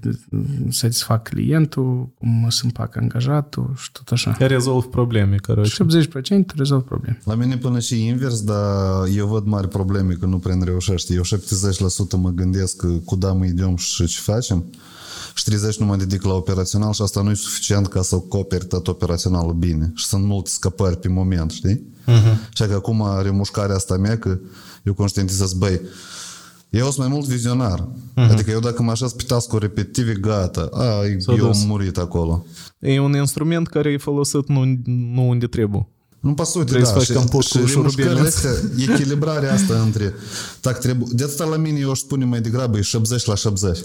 [0.69, 4.31] satisfac clientul, cum să împac angajatul și tot așa.
[4.31, 5.83] Te rezolv probleme, care Și
[6.41, 7.19] 80% rezolv probleme.
[7.23, 11.13] La mine până și invers, dar eu văd mari probleme că nu prea reușește.
[11.13, 11.27] Eu 70%
[12.17, 14.65] mă gândesc cu da mă idem și ce facem
[15.39, 18.65] și 30 nu mă dedic la operațional și asta nu e suficient ca să acoperi
[18.65, 19.91] tot operaționalul bine.
[19.95, 21.83] Și sunt multe scăpări pe moment, știi?
[22.07, 22.53] Uh-huh.
[22.53, 24.39] Și că acum remușcarea asta mea că
[24.83, 25.81] eu conștientizez, băi,
[26.69, 27.79] eu sunt mai mult vizionar.
[27.79, 28.31] Uh-huh.
[28.31, 30.83] Adică eu dacă mă așez pe task repetitive, gata, a,
[31.17, 31.61] S-a eu dus.
[31.61, 32.45] am murit acolo.
[32.79, 35.87] E un instrument care e folosit nu, nu unde trebuie.
[36.19, 38.07] Nu pasă, uite, Trebuie da, să faci compot și, cu și șurubele.
[38.13, 40.13] remușcările astea, echilibrarea asta între...
[40.59, 43.77] Tak, trebuie, de asta la mine eu aș spune mai degrabă e 70 la 70.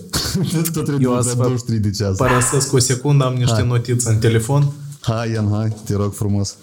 [0.53, 2.17] Tot trebuie Eu eu azi să fac- 23 de ceas.
[2.17, 3.67] Părăsesc o secundă, am niște Hai.
[3.67, 4.73] notițe în telefon.
[5.01, 6.55] Hai, Ian, hai, te rog frumos.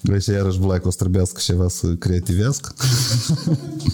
[0.00, 2.74] Vrei și iarăși Vlad că o să trebuiască ceva să creativească?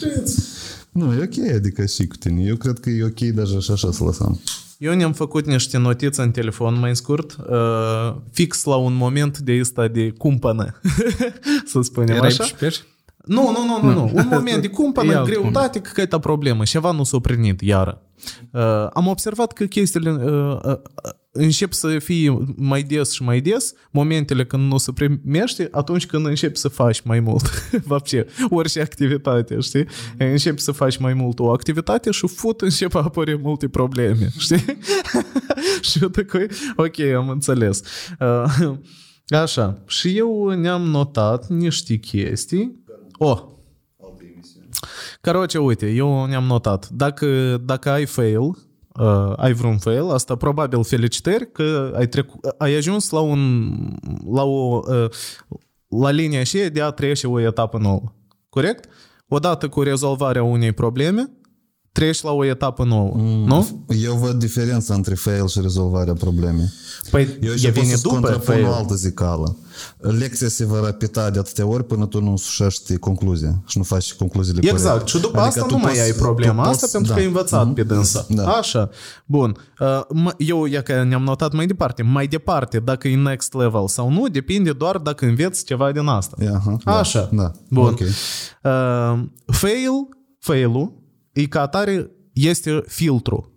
[0.93, 2.43] nu, e ok, adică și cu tine.
[2.43, 4.41] Eu cred că e ok deja și așa să lăsăm.
[4.79, 9.59] Eu ne-am făcut niște notițe în telefon, mai scurt, uh, fix la un moment de
[9.61, 10.81] ăsta de cumpănă,
[11.71, 12.43] să spunem Erai așa.
[12.43, 12.81] pe șpergi?
[13.25, 14.11] Nu, nu, nu, nu, nu.
[14.15, 16.65] Un moment de E cumpănă, alt greutate, că e problemă.
[16.65, 18.03] Ceva nu s-a prinit, iară.
[18.51, 20.79] Uh, am observat că chestiile uh, uh,
[21.37, 26.27] încep să fii mai des și mai des momentele când nu se primește, atunci când
[26.27, 27.51] începi să faci mai mult.
[27.87, 29.85] Vapce, orice activitate, știi?
[29.85, 30.17] Mm-hmm.
[30.19, 34.79] Începi să faci mai mult o activitate și fut încep să apăre multe probleme, știi?
[35.81, 36.47] și eu tăcui,
[36.77, 37.83] ok, am înțeles.
[38.21, 38.75] Uh,
[39.29, 42.85] așa, și eu ne-am notat niște chestii.
[43.19, 43.55] Oh,
[45.21, 46.89] Caroce, uite, eu ne-am notat.
[46.89, 48.41] Dacă, dacă ai fail,
[48.99, 53.73] uh, ai vreun fail, asta probabil felicitări că ai, trecut, ai ajuns la un
[54.33, 55.11] la o uh,
[56.01, 58.03] la linia și de a trece o etapă nouă.
[58.49, 58.89] Corect?
[59.29, 61.31] Odată cu rezolvarea unei probleme,
[61.97, 63.45] treci la o etapă nouă, mm.
[63.47, 63.85] nu?
[64.03, 66.73] Eu văd diferența între fail și rezolvarea problemei.
[67.11, 68.67] Păi Eu e și pot vine să după contrapun o fail.
[68.67, 69.57] altă zicală.
[69.99, 74.15] Lecția se va repeta de atâtea ori până tu nu însușești concluzia și nu faci
[74.15, 74.83] concluziile Exact.
[74.91, 75.11] corecte.
[75.11, 77.19] Și după Adică asta tu nu mai poți- ai tu problema asta poți- pentru că
[77.19, 77.75] ai învățat Mhm.
[77.75, 78.27] pe dânsa.
[78.29, 78.47] Da.
[78.49, 78.91] Așa.
[79.27, 79.57] Bun.
[79.81, 82.03] Uh, mă- Eu, ia că ne-am notat mai departe.
[82.03, 86.37] Mai departe, dacă e next level sau nu, depinde doar dacă înveți ceva din asta.
[86.43, 87.29] Ia, aha, da, Așa.
[87.33, 87.51] Da.
[87.71, 87.87] Bun.
[87.87, 88.01] Ok.
[88.01, 90.09] Uh, fail,
[90.39, 91.05] fail-ul,
[91.37, 93.51] e ca atare, este filtru.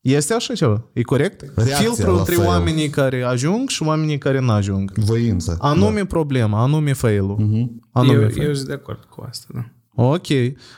[0.00, 0.84] Este așa ceva?
[0.92, 1.40] E corect?
[1.54, 2.48] Reacția filtru la între fail.
[2.48, 4.92] oamenii care ajung și oamenii care nu ajung.
[4.96, 5.56] Voință.
[5.60, 7.70] Anume problema, anume fail-ul.
[7.92, 8.46] Anume Eu, fail.
[8.46, 9.64] eu sunt de acord cu asta, da.
[10.04, 10.26] Ok.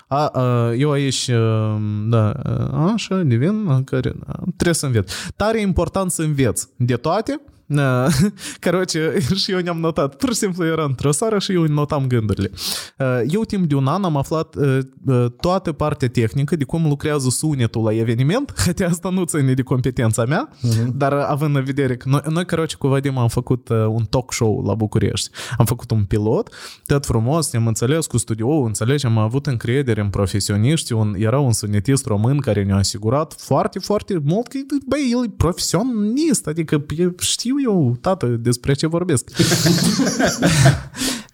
[0.08, 5.12] A, a, eu aici, a, da, a, așa, devin, a, care, a, trebuie să înveț.
[5.36, 7.40] Tare important să înveți de toate.
[7.77, 8.07] A,
[8.65, 10.15] Короче, și eu ne-am notat.
[10.15, 12.51] Pur și simplu era într-o seară și eu notam gândurile.
[12.97, 14.79] A, Eu timp de un an am aflat a,
[15.13, 19.61] a, toată partea tehnică de cum lucrează sunetul la eveniment, hatea asta nu ține de
[19.61, 20.49] competența mea,
[20.93, 24.33] dar având în vedere că noi, noi короче, cu Vadim am făcut uh, un talk
[24.33, 25.29] show la București.
[25.57, 26.49] Am făcut un pilot,
[26.85, 31.53] tot frumos, ne-am înțeles cu studio, înțelegi, am avut încredere în profesioniști, un, era un
[31.53, 34.57] sunetist român care ne-a asigurat foarte, foarte mult că,
[34.87, 37.11] băi, el e profesionist, adică e-
[37.58, 39.30] știu eu, tată, despre ce vorbesc.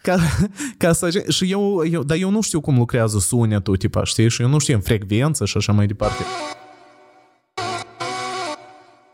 [0.03, 0.19] ca,
[0.79, 4.31] ca să ajung- și eu, eu, dar eu nu știu cum lucrează sunetul, tipa, știi?
[4.31, 6.23] Și eu nu știu în frecvență și așa mai departe.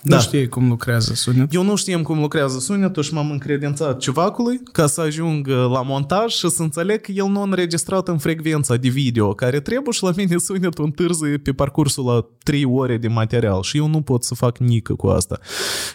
[0.03, 0.19] Nu Da.
[0.19, 1.55] știi cum lucrează sunet.
[1.55, 5.83] Eu nu știam cum lucrează sunetul și m-am încredințat civacului ca să ajung uh, la
[5.83, 9.93] montaj și să înțeleg că el nu a înregistrat în frecvența de video care trebuie
[9.93, 14.01] și la mine sunetul întârzie pe parcursul la 3 ore de material și eu nu
[14.03, 15.39] pot să fac nică cu asta.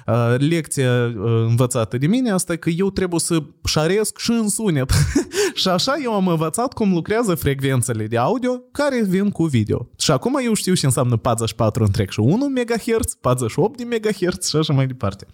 [0.07, 4.49] Uh, Lecția uh, învățată de mine asta e că eu trebuie să șaresc și în
[4.49, 4.91] sunet.
[5.61, 9.89] și așa eu am învățat cum lucrează frecvențele de audio care vin cu video.
[9.97, 14.55] Și acum eu știu ce înseamnă 44 întreg și 1 MHz, 48 de MHz și
[14.55, 15.27] așa mai departe.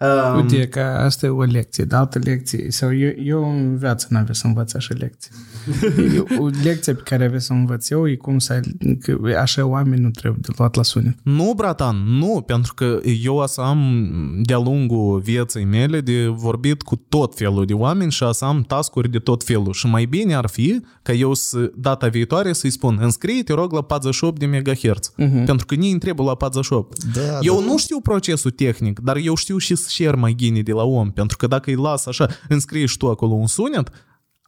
[0.00, 2.70] Um, Uite, că asta e o lecție, de altă lecție.
[2.70, 5.30] Sau eu, eu în viață n-am să învăț așa lecții.
[6.16, 8.60] Eu, o lecție pe care aveți să o învăț eu e cum să...
[9.00, 11.16] Că așa oameni nu trebuie de luat la sunet.
[11.22, 14.10] Nu, bratan, nu, pentru că eu o să am
[14.42, 18.62] de-a lungul vieții mele de vorbit cu tot felul de oameni și o să am
[18.62, 19.72] tascuri de tot felul.
[19.72, 23.72] Și mai bine ar fi ca eu să, data viitoare să-i spun înscrie, te rog,
[23.72, 25.12] la 48 de MHz.
[25.12, 25.44] Uh-huh.
[25.44, 27.04] Pentru că nii trebuie la 48.
[27.04, 27.64] Da, eu da.
[27.64, 31.10] nu știu procesul tehnic, dar eu știu și să share mai gine de la om.
[31.10, 33.90] Pentru că dacă îi las așa, înscrii și tu acolo un sunet,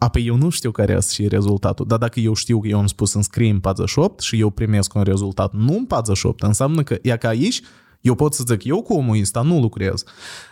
[0.02, 2.86] Apoi eu nu știu care este și rezultatul, dar dacă eu știu că eu am
[2.86, 7.16] spus înscrie în 48 și eu primesc un rezultat nu în 48, înseamnă că ea
[7.16, 7.60] ca aici,
[8.00, 10.04] eu pot să zic, eu cu omul ăsta nu lucrez.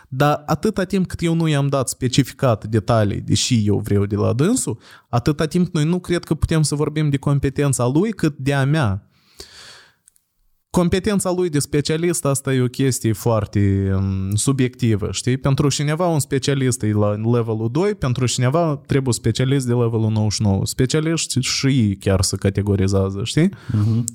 [0.07, 4.33] Dar atâta timp cât eu nu i-am dat specificat detalii, deși eu vreau de la
[4.33, 8.53] dânsul, atâta timp noi nu cred că putem să vorbim de competența lui cât de
[8.53, 9.10] a mea.
[10.71, 15.37] Competența lui de specialist, asta e o chestie foarte um, subiectivă, știi?
[15.37, 20.65] Pentru cineva un specialist e la levelul 2, pentru cineva trebuie specialist de levelul 99.
[20.65, 23.49] Specialiști și ei chiar se categorizează, știi?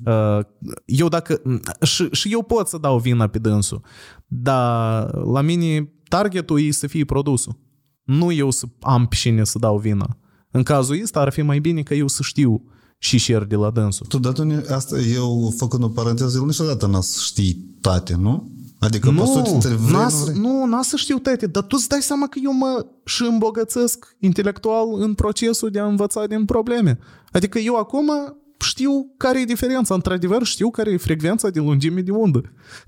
[0.05, 0.41] Uh,
[0.85, 1.43] eu dacă...
[1.83, 3.81] Și, și eu pot să dau vina pe dânsul,
[4.27, 7.59] dar la mine targetul e să fie produsul.
[8.03, 10.19] Nu eu să am pe cine să dau vina.
[10.51, 12.63] În cazul ăsta ar fi mai bine că eu să știu
[12.99, 14.07] și share de la dânsul.
[14.07, 18.15] Tu, dar tu, ne- asta, eu, făcând o paranteză, el niciodată n-a să știi toate,
[18.21, 18.51] nu?
[18.79, 20.39] Adică, pe Nu, te vrei, n-a, nu să- vrei.
[20.41, 24.17] nu, n-a să știu toate, dar tu îți dai seama că eu mă și îmbogățesc
[24.21, 26.99] intelectual în procesul de a învăța din probleme.
[27.33, 28.11] Adică eu acum
[28.59, 32.41] știu care e diferența, într-adevăr știu care e frecvența de lungime de undă.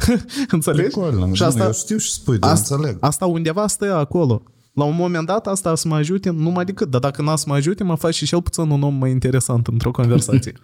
[0.50, 0.82] Înțelegi?
[0.82, 2.96] Pricol, Și asta, eu știu și spui, dar asta, înțeleg.
[3.00, 4.42] asta undeva stă acolo
[4.78, 7.54] la un moment dat asta să mă ajute numai decât, dar dacă n-a să mă
[7.54, 10.52] ajute, mă faci și cel puțin un om mai interesant într-o conversație.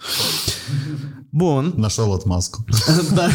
[1.28, 1.72] Bun.
[1.76, 2.64] N-așa luat mască.
[3.14, 3.28] da.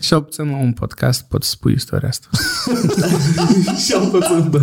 [0.00, 2.28] Și puțin la un podcast pot spui istoria asta.
[3.84, 4.58] Și puțin, da.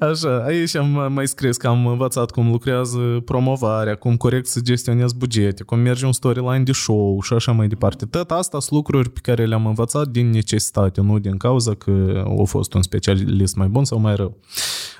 [0.00, 5.16] Așa, aici am mai scris că am învățat cum lucrează promovarea, cum corect să gestionezi
[5.16, 8.06] bugete, cum merge un storyline de show și așa mai departe.
[8.06, 12.44] Tot asta sunt lucruri pe care le-am învățat din necesitate, nu din cauza că a
[12.44, 14.36] fost un specialist mai bun sau mai rău.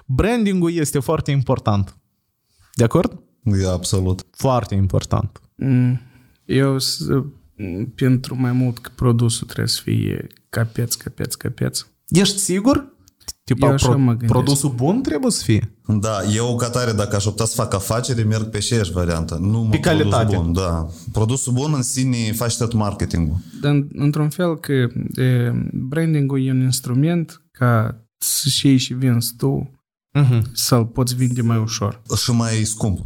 [0.07, 1.97] Brandingul este foarte important.
[2.75, 3.21] De acord?
[3.45, 4.27] E absolut.
[4.31, 5.41] Foarte important.
[5.57, 6.01] Mm,
[6.45, 7.07] Eu, s-
[7.95, 11.87] pentru mai mult că produsul trebuie să fie capeț, capeț, capeț.
[12.09, 12.87] Ești sigur?
[13.55, 14.33] Tipa, Eu așa mă gândesc.
[14.33, 15.75] produsul bun trebuie să fie.
[15.87, 19.39] Da, eu ca tare, dacă aș opta să fac afacere, merg pe aceeași variantă.
[19.41, 20.25] Nu mă Pe calitate.
[20.25, 20.87] Produsul bun, da.
[21.13, 23.37] Produsul bun în sine faci tot marketingul.
[23.61, 24.73] Dar în- într-un fel că
[25.23, 29.71] e, brandingul e un instrument ca să-și iei și vinzi tu
[30.19, 30.41] Uh-huh.
[30.53, 32.03] să-l poți vinde mai ușor.
[32.23, 32.99] Și mai scump.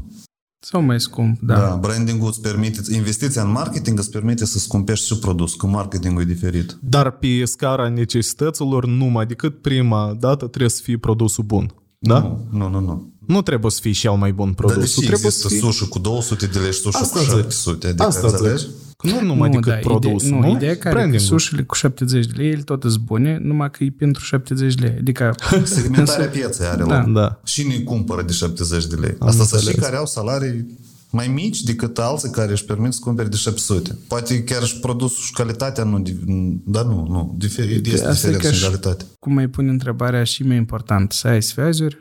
[0.65, 1.55] Sau mai scump, da.
[1.55, 1.61] Da.
[1.61, 6.23] da brandingul îți permite, investiția în marketing îți permite să scumpești și produs, că marketingul
[6.23, 6.79] e diferit.
[6.81, 11.75] Dar pe scara necesităților, numai decât prima dată trebuie să fie produsul bun.
[11.99, 12.19] Da?
[12.19, 12.87] Nu, Nu, nu, nu.
[12.87, 13.13] nu.
[13.27, 14.77] nu trebuie să fie cel mai bun Dar produs.
[14.95, 15.59] de ce trebuie există să fie...
[15.63, 17.35] sushi cu 200 de lei și sushi Asta cu zic.
[17.35, 17.87] 700?
[17.87, 18.65] Adică, Asta înțelegi?
[19.09, 19.15] Zic.
[19.19, 20.41] Că nu numai nu, decât da, produsul, ide- nu?
[20.41, 20.55] nu?
[20.57, 21.27] Ideea care că Branding-ul.
[21.39, 24.87] sușile cu 70 de lei, ele tot îți bune, numai că e pentru 70 de
[24.87, 24.97] lei.
[24.99, 26.99] Adică, Segmentarea pieței are Da.
[27.05, 27.13] loc.
[27.15, 27.41] Da.
[27.45, 29.15] Cine îi cumpără de 70 de lei?
[29.19, 29.75] Asta să înțeles.
[29.75, 30.67] și care au salarii
[31.11, 33.99] mai mici decât alții care își permit să cumpere de 700.
[34.09, 35.99] Poate chiar și produsul și calitatea nu...
[36.03, 36.17] di-
[36.65, 37.35] Da, nu, nu.
[37.39, 39.05] Diferit, este Asta e diferență ca în și- calitate.
[39.19, 41.99] cum mai pune întrebarea și mai important, să ai sfeazuri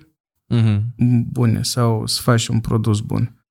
[0.47, 0.93] Mhm.
[1.31, 3.42] bune sau să faci un produs bun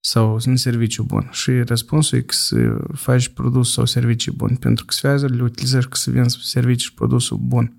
[0.00, 1.28] sau un serviciu bun.
[1.32, 2.56] Și răspunsul e că să
[2.94, 6.94] faci produs sau servicii bun, pentru că sfeazurile le utilizezi ca să vinzi servicii și
[6.94, 7.74] produsul bun.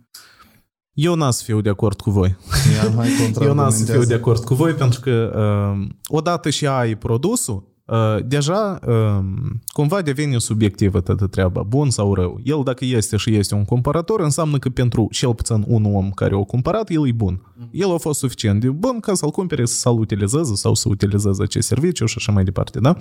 [0.94, 2.38] Eu n-am să fiu de acord cu voi.
[2.76, 3.10] Ia mai
[3.42, 4.14] Eu n-am să fiu de contraargumentează.
[4.14, 7.81] acord cu voi pentru că uh, odată și ai produsul, uh,
[8.26, 9.24] deja uh,
[9.68, 12.40] cumva devine subiectivă toată treaba, bun sau rău.
[12.44, 16.36] El dacă este și este un cumpărător, înseamnă că pentru cel puțin un om care
[16.36, 17.42] a cumpărat, el e bun.
[17.72, 21.68] El a fost suficient de bun ca să-l cumpere, să-l utilizeze sau să utilizeze acest
[21.68, 22.96] serviciu și așa mai departe, da?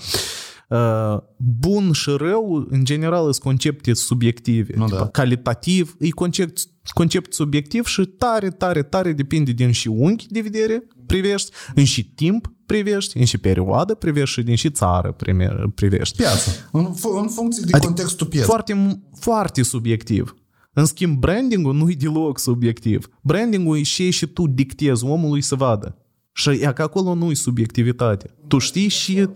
[0.70, 4.74] Uh, bun și rău, în general, sunt concepte subiective.
[4.76, 5.08] Nu, Tipa, da.
[5.08, 6.58] Calitativ, e concept,
[6.94, 12.04] concept subiectiv și tare, tare, tare depinde din și unghi de vedere privești, în și
[12.04, 16.16] timp privești, în și perioadă privești și din și țară prime- privești.
[16.16, 16.50] Piață.
[16.72, 18.48] În, fu- în funcție de Adică contextul pieței.
[18.48, 20.34] Foarte, foarte subiectiv.
[20.72, 23.08] În schimb, brandingul nu e deloc subiectiv.
[23.22, 25.98] Brandingul e și și tu dictezi omului să vadă.
[26.32, 28.34] Și e că acolo nu e subiectivitate.
[28.48, 29.28] Tu știi și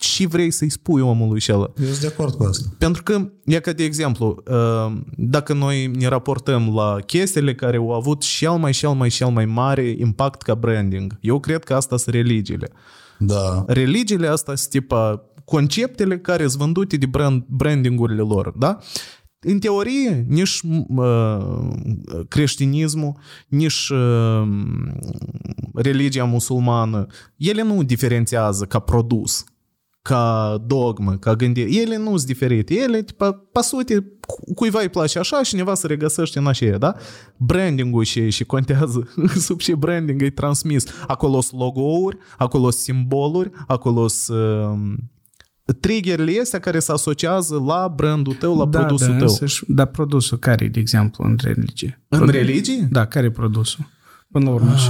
[0.00, 1.70] și vrei să-i spui omului și ăla.
[1.80, 2.68] Eu sunt de acord cu asta.
[2.78, 7.92] Pentru că, e ca de exemplu, uh, dacă noi ne raportăm la chestiile care au
[7.92, 11.96] avut cel mai, cel mai, cel mai mare impact ca branding, eu cred că asta
[11.96, 12.70] sunt religiile.
[13.18, 13.64] Da.
[13.66, 18.78] Religiile astea sunt tipa conceptele care sunt vândute de brand, brandingurile lor, da?
[19.40, 21.68] În teorie, nici uh,
[22.28, 23.16] creștinismul,
[23.48, 24.48] nici uh,
[25.74, 27.06] religia musulmană,
[27.36, 29.44] ele nu diferențiază ca produs,
[30.08, 31.74] ca dogmă, ca gândire.
[31.74, 32.74] Ele nu sunt diferite.
[32.74, 33.94] Ele, tipa, pe sute,
[34.26, 36.94] cu- cuiva îi place așa și cineva se regăsește în așa, da?
[37.36, 39.08] Brandingul și, și contează.
[39.46, 40.84] Sub și branding e transmis.
[41.06, 43.50] Acolo sunt logo-uri, acolo sunt simboluri,
[44.08, 49.26] sunt uh, triggerele astea care se asociază la brandul tău, la da, produsul da, tău.
[49.26, 52.02] însăși, dar produsul care e, de exemplu, în religie?
[52.08, 52.88] În Produ- religie?
[52.90, 53.84] Da, care e produsul?
[54.30, 54.88] Până la urmă și...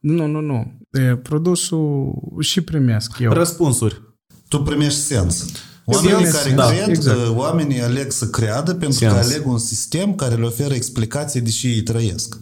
[0.00, 0.72] Nu, nu, nu.
[0.90, 3.32] E, produsul și primesc eu.
[3.32, 4.02] Răspunsuri.
[4.56, 5.44] Tu primești sens.
[5.84, 7.16] Oamenii Sens, care da, cred, exact.
[7.18, 7.36] exact.
[7.36, 9.12] oamenii aleg să creadă pentru Sens.
[9.12, 12.38] că aleg un sistem care le oferă explicații deși ei trăiesc.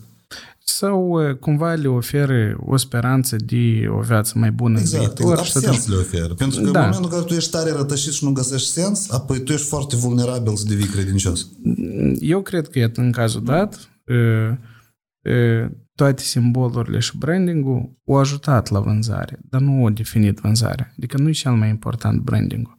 [0.64, 5.30] Sau e, cumva le oferă o speranță de o viață mai bună Exact, în viitor.
[5.38, 5.48] exact.
[5.48, 6.34] și atunci- Sens le oferă.
[6.34, 6.78] Pentru că Da.
[6.80, 9.66] în momentul în care tu ești tare rătășit și nu găsești sens, apoi tu ești
[9.66, 11.46] foarte vulnerabil să devii credincios.
[12.20, 14.14] Eu cred că, iată, în cazul dat, e,
[15.30, 20.92] e, toate simbolurile și brandingul au ajutat la vânzare, dar nu au definit vânzarea.
[20.96, 22.76] Adică nu e cel mai important brandingul.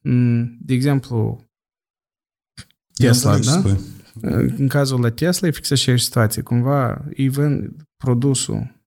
[0.00, 1.44] Mm, De exemplu,
[2.94, 3.76] Tesla, Eu înțeleg ce da?
[3.76, 3.92] spui.
[4.58, 6.42] În cazul la Tesla e fix aceeași situație.
[6.42, 8.83] Cumva îi vând produsul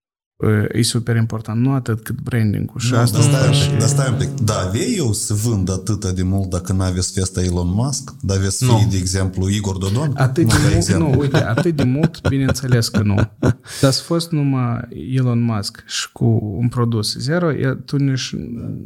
[0.74, 2.80] e super important, nu atât cât brandingul.
[2.80, 4.30] Și Da, asta dar stai, un și- pic, dar stai un pic.
[4.46, 8.14] Da, avei eu să vând atâta de mult dacă n-aveți festa Elon Musk?
[8.22, 8.78] Dar aveți Nu.
[8.78, 10.12] fi, de exemplu, Igor Dodon?
[10.16, 11.10] Atât Nu, de ca mult, exemplu.
[11.10, 13.16] nu, uite, atât de mult, bineînțeles că nu.
[13.82, 18.34] Dar să fost numai Elon Musk și cu un produs zero, e, tu nici,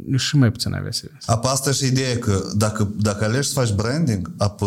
[0.06, 1.30] nici și mai puțin avea să vezi.
[1.30, 4.66] Apă asta și ideea că dacă, dacă alegi să faci branding, apă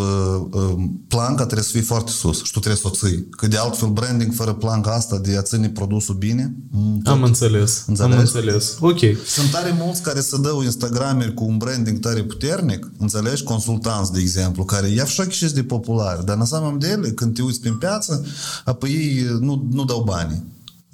[0.52, 3.28] um, planca trebuie să fie foarte sus și tu trebuie să o ții.
[3.30, 7.84] Că de altfel branding fără planca asta de a ține produsul bine, Mm, am înțeles,
[7.88, 8.14] Înțelegi?
[8.14, 8.78] am înțeles.
[8.80, 9.00] Ok.
[9.26, 13.44] Sunt tare mulți care se dau Instagrameri cu un branding tare puternic, înțelegi?
[13.44, 17.42] Consultanți, de exemplu, care ia și de popular, dar în seama de ele, când te
[17.42, 18.26] uiți prin piață,
[18.66, 20.44] apoi ei eh, nu, nu dau bani.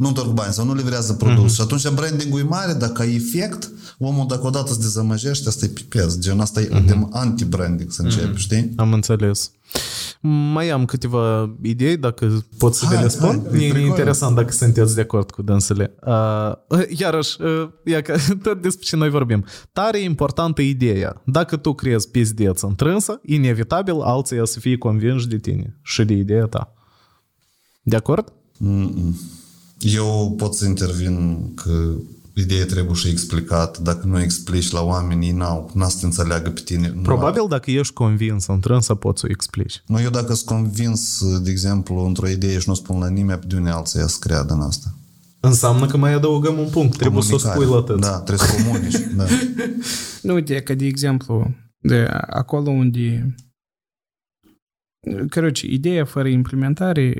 [0.01, 1.51] Nu întorc bani sau nu livrează produs.
[1.51, 1.55] Mm-hmm.
[1.55, 5.67] Și atunci brandingul e mare, dar ca efect, omul dacă odată se dezamăgește, asta e
[5.67, 6.19] pipez.
[6.19, 7.09] Gen, asta e mm-hmm.
[7.11, 8.37] anti-branding să începi, mm-hmm.
[8.37, 8.71] știi?
[8.75, 9.51] Am înțeles.
[10.53, 13.47] Mai am câteva idei, dacă pot să Hai, vi le spun.
[13.51, 13.89] hai, e e pricol.
[13.89, 15.95] interesant dacă sunteți de acord cu dânsele.
[16.05, 16.51] Uh,
[17.01, 19.45] iarăși, uh, ia că tot despre ce noi vorbim.
[19.73, 21.21] Tare importantă ideea.
[21.25, 26.45] Dacă tu crezi pizdeț întrânsă, inevitabil alții să fie convinși de tine și de ideea
[26.45, 26.73] ta.
[27.83, 28.33] De acord?
[28.57, 29.39] Mm-mm.
[29.81, 31.93] Eu pot să intervin că
[32.33, 33.77] ideea trebuie și explicat.
[33.77, 36.93] Dacă nu explici la oameni, ei n-au, n-a să înțeleagă pe tine.
[37.03, 39.83] Probabil dacă ești convins într-un să poți să explici.
[39.85, 43.55] Nu, eu dacă sunt convins, de exemplu, într-o idee și nu spun la nimeni, de
[43.55, 44.95] unde alții să creadă în asta.
[45.39, 48.01] Înseamnă că mai adăugăm un punct, trebuie să o spui la tăți.
[48.01, 49.25] Da, trebuie să comunici, da.
[50.21, 53.35] Nu, uite, că de exemplu, de acolo unde
[55.29, 57.13] Căroci, ideea fără implementare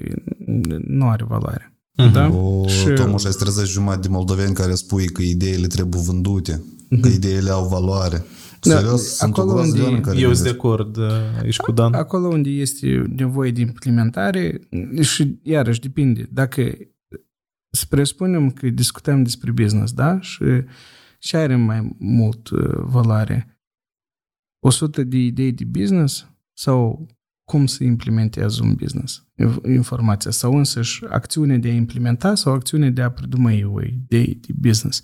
[0.85, 1.70] nu are valoare.
[1.97, 2.11] Mhm.
[2.11, 2.27] Da?
[2.29, 6.63] O, Și- Tomuș, ai trezit jumătate de moldoveni care spui că ideile trebuie vândute,
[7.01, 8.23] că ideile au valoare.
[8.61, 10.65] Da, Serios, sunt o acolo groază de unde- oameni care Eu sunt de gândesc.
[10.65, 11.93] acord uh, aici cu Dan.
[11.93, 14.59] Acolo unde este nevoie de implementare
[15.01, 16.29] și iarăși depinde.
[16.31, 16.61] Dacă
[17.71, 20.19] să presupunem că discutăm despre business, da?
[20.21, 20.43] Și,
[21.19, 23.59] și are mai mult uh, valoare
[24.65, 27.07] 100 de idei de business sau
[27.51, 32.91] cum să implementezi un business, inf- informația, sau însăși acțiune de a implementa sau acțiune
[32.91, 35.01] de a predumăi o idee de business.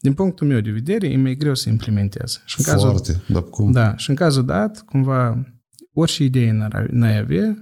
[0.00, 2.40] Din punctul meu de vedere, e mai greu să implementezi.
[2.44, 3.72] Și în cazul, Foarte, dar cum?
[3.72, 5.44] da, și în cazul dat, cumva,
[5.92, 7.56] orice idee n-ar- n-ai avea,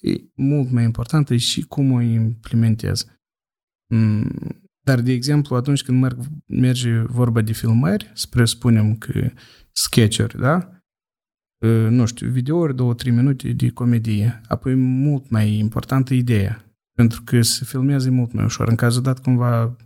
[0.00, 3.06] e mult mai importantă și cum o implementezi.
[3.86, 4.30] Mm,
[4.84, 9.30] Dar, de exemplu, atunci când merg, merge vorba de filmări, să presupunem că
[9.72, 10.81] sketch-uri, da?
[11.62, 14.40] E, Nu știu, videouri, două, trei minute de comedie.
[14.48, 16.64] Apoi mult mai importantă ideea.
[16.94, 18.68] Pentru că se filmează e mult mai ușor.
[18.68, 19.76] În cazul dat, cumva,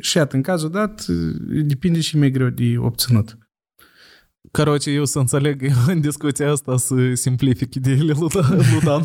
[0.00, 1.06] și iată, în cazul dat,
[1.66, 3.38] depinde și mai greu de obținut.
[4.51, 9.03] Короче, eu să înțeleg eu în discuția asta să simplific ideile lui Dan- lui Dan.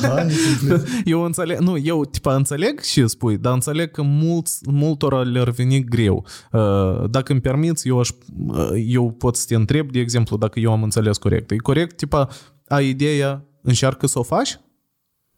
[0.00, 1.06] Hai, nu simplific.
[1.06, 5.84] Eu înțeleg, nu, eu tipa înțeleg și spui, dar înțeleg că mulți, multora le-ar veni
[5.84, 6.26] greu.
[6.52, 8.08] Uh, Dacă îmi permiți, eu, aș,
[8.46, 11.50] uh, eu pot să te întreb, de exemplu, dacă eu am înțeles corect.
[11.50, 12.28] E corect, tipa,
[12.68, 14.60] ai ideea, încearcă să o faci?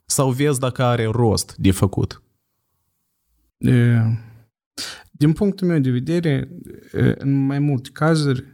[0.06, 2.22] Sau vezi dacă are rost de făcut?
[3.58, 3.94] E,
[5.10, 6.48] Din punctul meu de vedere,
[6.92, 8.44] e, în mai multe cazuri,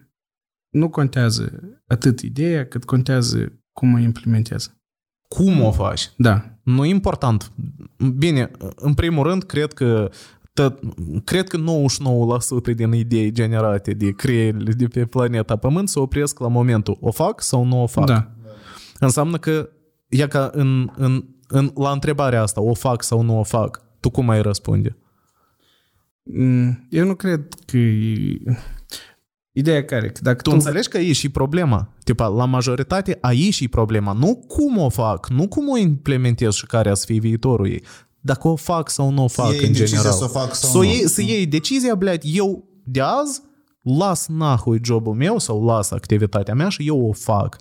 [0.75, 4.77] nu contează atât ideea, cât contează cum o implementează.
[5.27, 6.11] Cum o faci?
[6.17, 6.59] Da.
[6.63, 7.51] Nu e important.
[8.17, 10.09] Bine, în primul rând, cred că
[10.53, 10.79] tă,
[11.23, 11.57] cred că
[12.71, 17.11] 99% din idei generate de creierile de pe planeta Pământ se opresc la momentul o
[17.11, 18.05] fac sau nu o fac.
[18.05, 18.31] Da.
[18.99, 19.69] Înseamnă că,
[20.07, 24.09] ia ca în, în, în, la întrebarea asta, o fac sau nu o fac, tu
[24.09, 24.97] cum ai răspunde?
[26.23, 28.37] Mm, Eu nu cred că e...
[29.54, 30.08] Ideea care?
[30.10, 31.94] Că dacă Tu înțelegi că aici și problema.
[32.04, 34.12] Tipa, la majoritate aici și problema.
[34.12, 37.84] Nu cum o fac, nu cum o implementez și care să fie viitorul ei.
[38.20, 40.12] Dacă o fac sau nu o fac iei în decizia general.
[40.12, 40.84] să o fac sau să, nu.
[40.84, 43.42] iei, să iei decizia, blядь, eu de azi
[43.82, 47.56] las nahui jobul meu sau las activitatea mea și eu o fac.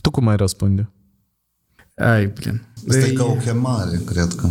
[0.00, 0.90] Tu cum ai răspunde?
[1.94, 2.62] Ai, plin.
[2.88, 4.48] Asta e Ei, ca o chemare, cred că.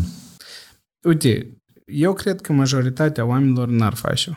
[1.02, 4.34] Uite, eu cred că majoritatea oamenilor n-ar face-o.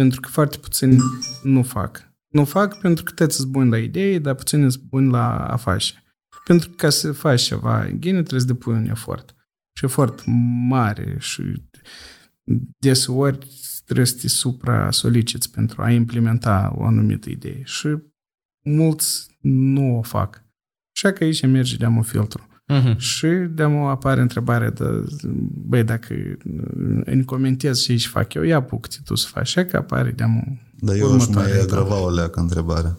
[0.00, 0.96] pentru că foarte puțini
[1.42, 2.12] nu fac.
[2.28, 5.56] Nu fac pentru că toți sunt buni la idei, dar puțini sunt buni la a
[5.56, 6.04] face.
[6.44, 9.34] Pentru că ca să faci ceva în ghine trebuie să depui un efort.
[9.76, 10.22] Și efort
[10.68, 11.42] mare și
[12.78, 13.38] deseori
[13.84, 17.62] trebuie să te supra-soliciți pentru a implementa o anumită idee.
[17.64, 17.88] Și
[18.64, 20.44] mulți nu o fac.
[20.94, 22.48] Așa că aici merge de un filtru.
[22.70, 22.96] Uh-huh.
[22.96, 24.84] Și de apare întrebarea de,
[25.66, 26.14] băi, dacă
[27.04, 29.42] îmi comentez ce aici fac eu, ia puc tu să faci.
[29.42, 30.24] Așa că apare de
[30.78, 31.82] Dar eu aș următoarea mai etapă.
[31.82, 32.96] agrava o leacă întrebarea.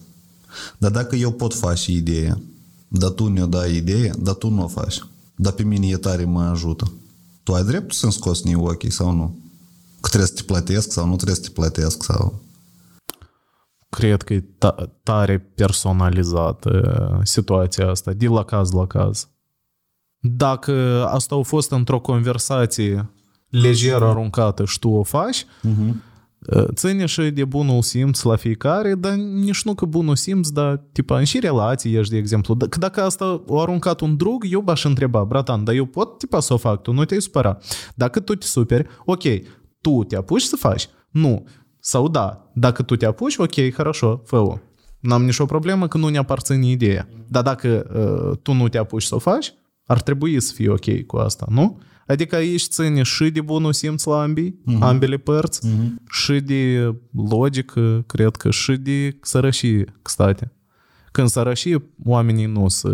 [0.78, 2.42] Dar dacă eu pot face ideea,
[2.88, 5.04] dar tu ne-o dai ideea, dar tu nu o faci,
[5.36, 6.92] dar pe mine e tare mă ajută,
[7.44, 9.40] tu ai dreptul să-mi scoți în ochii sau nu?
[10.00, 12.42] Că trebuie să te plătesc sau nu trebuie să te plătesc sau...
[13.90, 19.28] Cred că e ta- tare personalizată situația asta, de la caz la caz
[20.21, 23.11] Dacă asta a fost într-o conversație
[23.49, 25.95] lejer aruncată și tu o faci, Uh-huh.
[26.75, 31.19] ține și de bunul simț la fiecare, dar nici nu că bunul simț, dar tipa
[31.19, 32.57] în și relații ești, de exemplu.
[32.57, 36.41] Că dacă asta a aruncat un drug, eu v-aș întreba, bratan, dar eu pot tipa
[36.41, 37.59] să o fac, tu nu te-ai supăra.
[37.95, 39.23] Dacă tu te superi, ok,
[39.81, 40.89] tu te apuci să faci?
[41.11, 41.47] Nu.
[41.81, 44.59] Sau da, dacă tu te apuci, ok, хорошо, fă-o.
[45.01, 47.09] N-am nicio problemă că nu ne aparține ideea.
[47.29, 49.55] Dar dacă uh, tu nu te apuci să o faci,
[49.92, 51.80] ar trebui să fii ok cu asta, nu?
[52.08, 54.80] Adică aici ține și de bunul simț la ambii, uh-huh.
[54.80, 56.12] ambele părți, uh-huh.
[56.12, 56.94] și de
[57.30, 60.52] logică, cred că și de sărășie, state.
[61.13, 62.89] Când sărășie, oamenii nu se,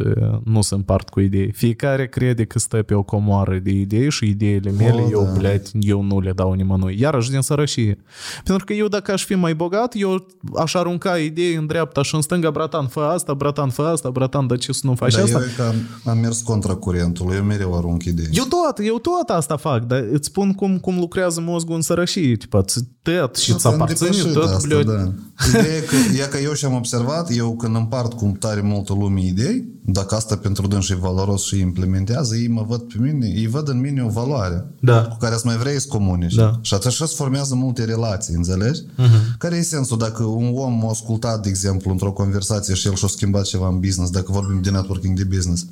[0.44, 1.52] nu se împart cu idei.
[1.52, 5.32] Fiecare crede că stă pe o comoară de idei și ideile mele, Oh, eu, da.
[5.40, 7.00] blядь, eu nu le dau nimănui.
[7.00, 7.98] Iarăși din sărășie.
[8.44, 12.14] Pentru că eu dacă aș fi mai bogat, eu aș arunca idei în dreapta și
[12.14, 15.22] în stânga, bratan, fă asta, bratan, fă asta, bratan, de ce să nu faci Dar
[15.22, 15.38] asta?
[15.38, 15.74] eu e că am,
[16.12, 18.28] am mers contra curentului, eu mereu arunc idei.
[18.32, 22.36] Eu tot, eu tot asta fac, dar îți spun cum, cum lucrează mozgul în sărășie.
[22.36, 24.86] Tipa, ți tăt și îți Am aparține depășit tot, asta, blядь.
[24.86, 25.12] da.
[25.48, 29.25] Ideea e că, e că eu și-am observat, eu când împart cum tare multă lume
[29.25, 33.47] idei, dacă asta pentru dânsi e valoros și implementează, ei mă văd pe mine, ei
[33.47, 35.01] văd în mine o valoare da.
[35.01, 36.33] cu care să mai vrei să comunici.
[36.33, 36.59] Da.
[36.61, 38.81] Și atunci se formează multe relații, înțelegi?
[38.81, 39.37] Uh-huh.
[39.37, 43.07] Care e sensul dacă un om a ascultat, de exemplu, într-o conversație și el și-a
[43.07, 45.65] schimbat ceva în business, dacă vorbim de networking de business,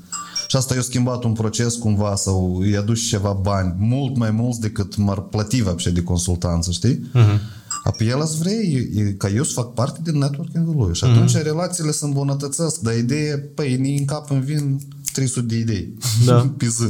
[0.47, 4.59] și asta i-a schimbat un proces cumva sau i-a dus ceva bani, mult mai mulți
[4.59, 5.63] decât m-ar plăti
[5.93, 7.09] de consultanță, știi?
[7.15, 7.39] Uh-huh.
[7.85, 10.95] Apoi el îți vrei e- ca eu să fac parte din networking-ul lui.
[10.95, 14.79] Și atunci relațiile se îmbunătățesc, dar ideea, păi, ni în cap îmi vin
[15.13, 15.93] 300 de idei.
[16.25, 16.49] Da.
[16.57, 16.83] Pe zi.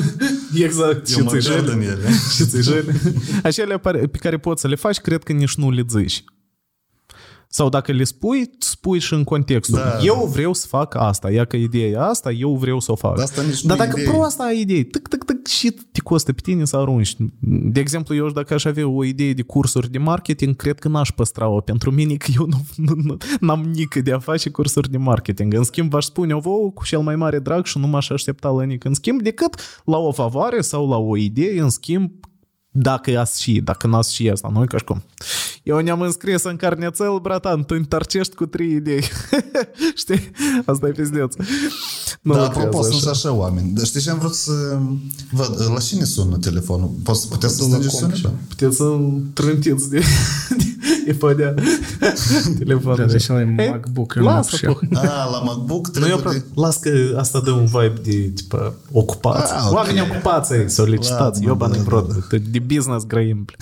[0.64, 1.08] Exact.
[1.16, 1.72] Eu mă ți-i pierd jale.
[1.72, 2.08] în ele.
[2.34, 3.00] Și ți jale.
[3.42, 6.24] Acelea pare- pe care poți să le faci, cred că nici nu le zici.
[7.50, 9.78] Sau dacă le spui, spui și în contextul.
[9.78, 9.98] Da.
[10.02, 11.30] Eu vreau să fac asta.
[11.30, 13.14] Ia că ideea e asta, eu vreau să o fac.
[13.14, 14.12] Dar asta nici Dar nu e dacă idee.
[14.12, 17.16] proasta ai idei, tâc, tâc, tâc, și te costă pe tine să arunci.
[17.40, 21.10] De exemplu, eu dacă aș avea o idee de cursuri de marketing, cred că n-aș
[21.10, 24.98] păstra-o pentru mine, că eu nu, nu, nu, n-am nică de a face cursuri de
[24.98, 25.54] marketing.
[25.54, 28.48] În schimb, v-aș spune o vouă cu cel mai mare drag și nu m-aș aștepta
[28.48, 29.54] la nic în schimb, decât
[29.84, 32.10] la o favoare sau la o idee, în schimb,
[32.70, 35.02] dacă e și, dacă n-ați și asta, nu ca și cum.
[35.62, 39.02] Eu ne-am înscris în carnețel, bratan, tu întorcești cu trei idei.
[40.02, 40.30] Știi?
[40.66, 41.34] Asta e pizdeț.
[42.20, 43.10] Nu Da, lucrează apropo, sunt și așa.
[43.10, 43.70] așa oameni.
[43.74, 44.52] Dar știi ce am vrut să
[45.30, 45.70] văd?
[45.74, 46.90] La cine sună telefonul?
[47.04, 48.32] Poți, puteți să strângeți sunetul?
[48.48, 48.96] Puteți să
[49.32, 50.02] trântiți de...
[51.08, 51.54] iPhone.
[52.58, 52.96] Telefonul.
[52.96, 54.72] Da, deci ăla e Ei, MacBook, eu nu am Lasă și eu.
[54.72, 54.98] tu.
[54.98, 56.44] A, la MacBook Nu trebuie eu pro- de...
[56.54, 59.52] las că asta dă un vibe de, tipă, ocupați.
[59.52, 59.74] Ah, ok.
[59.74, 61.40] Oamenii ocupați ai, solicitați.
[61.40, 62.24] Ladă, Eu bani da, brod.
[62.50, 63.44] De business grăim.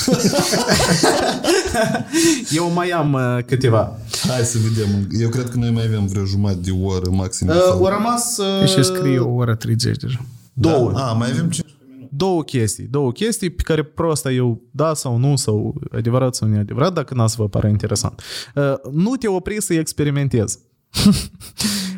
[2.58, 3.98] Eu mai am uh, câteva.
[4.28, 5.08] Hai să vedem.
[5.20, 7.48] Eu cred că noi mai avem vreo jumătate de oră maxim.
[7.48, 10.24] Uh, sau- au rămas uh, Și scrie o oră 30 deja.
[10.52, 10.92] două.
[10.92, 11.08] Da?
[11.08, 11.66] A, mai avem 5
[12.10, 12.84] două chestii.
[12.84, 17.26] Două chestii pe care prosta eu da sau nu, sau adevărat sau neadevărat, dacă n-a
[17.26, 18.22] să vă pare interesant.
[18.54, 20.58] Uh, nu te opri să experimentezi.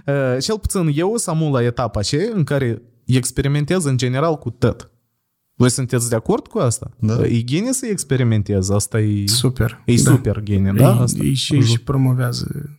[0.06, 4.50] uh, cel puțin eu să am la etapa aceea în care experimentez în general cu
[4.50, 4.90] tot.
[5.58, 6.90] Voi sunteți de acord cu asta?
[7.00, 7.14] Da.
[7.18, 9.82] Uh, E gine să experimentezi, asta e, Super.
[9.86, 10.10] e da.
[10.10, 10.92] super gine, da?
[10.94, 12.70] Ei, Asta, ei și, și promovează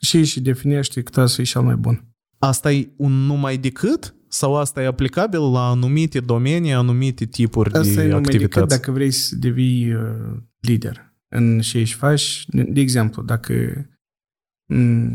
[0.00, 2.04] și și definește că trebuie să fie cel mai bun.
[2.38, 4.14] asta e un numai decât?
[4.28, 8.68] Sau asta e aplicabil la anumite domenii, anumite tipuri Asta de e numai decât activități?
[8.68, 10.02] dacă vrei să devii uh,
[10.60, 12.44] lider în ce ești faci.
[12.48, 13.52] De, de exemplu, dacă
[14.68, 15.10] m,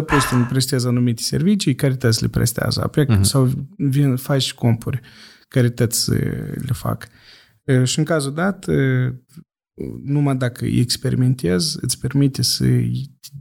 [0.00, 2.82] de, de postul prestează anumite servicii, carități le prestează.
[2.82, 3.18] Apec, Mhm.
[3.18, 3.22] uh-huh.
[3.24, 5.00] Sau vin, faci compuri,
[5.48, 6.18] carități uh,
[6.54, 7.08] le fac.
[7.64, 9.12] Uh, Și în cazul dat, uh,
[10.04, 12.64] numai dacă experimentezi, îți permite să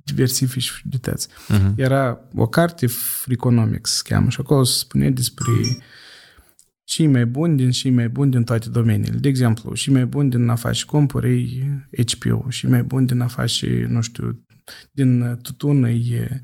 [0.04, 1.28] diversifici utilități.
[1.48, 1.74] Mhm.
[1.78, 5.52] Era o carte Freakonomics, se cheamă, și acolo se spune despre
[6.84, 9.18] cei mai buni din cei mai buni din toate domeniile.
[9.18, 11.42] De exemplu, și mai buni din a face compuri
[11.92, 14.46] e HBO, și mai buni din a face, nu știu,
[14.92, 16.42] din tutun e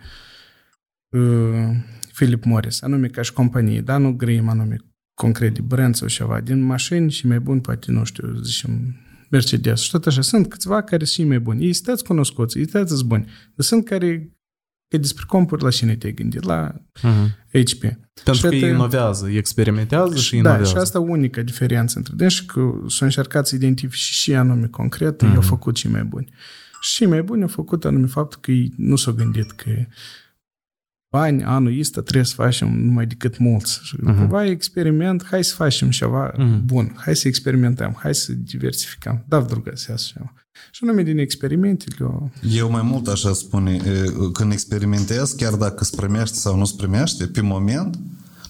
[1.10, 1.70] uh,
[2.14, 4.76] Philip Morris, anume ca și companie, dar nu grăim anume
[5.14, 6.40] concret de brand sau ceva.
[6.40, 8.96] Din mașini și mai buni, poate, nu știu, zicem,
[9.30, 10.22] Mercedes și tot așa.
[10.22, 11.66] Sunt câțiva care sunt și mai buni.
[11.66, 13.24] Ei stați cunoscuți, ei stați buni.
[13.26, 14.32] Dar sunt care
[14.88, 16.44] că despre compuri la cine te-ai gândit?
[16.44, 16.74] La
[17.04, 17.36] Mhm.
[17.52, 17.80] HP.
[18.24, 20.70] Pentru Și că te- inovează, experimentează și da, inovează.
[20.70, 25.24] și asta unica diferență între deci și că s-au încercat să identifice și anume concret,
[25.26, 25.32] mm-hmm.
[25.32, 26.30] i-au făcut și mai buni.
[26.82, 29.70] Și mai buni au făcut anume faptul că ei nu s-au gândit că
[31.12, 33.80] bani anul ăsta trebuie să facem numai decât mulți.
[33.84, 34.18] Și Mhm.
[34.18, 36.66] cumva experiment, hai să facem ceva Mhm.
[36.66, 39.24] bun, hai să experimentăm, hai să diversificăm.
[39.28, 40.34] Da, drugă, să iasă ceva.
[40.72, 45.76] Și anume din experimentele, eu, Eu mai mult așa spune, e, când experimentez, chiar dacă
[45.80, 48.00] îți primește sau nu îți primește, pe moment,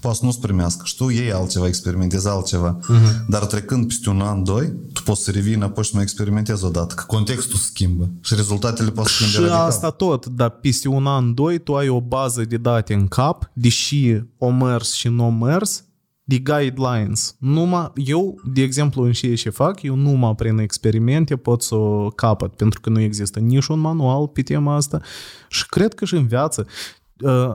[0.02, 2.80] poate să nu-ți primească și tu iei altceva, experimentezi altceva.
[2.80, 3.26] Uh-huh.
[3.28, 6.66] Dar trecând peste un an, doi, tu poți să revii înapoi și să mai experimentezi
[6.66, 9.68] odată, că contextul se schimbă și rezultatele pot să schimbe Și radical.
[9.68, 13.52] asta tot, dar peste un an, doi, tu ai o bază de date în cap,
[13.54, 15.86] deși o mers și nu o mers,
[16.24, 17.36] de guidelines.
[17.40, 22.10] Numai, eu, de exemplu, în ceea ce fac, eu numai prin experimente pot să o
[22.10, 25.02] capăt, pentru că nu există nici un manual pe tema asta
[25.50, 26.66] și cred că și în viață.
[27.22, 27.54] Uh,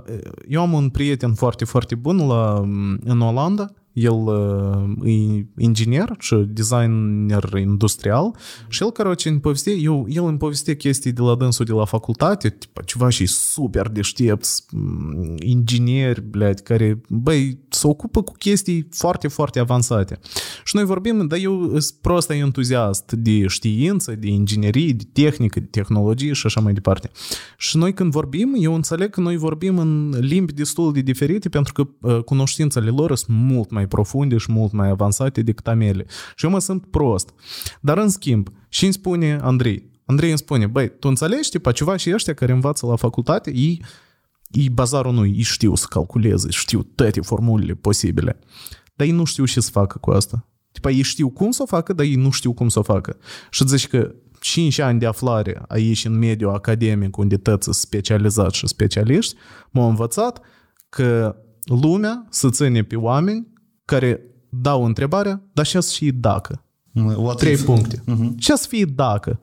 [0.48, 2.59] Eu am un prieten foarte, foarte bun la,
[3.05, 8.35] în Olanda, el uh, e inginer și designer industrial
[8.68, 11.85] și el, короче, îmi povestea, eu, el îmi povestea chestii de la dânsul de la
[11.85, 18.88] facultate, tipa, ceva și super deștepți, m, ingineri, blядь, care, băi, se ocupă cu chestii
[18.91, 20.19] foarte, foarte avansate.
[20.65, 25.65] Și noi vorbim, dar eu sunt prost entuziast de știință, de inginerie, de tehnică, de
[25.65, 27.10] tehnologie și așa mai departe.
[27.57, 31.73] Și noi când vorbim, eu înțeleg că noi vorbim în limbi destul de diferite pentru
[31.73, 36.04] că uh, cunoștințele lor sunt mult mai profunde și mult mai avansate decât a mele.
[36.36, 37.34] Și eu mă simt prost.
[37.80, 41.96] Dar în schimb, și îmi spune Andrei, Andrei îmi spune, băi, tu înțelegi, tipa, ceva
[41.96, 43.82] și ăștia care învață la facultate, ei,
[44.50, 48.38] ei bazarul nu, ei știu să calculeze, știu toate formulele posibile.
[48.94, 50.48] Dar ei nu știu ce să facă cu asta.
[50.72, 53.16] Tipa, ei știu cum să o facă, dar ei nu știu cum să o facă.
[53.50, 58.56] Și îți zici că 5 ani de aflare aici în mediul academic, unde tăți specializați
[58.56, 59.34] și specialiști,
[59.70, 60.40] m-au învățat
[60.88, 63.46] că lumea se ține pe oameni
[63.86, 66.64] care dau întrebarea, dar ce și dacă?
[67.16, 67.64] What Trei if?
[67.64, 68.02] puncte.
[68.38, 69.40] Ce să fie dacă?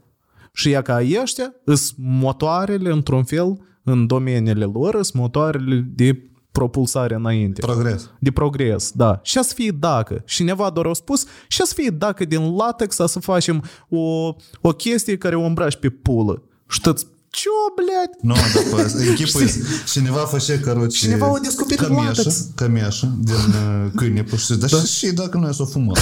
[0.53, 7.15] Și ea ca ăștia îs motoarele, într-un fel, în domeniile lor, sunt motoarele de propulsare
[7.15, 7.61] înainte.
[7.61, 8.11] Progres.
[8.19, 9.19] de progres, da.
[9.23, 10.21] Și să fie dacă.
[10.25, 14.69] Și cineva doar a spus, și să fie dacă din latex să facem o, o
[14.69, 16.43] chestie care o îmbraci pe pulă.
[16.69, 16.81] Și
[17.32, 18.14] tăți, ce blядь?
[18.20, 19.38] Nu, după echipă
[19.92, 22.46] cineva făcea, короче, Cineva a descoperit cămeșă, latex.
[22.54, 25.96] cămeșă din uh, câine, și dar și, și dacă noi să o fumăm.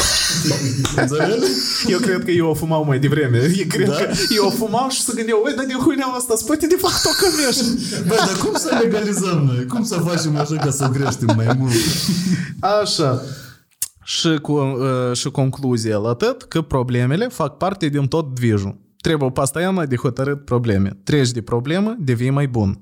[0.96, 1.44] Înțelegi?
[1.86, 3.38] Eu cred că eu o fumau mai devreme.
[3.38, 3.94] Eu cred da?
[3.94, 7.04] că eu o fumau și se gândeau, ui, dar de huinea asta spate de fapt
[7.04, 7.64] o cămeșă.
[8.06, 9.66] Bă, dar cum să legalizăm noi?
[9.66, 11.72] Cum să facem așa ca să creștem mai mult?
[12.60, 13.22] Așa.
[14.04, 18.84] Și, cu, uh, și concluzia la tot că problemele fac parte din tot движul.
[19.00, 20.90] Trebuie постоянно de hotărât probleme.
[21.04, 22.80] Treci de problemă, devii mai bun.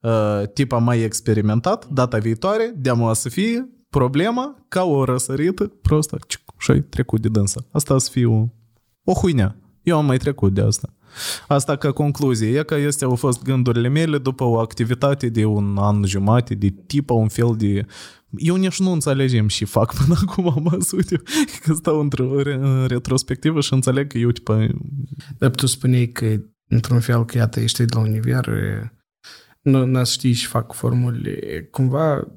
[0.00, 6.54] Uh, tipa mai experimentat, data viitoare, de să fie problema ca o răsărită, prostă, ciuc,
[6.58, 7.60] și ai trecut de dânsa.
[7.72, 8.46] Asta să fie o,
[9.04, 9.56] o huinea.
[9.82, 10.94] Eu am mai trecut de asta.
[11.48, 12.58] Asta ca concluzie.
[12.58, 16.74] E că astea au fost gândurile mele după o activitate de un an jumate, de
[16.86, 17.86] tipă un fel de...
[18.37, 21.19] eu nici nu înțelegem și fac până acum am văzut eu,
[21.61, 24.67] că stau într-o re- în retrospectivă și înțeleg că eu, tipă,
[25.37, 28.93] Dar tu spuneai că, într-un fel, că iată, ești de la univers, e,
[29.61, 31.67] nu, nu știi și fac formule.
[31.71, 32.27] Cumva,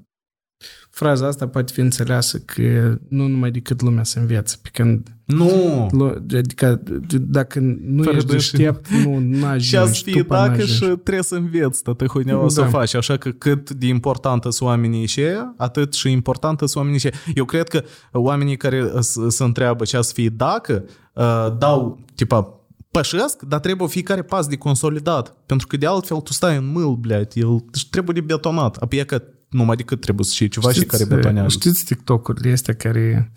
[0.89, 5.87] fraza asta poate fi înțeleasă că nu numai decât lumea să învețe, pe când nu!
[5.91, 6.81] lu- adică
[7.19, 8.81] dacă nu Fără ești îndoială.
[8.81, 10.73] deștept, nu n-ajungi, Și ați fi tu până dacă n-ajungi.
[10.73, 12.67] și trebuie să înveți tot huineaua să Da.
[12.67, 12.93] faci.
[12.93, 17.07] Așa că cât de importantă sunt oamenii și aia, atât și importantă sunt oamenii și
[17.07, 17.15] aia.
[17.35, 21.99] Eu cred că oamenii care uh, s- se întreabă ce să fie dacă, uh, dau,
[22.15, 22.59] tipa,
[22.91, 25.35] pășesc, dar trebuie fiecare pas de consolidat.
[25.45, 28.75] Pentru că de altfel tu stai în mâl, blядь, el și trebuie de betonat.
[28.75, 29.21] Apoi e că
[29.54, 31.48] numai decât trebuie să știi ceva și care betonează.
[31.48, 33.32] Știți TikTok-urile astea care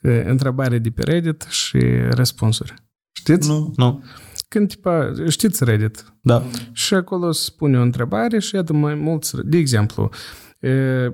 [0.00, 1.78] e, întrebare de pe Reddit și
[2.10, 2.74] răspunsuri.
[3.12, 3.48] Știți?
[3.48, 3.72] Nu?
[3.76, 4.04] Nu?
[4.48, 6.04] Când, tipa, știți Reddit?
[6.22, 6.42] Da.
[6.72, 10.10] Și acolo se pune o întrebare și iată mai mulți, de exemplu,
[10.58, 10.70] e,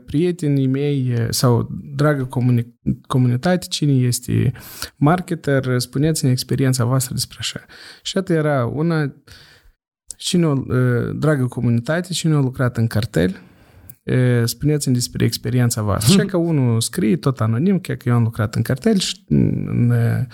[0.06, 2.74] prietenii mei e, sau dragă comuni-
[3.06, 4.52] comunitate, cine este
[4.96, 7.60] marketer, spuneți-ne experiența voastră despre așa.
[8.02, 9.12] Și iată era una,
[10.16, 13.40] cine, o- e, dragă comunitate, cine a lucrat în cartel,
[14.06, 16.12] e, spuneți-mi despre experiența voastră.
[16.12, 20.26] Și că unul scrie tot anonim, că eu am lucrat în cartel și în e,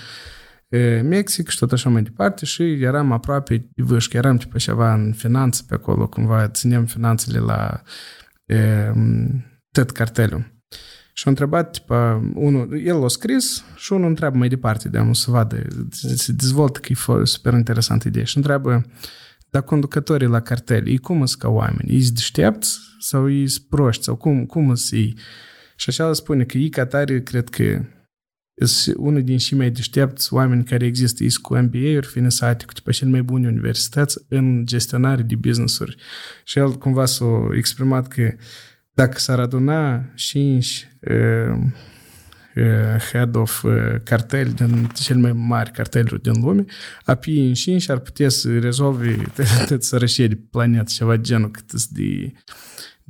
[0.68, 4.94] e, Mexic și tot așa mai departe și eram aproape de vârșcă, eram tipă ceva
[4.94, 7.82] în finanțe pe acolo, cumva ținem finanțele la
[8.46, 8.92] e,
[9.70, 10.50] tot cartelul.
[11.14, 15.30] Și a întrebat, tipa, unul, el a scris și unul întreabă mai departe, de să
[15.30, 18.24] vadă, se dezvoltă că e fo- super interesantă idee.
[18.24, 18.84] Și întreabă,
[19.52, 21.92] dar conducătorii la cartel, ei cum sunt ca oameni?
[21.92, 24.02] Ei sunt deștepți sau ei sunt proști?
[24.02, 25.16] Sau cum, cum sunt ei?
[25.76, 27.84] Și așa spune că ei ca tare, cred că
[28.54, 31.22] sunt unul din cei mai deștepți oameni care există.
[31.22, 35.96] Ei sunt cu MBA-uri finisate, cu tipa cele mai bune universități în gestionare de business-uri.
[36.44, 38.34] Și el cumva s-a exprimat că
[38.94, 41.58] dacă s-ar aduna 5 uh, uh,
[43.12, 43.72] head of uh,
[44.02, 46.64] cartel din cel mai mari carteluri din lume,
[47.04, 49.22] apoi în 5 ar putea să rezolve
[49.68, 52.32] tot sărășie de planetă, ceva de genul cât sunt de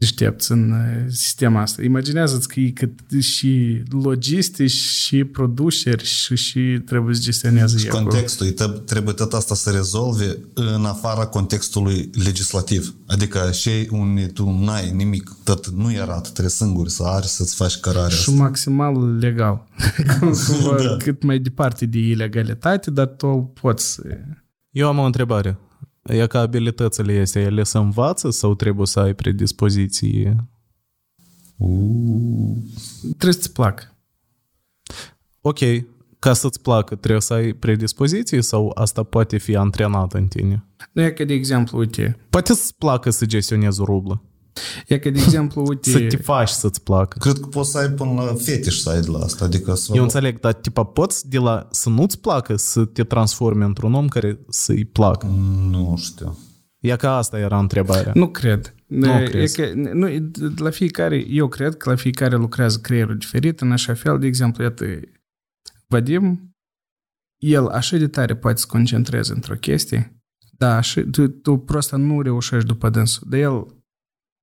[0.06, 1.82] deștepți în uh, sistema asta.
[1.82, 7.90] Imaginează-ți că e cât și logistici și produceri și, și trebuie să gestioneze Și ei
[7.90, 8.06] acolo.
[8.06, 12.94] contextul, îi tă- trebuie tot asta să rezolve în afara contextului legislativ.
[13.06, 17.54] Adică și unde tu n-ai nimic, tot nu era, tu trebuie singur să ari să-ți
[17.54, 18.42] faci cărarea Și asta.
[18.42, 19.66] maximal legal.
[20.20, 20.96] Cumva Da.
[20.98, 24.02] cât mai departe de ilegalitate, dar tu poți să...
[24.70, 25.58] Eu am o întrebare.
[26.02, 30.36] E ca abilitățile astea, ele se învață sau trebuie să ai predispoziții?
[33.00, 33.96] Trebuie să-ți placă.
[35.40, 35.58] Ok,
[36.18, 40.66] ca să-ți placă, trebuie să ai predispoziții sau asta poate fi antrenat în tine?
[40.92, 44.22] Nu e că, de exemplu, uite, Poate să-ți placă să gestionezi o rublă.
[44.86, 47.18] E că, de exemplu, uite, Să te faci să-ți placă.
[47.18, 49.44] Cred că poți să ai până la fetiș să ai de la asta.
[49.44, 49.92] Adică să...
[49.94, 54.08] Eu înțeleg, dar tipa poți de la să nu-ți placă să te transformi într-un om
[54.08, 55.26] care să-i placă.
[55.70, 56.38] Nu știu.
[56.80, 58.12] E ca asta era întrebarea.
[58.14, 58.74] Nu cred.
[58.86, 59.56] Nu e crezi.
[59.56, 64.18] că, nu, la fiecare, eu cred că la fiecare lucrează creierul diferit, în așa fel,
[64.18, 64.84] de exemplu, iată,
[65.86, 66.54] Vadim,
[67.38, 70.22] el așa de tare poate să concentreze într-o chestie,
[70.58, 73.26] dar așa, tu, tu prost nu reușești după dânsul.
[73.30, 73.66] Dar el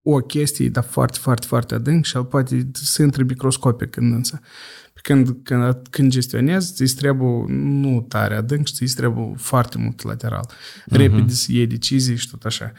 [0.02, 4.40] o chestie, dar foarte, foarte, foarte adânc și el poate să intre microscopic în dânsa.
[4.94, 10.04] Pe Când, când, când gestionezi, îți trebuie nu tare adânc, și îți trebuie foarte mult
[10.04, 10.50] lateral.
[10.86, 12.72] Repede să iei decizii și tot așa.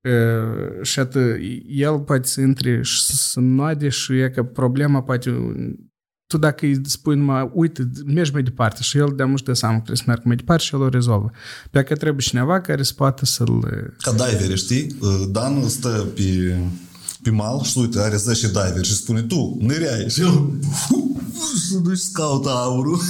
[0.00, 5.30] Uh, și atât, el poate să intre și să noade și e că problema poate
[6.32, 9.74] tu dacă îi spui numai, uite, mergi mai departe și el de mult de seama
[9.74, 11.30] că trebuie să meargă mai departe și el o rezolvă.
[11.70, 13.60] Pe că trebuie cineva care să poată să-l...
[13.98, 14.96] Ca diveri, știi?
[15.30, 16.56] Dan stă pe,
[17.22, 20.08] pe mal și uite, are 10 diveri și spune tu, năreai.
[20.08, 20.50] Și el
[21.68, 23.00] să duci să caută aurul.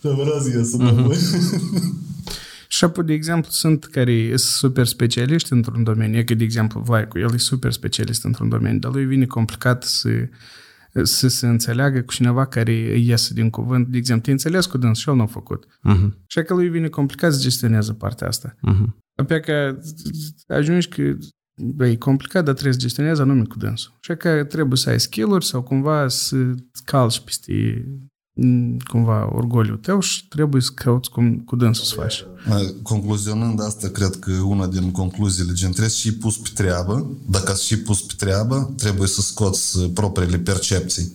[0.00, 1.16] Și vrea să iasă înapoi.
[2.68, 6.18] Și apoi, de exemplu, sunt care sunt super specialiști într-un domeniu.
[6.18, 9.84] E că, de exemplu, Vlaicu, el e super specialist într-un domeniu, dar lui vine complicat
[9.84, 10.08] să
[11.02, 13.86] să se înțeleagă cu cineva care îi iese din cuvânt.
[13.88, 15.64] De exemplu, te înțeles cu dâns și el nu a făcut.
[15.64, 16.10] Uh-huh.
[16.26, 18.54] Și că lui vine complicat să gestioneze partea asta.
[18.54, 19.04] Uh-huh.
[19.14, 19.78] Apoi că
[20.46, 21.16] ajungi că
[21.62, 23.96] bă, e complicat, dar trebuie să gestionezi anume cu dânsul.
[24.00, 26.54] Și că trebuie să ai skill-uri sau cumva să
[26.84, 28.10] calci peste m,
[28.88, 32.26] cumva orgoliul tău și trebuie să cauți cu, cu dânsul să faci.
[32.82, 37.10] Concluzionând asta, cred că una din concluziile gen trebuie și pus pe treabă.
[37.30, 41.12] Dacă ați și pus pe treabă, trebuie să scoți propriile percepții.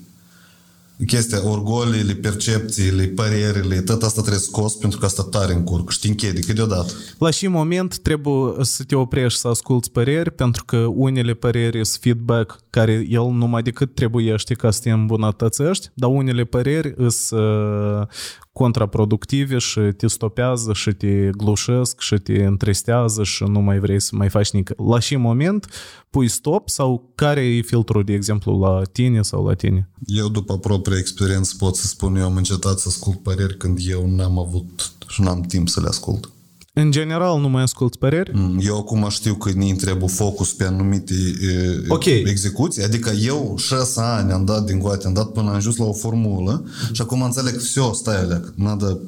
[1.06, 6.07] Chestia, orgoliile, percepțiile, părerile, tot asta trebuie scos pentru că asta tare încurc și te
[6.07, 6.94] închede câteodată.
[7.18, 12.02] La și moment trebuie să te oprești să asculți păreri, pentru că unele păreri sunt
[12.02, 18.07] feedback care el numai decât trebuiește ca să te îmbunătățești, dar unele păreri sunt uh,
[18.53, 24.15] contraproductive și te stopează și te glușesc și te întristează și nu mai vrei să
[24.15, 24.72] mai faci nimic.
[24.78, 25.68] La și moment
[26.10, 29.90] pui stop sau care e filtrul, de exemplu, la tine sau la tine?
[30.06, 34.07] Eu, după propria experiență, pot să spun, eu am încetat să ascult păreri când eu
[34.07, 36.32] n-am avut și n-am timp să le ascult.
[36.72, 38.30] În general, nu mai asculți păreri?
[38.34, 42.05] Mm, Eu acum știu că ne trebuie focus pe anumite e, Ok.
[42.05, 45.84] execuții, adică eu șase ani am dat din goate, am dat până am ajuns la
[45.84, 48.98] o formulă și acum înțeleg, все, stai alea, надо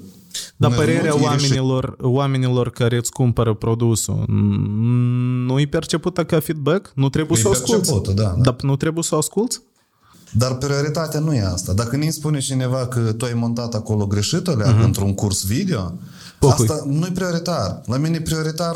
[0.56, 4.24] Dar Nu, părerea nu, e oamenilor, oamenilor care îți cumpără produsul
[5.46, 6.92] nu e percepută ca feedback?
[6.94, 7.74] Nu trebuie E să o asculți?
[7.80, 8.42] percepută, da, da.
[8.42, 9.60] Dar nu trebuie să o asculți?
[10.32, 11.72] Dar prioritatea nu e asta.
[11.72, 15.92] Dacă ne spune cineva că tu ai montat acolo greșit o leacă într-un curs video,
[16.47, 16.67] Pocui.
[16.69, 17.81] asta nu e prioritar.
[17.85, 18.75] La mine e prioritar,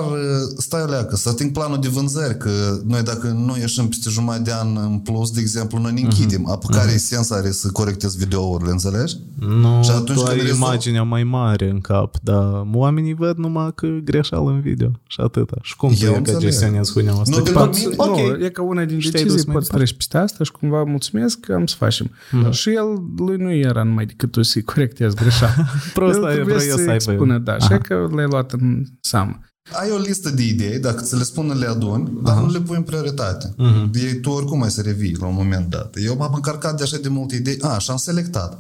[0.58, 2.50] stai o leacă, să ating planul de vânzări, că
[2.86, 6.42] noi dacă nu ieșim peste jumătate de an în plus, de exemplu, noi ne închidem.
[6.42, 6.54] Uh-huh.
[6.54, 9.16] Apoi care sens are să corectezi videourile, înțelegi?
[9.40, 13.38] Nu, Și atunci tu când ai rezolv- imaginea mai mare în cap, dar oamenii văd
[13.38, 15.58] numai că greșeală în video și atâta.
[15.62, 16.42] Și cum tu Eu e că înțeleg.
[16.42, 17.38] gestionezi huneaua asta?
[17.38, 18.10] Nu, Tipa, pentru mine- Ok.
[18.10, 19.86] ok, Nu, e ca una din Și te-ai decizii, dus mai poți departe.
[19.86, 22.12] treci peste asta și cumva mulțumesc că am să facem.
[22.52, 25.54] Și el, lui nu era numai decât tu să-i corectezi greșeala.
[25.94, 28.84] Prost, El ai- trebuie vreau eu să aibă- spună, da, așa că le-ai luat în
[29.02, 29.40] seamă.
[29.72, 32.78] Ai o listă de idei, dacă ți le spun, le aduni, dar nu le pui
[32.78, 33.50] în prioritate.
[33.50, 34.22] Uh-huh.
[34.22, 35.96] Tu oricum ai să revii la un moment dat.
[36.06, 37.58] Eu m-am încărcat de așa de multe idei.
[37.62, 38.58] A, și am selectat.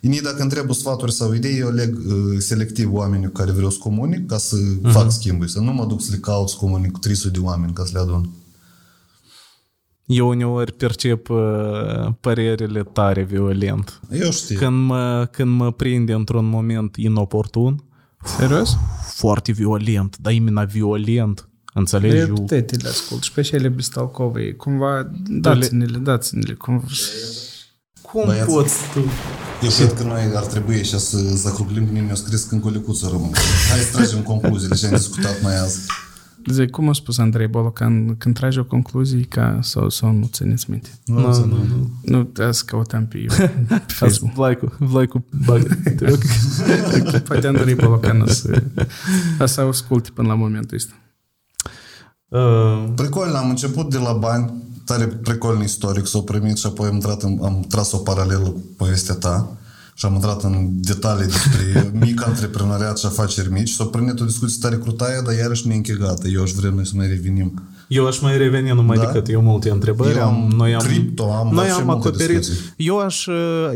[0.00, 3.70] Inii dacă îmi trebuie sfaturi sau idei, eu leg uh, selectiv oamenii cu care vreau
[3.70, 4.90] să comunic ca să uh-huh.
[4.90, 5.50] fac schimburi.
[5.50, 7.90] Să nu mă duc să le caut să comunic cu 300 de oameni ca să
[7.94, 8.30] le adun.
[10.06, 11.38] eu uneori percep uh,
[12.20, 14.00] părerile tare violent.
[14.10, 14.58] Eu știu.
[14.58, 17.82] Când mă, când mă prinde într-un moment inoportun,
[18.24, 18.76] Serios?
[19.14, 22.16] foarte violent, dar imena violent, înțelegi?
[22.16, 24.56] Eu Eu, te le ascult și pe cele Bistalcovei.
[24.56, 26.54] Cumva, dați-ne-le, dați-ne-le.
[26.54, 26.84] Cumva.
[28.02, 28.98] cum Băiați- poți tu?
[29.62, 33.08] Eu cred că noi ar trebui așa să zacruglim pe mine, mi-o scris în colicuță
[33.10, 33.30] rămân.
[33.70, 35.78] Hai să tragem concluziile și am discutat mai azi.
[36.50, 40.70] Zic, cum a spus Andrei Bolocan, când tragi o concluzie ca sau, sau nu țineți
[40.70, 40.88] minte?
[41.04, 41.90] Nu, nu, nu.
[42.02, 43.18] Nu, trebuie să căutăm pe,
[43.68, 44.32] pe Facebook.
[44.32, 45.78] Vlaicu, Vlaicu, bagă.
[45.96, 46.18] te rog.
[47.26, 48.62] Poate Andrei Bolocan o să,
[49.40, 50.92] o să asculte până la momentul ăsta.
[52.28, 54.52] Uh, Pricol, am început de la bani,
[54.84, 58.64] tare pricolni istoric, s-au primit și apoi am, intrat în, am tras o paralelă cu
[58.76, 59.58] povestea ta
[59.98, 63.70] și am intrat în detalii despre mic antreprenoriat și afaceri mici.
[63.70, 66.28] S-a primit o discuție tare crutaie, dar iarăși ne închegată.
[66.28, 67.62] Eu aș vrea noi să mai revenim.
[67.88, 69.04] Eu aș mai reveni numai Da?
[69.04, 70.16] decât eu multe întrebări.
[70.16, 72.36] Eu am am, noi am, cripto, am noi dat și am multe acoperit.
[72.36, 72.74] discuții.
[72.76, 73.26] Eu aș,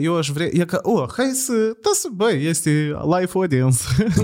[0.00, 1.52] eu aș vrea, e că, oh, hai să,
[1.82, 2.70] da să, băi, este
[3.04, 3.78] live audience.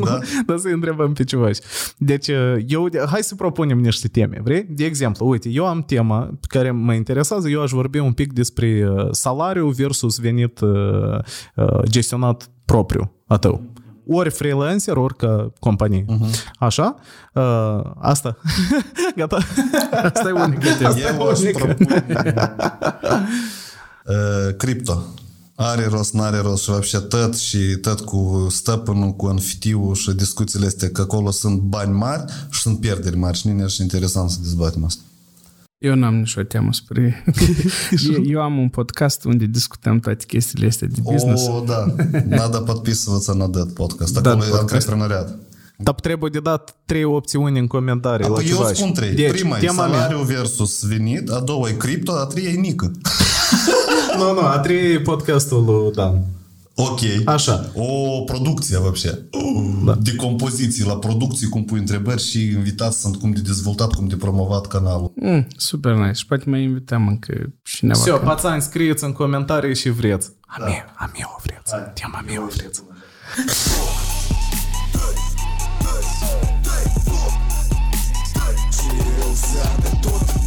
[0.05, 0.19] Da.
[0.47, 1.51] da să întrebăm pe ceva.
[1.99, 2.29] Deci,
[2.67, 4.67] eu, hai să propunem niște teme, vrei?
[4.69, 8.33] De exemplu, uite, eu am tema pe care mă interesează, eu aș vorbi un pic
[8.33, 10.71] despre uh, salariu versus venit uh,
[11.57, 13.63] uh, gestionat propriu a tău
[14.08, 16.06] Ori freelancer, ori ca companie.
[16.10, 16.54] Uh-huh.
[16.60, 16.96] Așa?
[17.34, 18.38] Uh, asta.
[19.16, 19.38] Gata.
[20.04, 20.68] Asta e unică
[21.18, 22.06] Eu aș propune
[24.06, 25.04] uh, cripto.
[25.56, 30.66] Are rost, n-are rost și вообще tot și tot cu stăpânul, cu anfitiu și discuțiile
[30.66, 34.38] astea, că acolo sunt bani mari și sunt pierderi mari și nu e interesant să
[34.42, 35.02] dezbatem asta.
[35.78, 37.24] Eu n-am nicio teamă spre...
[38.14, 41.48] eu, eu am un podcast unde discutăm toate chestiile astea de business.
[41.48, 41.86] O, da.
[42.28, 44.18] Надо подписываться на Dead Podcast.
[44.18, 44.74] Acolo Dead e Podcast.
[44.74, 45.36] antreprenoriat.
[45.78, 48.74] Dar trebuie de dat trei opțiuni în comentarii la Apoi eu ceva.
[48.74, 49.14] spun trei.
[49.16, 50.00] Deci, Prima e tema mea.
[50.00, 52.92] salariu versus venit, a doua e cripto, a treia e nică.
[54.18, 56.24] Nu, nu, a trei e podcastul lui Dan.
[56.78, 57.00] Ok.
[57.26, 57.72] Așa.
[57.76, 59.20] O producție, вообще.
[59.86, 59.96] Da.
[60.02, 64.16] De compoziții la producții, cum pui întrebări și invitați sunt cum de dezvoltat, cum de
[64.16, 65.14] promovat canalul.
[65.16, 66.12] Mm, super nice.
[66.12, 67.34] Și poate mai invităm încă
[67.64, 68.00] cineva.
[68.00, 70.30] Все, care- pațani, scrieți în comentarii și vreți.
[70.46, 71.74] A mea, a mea o vreți.
[72.02, 72.84] Tema mea o vreți.
[79.64, 80.47] Am